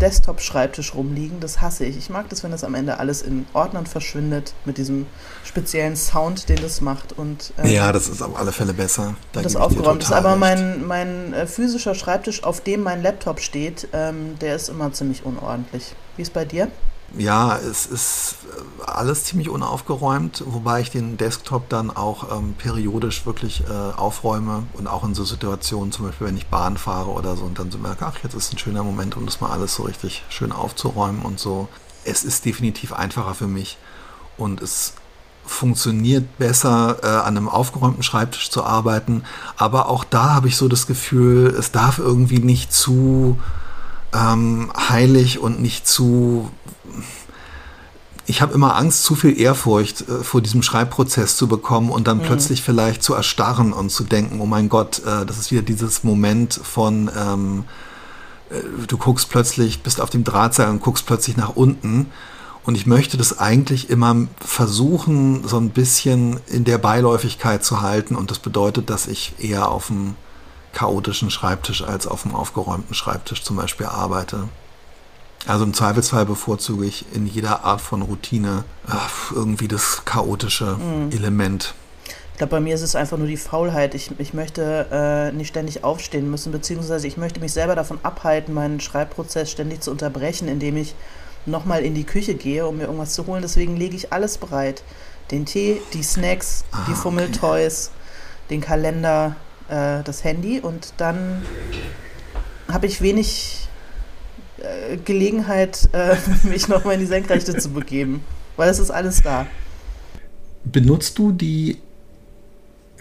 Desktop-Schreibtisch 0.00 0.94
rumliegen. 0.94 1.40
Das 1.40 1.60
hasse 1.60 1.86
ich. 1.86 1.96
Ich 1.96 2.10
mag 2.10 2.28
das, 2.28 2.42
wenn 2.42 2.50
das 2.50 2.64
am 2.64 2.74
Ende 2.74 2.98
alles 2.98 3.22
in 3.22 3.46
Ordnern 3.54 3.86
verschwindet, 3.86 4.52
mit 4.64 4.76
diesem 4.76 5.06
speziellen 5.44 5.96
Sound, 5.96 6.48
den 6.48 6.60
das 6.60 6.80
macht. 6.82 7.12
Und, 7.16 7.52
ähm, 7.58 7.70
ja, 7.70 7.92
das 7.92 8.08
ist 8.08 8.20
auf 8.20 8.38
alle 8.38 8.52
Fälle 8.52 8.74
besser. 8.74 9.14
Da 9.32 9.40
das 9.40 9.56
aufgeräumt 9.56 10.02
ist. 10.02 10.12
Aber 10.12 10.36
mein, 10.36 10.86
mein 10.86 11.32
äh, 11.32 11.46
physischer 11.46 11.94
Schreibtisch, 11.94 12.44
auf 12.44 12.60
dem 12.60 12.82
mein 12.82 13.02
Laptop 13.02 13.40
steht, 13.40 13.88
ähm, 13.92 14.38
der 14.40 14.56
ist 14.56 14.68
immer 14.68 14.92
ziemlich 14.92 15.24
unordentlich. 15.24 15.94
Wie 16.16 16.22
ist 16.22 16.32
bei 16.32 16.44
dir? 16.44 16.68
Ja, 17.18 17.58
es 17.58 17.84
ist 17.84 18.36
äh, 18.56 18.90
alles 18.90 19.24
ziemlich 19.24 19.50
unaufgeräumt, 19.50 20.44
wobei 20.46 20.80
ich 20.80 20.90
den 20.90 21.18
Desktop 21.18 21.68
dann 21.68 21.90
auch 21.90 22.36
ähm, 22.36 22.54
periodisch 22.56 23.26
wirklich 23.26 23.64
äh, 23.68 23.72
aufräume 23.72 24.62
und 24.74 24.86
auch 24.86 25.04
in 25.04 25.14
so 25.14 25.24
Situationen, 25.24 25.92
zum 25.92 26.06
Beispiel 26.06 26.26
wenn 26.26 26.36
ich 26.38 26.46
Bahn 26.46 26.78
fahre 26.78 27.10
oder 27.10 27.36
so 27.36 27.44
und 27.44 27.58
dann 27.58 27.70
so 27.70 27.78
merke, 27.78 28.06
ach, 28.06 28.16
jetzt 28.22 28.34
ist 28.34 28.52
ein 28.52 28.58
schöner 28.58 28.82
Moment, 28.82 29.16
um 29.16 29.26
das 29.26 29.40
mal 29.42 29.50
alles 29.50 29.74
so 29.74 29.82
richtig 29.82 30.24
schön 30.30 30.52
aufzuräumen 30.52 31.22
und 31.22 31.38
so. 31.38 31.68
Es 32.04 32.24
ist 32.24 32.46
definitiv 32.46 32.94
einfacher 32.94 33.34
für 33.34 33.46
mich 33.46 33.76
und 34.38 34.62
es 34.62 34.94
funktioniert 35.44 36.38
besser, 36.38 36.98
äh, 37.02 37.06
an 37.06 37.36
einem 37.36 37.48
aufgeräumten 37.48 38.02
Schreibtisch 38.02 38.50
zu 38.50 38.64
arbeiten, 38.64 39.24
aber 39.58 39.88
auch 39.88 40.04
da 40.04 40.34
habe 40.34 40.48
ich 40.48 40.56
so 40.56 40.68
das 40.68 40.86
Gefühl, 40.86 41.54
es 41.58 41.72
darf 41.72 41.98
irgendwie 41.98 42.38
nicht 42.38 42.72
zu 42.72 43.38
ähm, 44.14 44.72
heilig 44.76 45.38
und 45.38 45.60
nicht 45.60 45.86
zu 45.86 46.50
ich 48.26 48.40
habe 48.40 48.54
immer 48.54 48.76
Angst, 48.76 49.04
zu 49.04 49.14
viel 49.14 49.38
Ehrfurcht 49.38 50.08
äh, 50.08 50.22
vor 50.22 50.40
diesem 50.40 50.62
Schreibprozess 50.62 51.36
zu 51.36 51.48
bekommen 51.48 51.90
und 51.90 52.06
dann 52.06 52.18
mhm. 52.18 52.22
plötzlich 52.22 52.62
vielleicht 52.62 53.02
zu 53.02 53.14
erstarren 53.14 53.72
und 53.72 53.90
zu 53.90 54.04
denken, 54.04 54.40
oh 54.40 54.46
mein 54.46 54.68
Gott, 54.68 55.00
äh, 55.00 55.26
das 55.26 55.38
ist 55.38 55.50
wieder 55.50 55.62
dieses 55.62 56.04
Moment 56.04 56.54
von, 56.54 57.10
ähm, 57.16 57.64
äh, 58.50 58.86
du 58.86 58.96
guckst 58.96 59.28
plötzlich, 59.28 59.82
bist 59.82 60.00
auf 60.00 60.10
dem 60.10 60.24
Drahtseil 60.24 60.70
und 60.70 60.80
guckst 60.80 61.06
plötzlich 61.06 61.36
nach 61.36 61.56
unten. 61.56 62.10
Und 62.64 62.76
ich 62.76 62.86
möchte 62.86 63.16
das 63.16 63.40
eigentlich 63.40 63.90
immer 63.90 64.28
versuchen, 64.38 65.46
so 65.48 65.58
ein 65.58 65.70
bisschen 65.70 66.38
in 66.46 66.62
der 66.62 66.78
Beiläufigkeit 66.78 67.64
zu 67.64 67.80
halten. 67.82 68.14
Und 68.14 68.30
das 68.30 68.38
bedeutet, 68.38 68.88
dass 68.88 69.08
ich 69.08 69.34
eher 69.40 69.68
auf 69.68 69.88
dem 69.88 70.14
chaotischen 70.72 71.30
Schreibtisch 71.30 71.82
als 71.82 72.06
auf 72.06 72.22
dem 72.22 72.34
aufgeräumten 72.34 72.94
Schreibtisch 72.94 73.42
zum 73.42 73.56
Beispiel 73.56 73.86
arbeite. 73.86 74.48
Also 75.46 75.64
im 75.64 75.74
Zweifelsfall 75.74 76.24
bevorzuge 76.24 76.86
ich 76.86 77.04
in 77.12 77.26
jeder 77.26 77.64
Art 77.64 77.80
von 77.80 78.02
Routine 78.02 78.64
ach, 78.86 79.32
irgendwie 79.32 79.68
das 79.68 80.04
chaotische 80.04 80.76
mhm. 80.76 81.10
Element. 81.10 81.74
Ich 82.32 82.38
glaube, 82.38 82.52
bei 82.52 82.60
mir 82.60 82.74
ist 82.74 82.82
es 82.82 82.96
einfach 82.96 83.18
nur 83.18 83.26
die 83.26 83.36
Faulheit. 83.36 83.94
Ich, 83.94 84.10
ich 84.18 84.34
möchte 84.34 84.86
äh, 84.90 85.36
nicht 85.36 85.48
ständig 85.48 85.84
aufstehen 85.84 86.30
müssen, 86.30 86.52
beziehungsweise 86.52 87.06
ich 87.06 87.16
möchte 87.16 87.40
mich 87.40 87.52
selber 87.52 87.74
davon 87.74 87.98
abhalten, 88.02 88.54
meinen 88.54 88.80
Schreibprozess 88.80 89.50
ständig 89.50 89.80
zu 89.82 89.90
unterbrechen, 89.90 90.48
indem 90.48 90.76
ich 90.76 90.94
nochmal 91.44 91.82
in 91.82 91.94
die 91.94 92.04
Küche 92.04 92.34
gehe, 92.34 92.66
um 92.66 92.78
mir 92.78 92.84
irgendwas 92.84 93.14
zu 93.14 93.26
holen. 93.26 93.42
Deswegen 93.42 93.76
lege 93.76 93.96
ich 93.96 94.12
alles 94.12 94.38
bereit. 94.38 94.82
Den 95.30 95.44
Tee, 95.44 95.80
die 95.92 96.02
Snacks, 96.02 96.64
ah, 96.72 96.78
die 96.88 96.94
Fummeltoys, 96.94 97.90
okay. 97.90 98.46
den 98.50 98.60
Kalender, 98.60 99.36
äh, 99.72 100.02
das 100.02 100.22
Handy 100.22 100.60
und 100.60 100.92
dann 100.98 101.42
habe 102.68 102.86
ich 102.86 103.00
wenig 103.00 103.68
äh, 104.58 104.98
Gelegenheit, 104.98 105.88
äh, 105.92 106.16
mich 106.46 106.68
nochmal 106.68 106.94
in 106.94 107.00
die 107.00 107.06
Senkrechte 107.06 107.56
zu 107.56 107.70
begeben, 107.70 108.22
weil 108.56 108.68
es 108.68 108.78
ist 108.78 108.90
alles 108.90 109.22
da. 109.22 109.46
Benutzt 110.64 111.18
du 111.18 111.32
die 111.32 111.78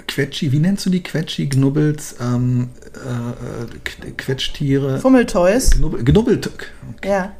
Quetschi, 0.08 0.52
wie 0.52 0.60
nennst 0.60 0.86
du 0.86 0.90
die 0.90 1.04
Quetschi, 1.04 1.48
Knubbels, 1.48 2.16
ähm, 2.20 2.70
äh, 2.96 4.08
äh 4.08 4.12
Quetschtiere? 4.12 5.00
Fummeltoys. 5.00 5.72
Knubbel, 5.72 6.04
Knubbelt. 6.04 6.50
Okay. 6.98 7.10
Ja. 7.10 7.32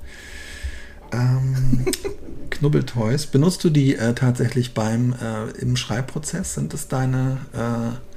Ähm, 1.12 1.86
Knubbeltoys. 2.50 3.26
Benutzt 3.26 3.64
du 3.64 3.70
die 3.70 3.96
äh, 3.96 4.14
tatsächlich 4.14 4.74
beim 4.74 5.14
äh, 5.14 5.50
im 5.60 5.76
Schreibprozess? 5.76 6.54
Sind 6.54 6.74
es 6.74 6.88
deine 6.88 7.38
äh, 7.54 8.11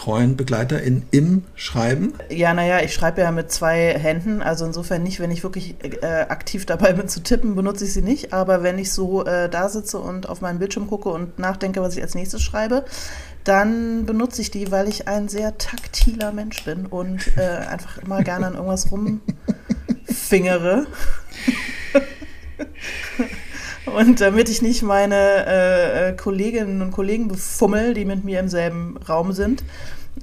treuen 0.00 0.36
BegleiterInnen 0.36 1.02
im 1.10 1.44
Schreiben? 1.54 2.14
Ja, 2.30 2.54
naja, 2.54 2.80
ich 2.80 2.94
schreibe 2.94 3.20
ja 3.20 3.30
mit 3.32 3.52
zwei 3.52 3.98
Händen, 3.98 4.40
also 4.40 4.64
insofern 4.64 5.02
nicht, 5.02 5.20
wenn 5.20 5.30
ich 5.30 5.42
wirklich 5.42 5.74
äh, 5.82 6.06
aktiv 6.06 6.64
dabei 6.64 6.94
bin 6.94 7.06
zu 7.06 7.22
tippen, 7.22 7.54
benutze 7.54 7.84
ich 7.84 7.92
sie 7.92 8.00
nicht, 8.00 8.32
aber 8.32 8.62
wenn 8.62 8.78
ich 8.78 8.92
so 8.92 9.26
äh, 9.26 9.50
da 9.50 9.68
sitze 9.68 9.98
und 9.98 10.26
auf 10.26 10.40
meinen 10.40 10.58
Bildschirm 10.58 10.86
gucke 10.86 11.10
und 11.10 11.38
nachdenke, 11.38 11.82
was 11.82 11.96
ich 11.96 12.02
als 12.02 12.14
nächstes 12.14 12.40
schreibe, 12.40 12.86
dann 13.44 14.06
benutze 14.06 14.40
ich 14.40 14.50
die, 14.50 14.70
weil 14.70 14.88
ich 14.88 15.06
ein 15.06 15.28
sehr 15.28 15.58
taktiler 15.58 16.32
Mensch 16.32 16.64
bin 16.64 16.86
und 16.86 17.36
äh, 17.36 17.42
einfach 17.68 17.98
immer 17.98 18.22
gerne 18.22 18.46
an 18.46 18.54
irgendwas 18.54 18.90
rumfingere. 18.90 20.86
Und 23.86 24.20
damit 24.20 24.48
ich 24.48 24.62
nicht 24.62 24.82
meine 24.82 25.16
äh, 25.16 26.08
äh, 26.08 26.12
Kolleginnen 26.16 26.82
und 26.82 26.90
Kollegen 26.90 27.28
befummel, 27.28 27.94
die 27.94 28.04
mit 28.04 28.24
mir 28.24 28.40
im 28.40 28.48
selben 28.48 28.96
Raum 29.08 29.32
sind, 29.32 29.64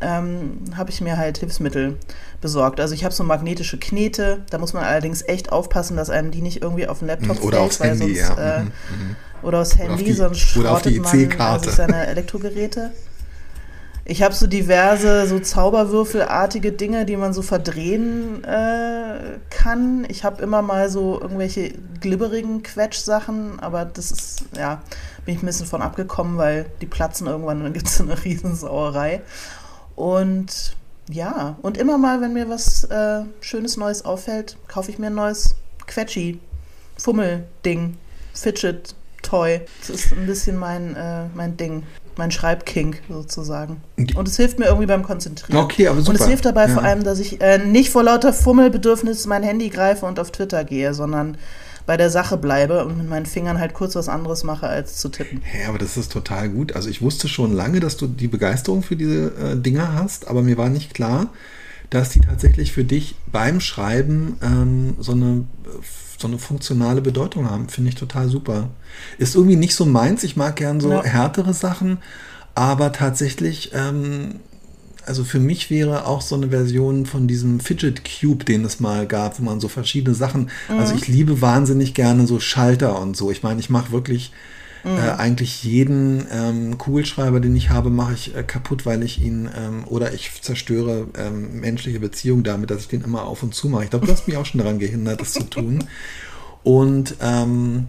ähm, 0.01 0.60
habe 0.76 0.91
ich 0.91 1.01
mir 1.01 1.18
halt 1.18 1.39
Hilfsmittel 1.39 1.97
besorgt. 2.39 2.80
Also 2.80 2.93
ich 2.93 3.03
habe 3.03 3.14
so 3.14 3.24
magnetische 3.24 3.80
Knete, 3.80 4.43
da 4.49 4.58
muss 4.58 4.74
man 4.74 4.84
allerdings 4.84 5.24
echt 5.24 5.51
aufpassen, 5.51 5.97
dass 5.97 6.10
einem 6.10 6.32
die 6.32 6.41
nicht 6.41 6.62
irgendwie 6.62 6.88
auf 6.88 6.99
den 6.99 7.08
Laptop 7.08 7.43
oder 7.43 7.58
fällt, 7.58 7.70
aufs 7.70 7.80
Handy, 7.80 8.16
sonst, 8.16 8.38
ja. 8.38 8.58
Äh, 8.58 8.60
mhm. 8.62 8.66
mhm. 8.66 9.16
oder 9.41 9.62
aufs 9.62 9.78
Handy, 9.78 9.93
oder 9.93 10.03
die, 10.03 10.14
sonst 10.14 10.39
schrottet 10.39 11.01
man 11.01 11.41
also 11.41 11.72
seine 11.72 12.08
Elektrogeräte. 12.08 12.91
Ich 14.10 14.24
habe 14.24 14.34
so 14.34 14.47
diverse 14.47 15.28
so 15.28 15.38
Zauberwürfelartige 15.38 16.72
Dinge, 16.72 17.05
die 17.05 17.18
man 17.18 17.34
so 17.34 17.41
verdrehen 17.41 18.41
äh, 18.45 19.38
kann. 19.49 20.05
Ich 20.08 20.24
habe 20.24 20.41
immer 20.41 20.62
mal 20.62 20.89
so 20.89 21.20
irgendwelche 21.20 21.74
glibberigen 21.99 22.64
Quetsch-Sachen, 22.64 23.60
aber 23.60 23.84
das 23.84 24.12
ist, 24.12 24.45
ja, 24.55 24.82
bin 25.26 25.36
ich 25.36 25.43
ein 25.43 25.45
bisschen 25.45 25.66
von 25.66 25.82
abgekommen, 25.82 26.38
weil 26.38 26.68
die 26.80 26.86
platzen 26.86 27.28
irgendwann 27.28 27.58
und 27.58 27.64
dann 27.66 27.74
gibt 27.74 27.88
es 27.88 27.99
eine 27.99 28.24
Riesensauerei. 28.24 29.24
Und 29.97 30.78
ja, 31.10 31.58
und 31.62 31.78
immer 31.78 31.97
mal, 31.97 32.22
wenn 32.22 32.32
mir 32.32 32.47
was 32.47 32.86
äh, 32.86 33.24
Schönes 33.41 33.76
Neues 33.76 34.05
auffällt, 34.05 34.55
kaufe 34.70 34.89
ich 34.89 34.99
mir 34.99 35.08
ein 35.08 35.16
neues 35.16 35.53
Quetschi, 35.86 36.39
Fummel-Ding, 36.97 37.97
Fidget-Toy. 38.34 39.62
Das 39.82 39.89
ist 39.89 40.14
ein 40.14 40.26
bisschen 40.26 40.55
mein, 40.55 40.95
äh, 40.95 41.26
mein 41.36 41.58
Ding 41.58 41.84
mein 42.18 42.32
Schreibkink 42.32 43.01
sozusagen. 43.09 43.82
Und 44.15 44.28
es 44.28 44.38
hilft 44.38 44.59
mir 44.59 44.65
irgendwie 44.65 44.88
beim 44.88 45.03
Konzentrieren. 45.03 45.61
Okay, 45.61 45.88
aber 45.88 45.99
super. 45.99 46.11
Und 46.11 46.20
es 46.20 46.28
hilft 46.28 46.45
dabei 46.45 46.68
ja. 46.68 46.74
vor 46.74 46.84
allem, 46.84 47.03
dass 47.03 47.20
ich 47.20 47.41
äh, 47.41 47.57
nicht 47.57 47.89
vor 47.89 48.03
lauter 48.03 48.34
Fummelbedürfnis 48.34 49.26
mein 49.26 49.43
Handy 49.43 49.70
greife 49.70 50.05
und 50.05 50.20
auf 50.20 50.32
Twitter 50.32 50.63
gehe, 50.63 50.93
sondern 50.93 51.38
bei 51.86 51.97
der 51.97 52.09
Sache 52.09 52.38
bleibe 52.38 52.86
und 52.86 52.97
mit 52.97 53.09
meinen 53.09 53.26
Fingern 53.26 53.59
halt 53.59 53.74
kurz 53.74 53.95
was 53.95 54.09
anderes 54.09 54.43
mache, 54.43 54.68
als 54.68 54.97
zu 54.97 55.09
tippen. 55.09 55.41
Ja, 55.59 55.70
aber 55.70 55.78
das 55.78 55.95
ist 55.95 56.11
total 56.11 56.49
gut. 56.49 56.76
Also 56.76 56.89
ich 56.89 57.01
wusste 57.01 57.30
schon 57.30 57.53
lange, 57.53 57.80
dass 57.80 57.95
du 57.95 58.07
die 58.07 58.28
Begeisterung 58.28 58.84
für 58.84 58.97
diese 58.97 59.32
äh, 59.38 59.55
Dinger 59.55 59.93
hast, 59.93 60.28
aber 60.28 60.41
mir 60.41 60.57
war 60.57 60.70
nicht 60.70 60.93
klar, 60.93 61.32
dass 61.89 62.09
die 62.09 62.20
tatsächlich 62.20 62.74
für 62.74 62.84
dich 62.84 63.15
beim 63.32 63.61
Schreiben 63.61 64.38
ähm, 64.43 64.95
so 64.99 65.13
eine 65.13 65.45
so 66.18 66.28
eine 66.28 66.39
funktionale 66.39 67.01
Bedeutung 67.01 67.49
haben. 67.49 67.70
Finde 67.70 67.89
ich 67.89 67.95
total 67.95 68.28
super. 68.28 68.70
Ist 69.18 69.36
irgendwie 69.36 69.55
nicht 69.55 69.76
so 69.76 69.86
meins. 69.86 70.24
Ich 70.24 70.36
mag 70.36 70.55
gern 70.55 70.80
so 70.80 70.91
ja. 70.91 71.03
härtere 71.03 71.53
Sachen, 71.53 71.99
aber 72.55 72.91
tatsächlich, 72.91 73.72
ähm, 73.74 74.39
also 75.05 75.24
für 75.24 75.39
mich 75.39 75.70
wäre 75.70 76.05
auch 76.05 76.22
so 76.22 76.36
eine 76.36 76.49
Version 76.49 77.05
von 77.05 77.28
diesem 77.28 77.59
Fidget 77.59 78.01
Cube, 78.03 78.43
den 78.43 78.65
es 78.65 78.80
mal 78.80 79.07
gab, 79.07 79.39
wo 79.39 79.43
man 79.43 79.59
so 79.59 79.68
verschiedene 79.68 80.15
Sachen, 80.15 80.49
also 80.68 80.74
mhm. 80.74 80.80
also 80.80 80.95
ich 80.95 81.07
liebe 81.07 81.41
wahnsinnig 81.41 81.93
gerne 81.93 82.26
so 82.28 82.39
Schalter 82.39 82.99
und 82.99 83.15
so. 83.15 83.32
Ich 83.32 83.43
meine, 83.43 83.59
ich 83.59 83.70
mache 83.70 83.91
wirklich 83.91 84.32
mhm. 84.84 84.97
Äh, 84.97 85.11
eigentlich 85.17 85.63
jeden 85.63 86.25
ähm, 86.32 86.78
Kugelschreiber, 86.78 87.39
den 87.39 87.55
ich 87.55 87.69
habe, 87.69 87.89
mache 87.89 88.13
ich 88.13 88.36
äh, 88.36 88.43
kaputt, 88.43 88.86
weil 88.86 89.03
ich 89.03 89.21
ihn 89.21 89.49
ähm, 89.55 89.84
oder 89.86 90.13
ich 90.13 90.41
zerstöre 90.41 91.07
ähm, 91.17 91.59
menschliche 91.59 91.99
Beziehungen 91.99 92.43
damit, 92.43 92.71
dass 92.71 92.82
ich 92.82 92.88
den 92.88 93.01
immer 93.01 93.23
auf 93.23 93.43
und 93.43 93.53
zu 93.53 93.69
mache. 93.69 93.86
Ich 93.86 93.89
glaube, 93.89 94.05
du 94.05 94.11
hast 94.11 94.28
mich 94.28 94.38
auch 94.38 94.45
schon 94.45 94.59
daran 94.59 94.80
gehindert, 94.80 95.21
das 95.21 95.34
zu 95.34 95.43
tun. 95.49 95.84
Und 96.63 97.15
ähm, 97.21 97.88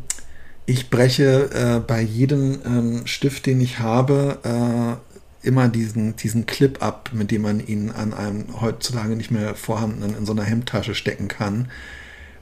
ich 0.66 0.90
breche 0.90 1.50
äh, 1.50 1.80
bei 1.80 2.02
jedem 2.02 2.58
ähm, 2.64 3.06
Stift, 3.06 3.46
den 3.46 3.60
ich 3.60 3.78
habe, 3.78 4.38
äh, 4.44 5.46
immer 5.46 5.68
diesen, 5.68 6.16
diesen 6.16 6.46
Clip 6.46 6.82
ab, 6.82 7.10
mit 7.12 7.30
dem 7.30 7.42
man 7.42 7.66
ihn 7.66 7.90
an 7.90 8.12
einem 8.12 8.60
heutzutage 8.60 9.16
nicht 9.16 9.30
mehr 9.30 9.54
vorhandenen 9.54 10.16
in 10.16 10.26
so 10.26 10.32
einer 10.32 10.44
Hemdtasche 10.44 10.94
stecken 10.94 11.28
kann, 11.28 11.70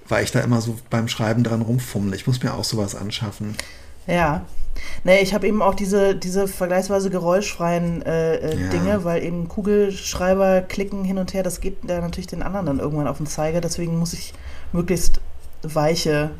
weil 0.08 0.24
ich 0.24 0.32
da 0.32 0.40
immer 0.40 0.60
so 0.60 0.76
beim 0.90 1.08
Schreiben 1.08 1.44
dran 1.44 1.62
rumfummel. 1.62 2.14
Ich 2.14 2.26
muss 2.26 2.42
mir 2.42 2.54
auch 2.54 2.64
sowas 2.64 2.94
anschaffen. 2.94 3.54
Ja. 4.06 4.46
Nee, 5.04 5.20
ich 5.20 5.32
habe 5.34 5.46
eben 5.46 5.62
auch 5.62 5.74
diese, 5.74 6.14
diese 6.14 6.48
vergleichsweise 6.48 7.10
geräuschfreien 7.10 8.02
äh, 8.02 8.36
äh, 8.36 8.60
ja. 8.60 8.68
Dinge, 8.68 9.04
weil 9.04 9.22
eben 9.22 9.48
Kugelschreiber 9.48 10.60
klicken 10.62 11.04
hin 11.04 11.18
und 11.18 11.32
her, 11.32 11.42
das 11.42 11.60
geht 11.60 11.78
ja 11.88 12.00
natürlich 12.00 12.26
den 12.26 12.42
anderen 12.42 12.66
dann 12.66 12.78
irgendwann 12.78 13.06
auf 13.06 13.16
den 13.16 13.26
Zeiger. 13.26 13.60
Deswegen 13.60 13.98
muss 13.98 14.12
ich 14.12 14.34
möglichst 14.72 15.20
weiche, 15.62 16.30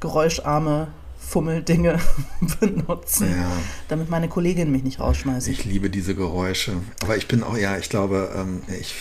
geräuscharme 0.00 0.88
Fummeldinge 1.18 1.98
benutzen, 2.60 3.30
ja. 3.30 3.50
damit 3.88 4.10
meine 4.10 4.28
Kollegin 4.28 4.70
mich 4.70 4.84
nicht 4.84 5.00
rausschmeißt. 5.00 5.48
Ich 5.48 5.64
liebe 5.64 5.90
diese 5.90 6.14
Geräusche. 6.14 6.74
Aber 7.02 7.16
ich 7.16 7.26
bin 7.26 7.42
auch, 7.42 7.56
ja, 7.56 7.76
ich 7.76 7.90
glaube, 7.90 8.30
ähm, 8.36 8.62
ich, 8.80 8.94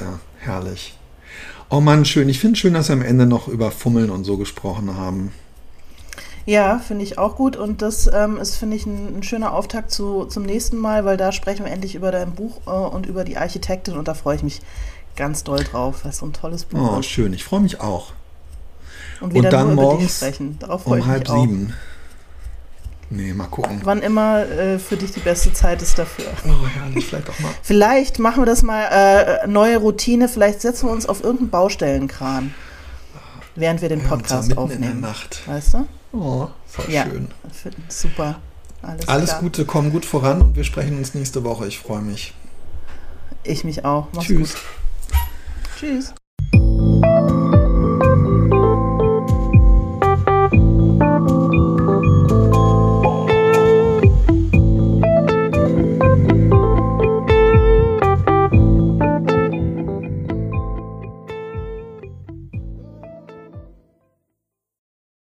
ja, 0.00 0.20
herrlich. 0.38 0.96
Oh 1.70 1.80
Mann, 1.80 2.04
schön. 2.04 2.28
Ich 2.28 2.38
finde 2.38 2.54
es 2.54 2.58
schön, 2.58 2.74
dass 2.74 2.88
wir 2.88 2.94
am 2.94 3.02
Ende 3.02 3.26
noch 3.26 3.48
über 3.48 3.70
Fummeln 3.70 4.10
und 4.10 4.24
so 4.24 4.36
gesprochen 4.36 4.96
haben. 4.96 5.32
Ja, 6.46 6.78
finde 6.78 7.04
ich 7.04 7.18
auch 7.18 7.36
gut. 7.36 7.56
Und 7.56 7.82
das 7.82 8.10
ähm, 8.12 8.38
ist, 8.38 8.56
finde 8.56 8.76
ich, 8.76 8.86
ein, 8.86 9.18
ein, 9.18 9.22
schöner 9.22 9.52
Auftakt 9.52 9.90
zu, 9.90 10.24
zum 10.24 10.44
nächsten 10.44 10.78
Mal, 10.78 11.04
weil 11.04 11.16
da 11.16 11.32
sprechen 11.32 11.64
wir 11.64 11.72
endlich 11.72 11.94
über 11.94 12.10
dein 12.10 12.32
Buch 12.32 12.60
äh, 12.66 12.70
und 12.70 13.06
über 13.06 13.24
die 13.24 13.36
Architektin. 13.36 13.96
Und 13.96 14.08
da 14.08 14.14
freue 14.14 14.36
ich 14.36 14.42
mich 14.42 14.60
ganz 15.16 15.44
doll 15.44 15.62
drauf, 15.64 16.04
es 16.04 16.18
so 16.18 16.26
ein 16.26 16.32
tolles 16.32 16.64
Buch 16.64 16.78
oh, 16.80 16.84
ist. 16.92 16.98
Oh, 16.98 17.02
schön. 17.02 17.32
Ich 17.32 17.44
freue 17.44 17.60
mich 17.60 17.80
auch. 17.80 18.12
Und, 19.20 19.34
und 19.34 19.44
dann 19.44 19.74
morgens 19.74 20.22
um 20.84 21.06
halb 21.06 21.28
sieben. 21.28 21.74
Nee, 23.12 23.34
mal 23.34 23.48
gucken. 23.48 23.80
Wann 23.82 24.02
immer 24.02 24.48
äh, 24.48 24.78
für 24.78 24.96
dich 24.96 25.10
die 25.10 25.20
beste 25.20 25.52
Zeit 25.52 25.82
ist 25.82 25.98
dafür. 25.98 26.26
Oh, 26.46 26.66
herrlich, 26.66 27.06
vielleicht 27.06 27.28
auch 27.28 27.38
mal. 27.40 27.50
Vielleicht 27.60 28.20
machen 28.20 28.42
wir 28.42 28.46
das 28.46 28.62
mal 28.62 28.84
äh, 28.84 29.46
neue 29.48 29.78
Routine. 29.78 30.28
Vielleicht 30.28 30.60
setzen 30.60 30.86
wir 30.86 30.92
uns 30.92 31.06
auf 31.06 31.22
irgendeinen 31.22 31.50
Baustellenkran, 31.50 32.54
während 33.56 33.82
wir 33.82 33.88
den 33.88 34.02
Podcast 34.04 34.52
ja, 34.52 34.56
aufnehmen. 34.56 34.82
In 34.84 35.00
der 35.00 35.10
Nacht. 35.10 35.42
Weißt 35.46 35.74
du? 35.74 35.86
Oh, 36.12 36.48
voll 36.66 36.92
ja, 36.92 37.04
schön. 37.04 37.28
Super. 37.88 38.40
Alles, 38.82 39.08
Alles 39.08 39.38
Gute, 39.38 39.64
komm 39.64 39.90
gut 39.92 40.04
voran 40.04 40.40
und 40.42 40.56
wir 40.56 40.64
sprechen 40.64 40.98
uns 40.98 41.14
nächste 41.14 41.44
Woche. 41.44 41.66
Ich 41.66 41.78
freue 41.78 42.00
mich. 42.00 42.34
Ich 43.44 43.64
mich 43.64 43.84
auch. 43.84 44.08
Mach's 44.12 44.26
Tschüss. 44.26 44.54
Gut. 44.54 44.60
Tschüss. 45.78 46.14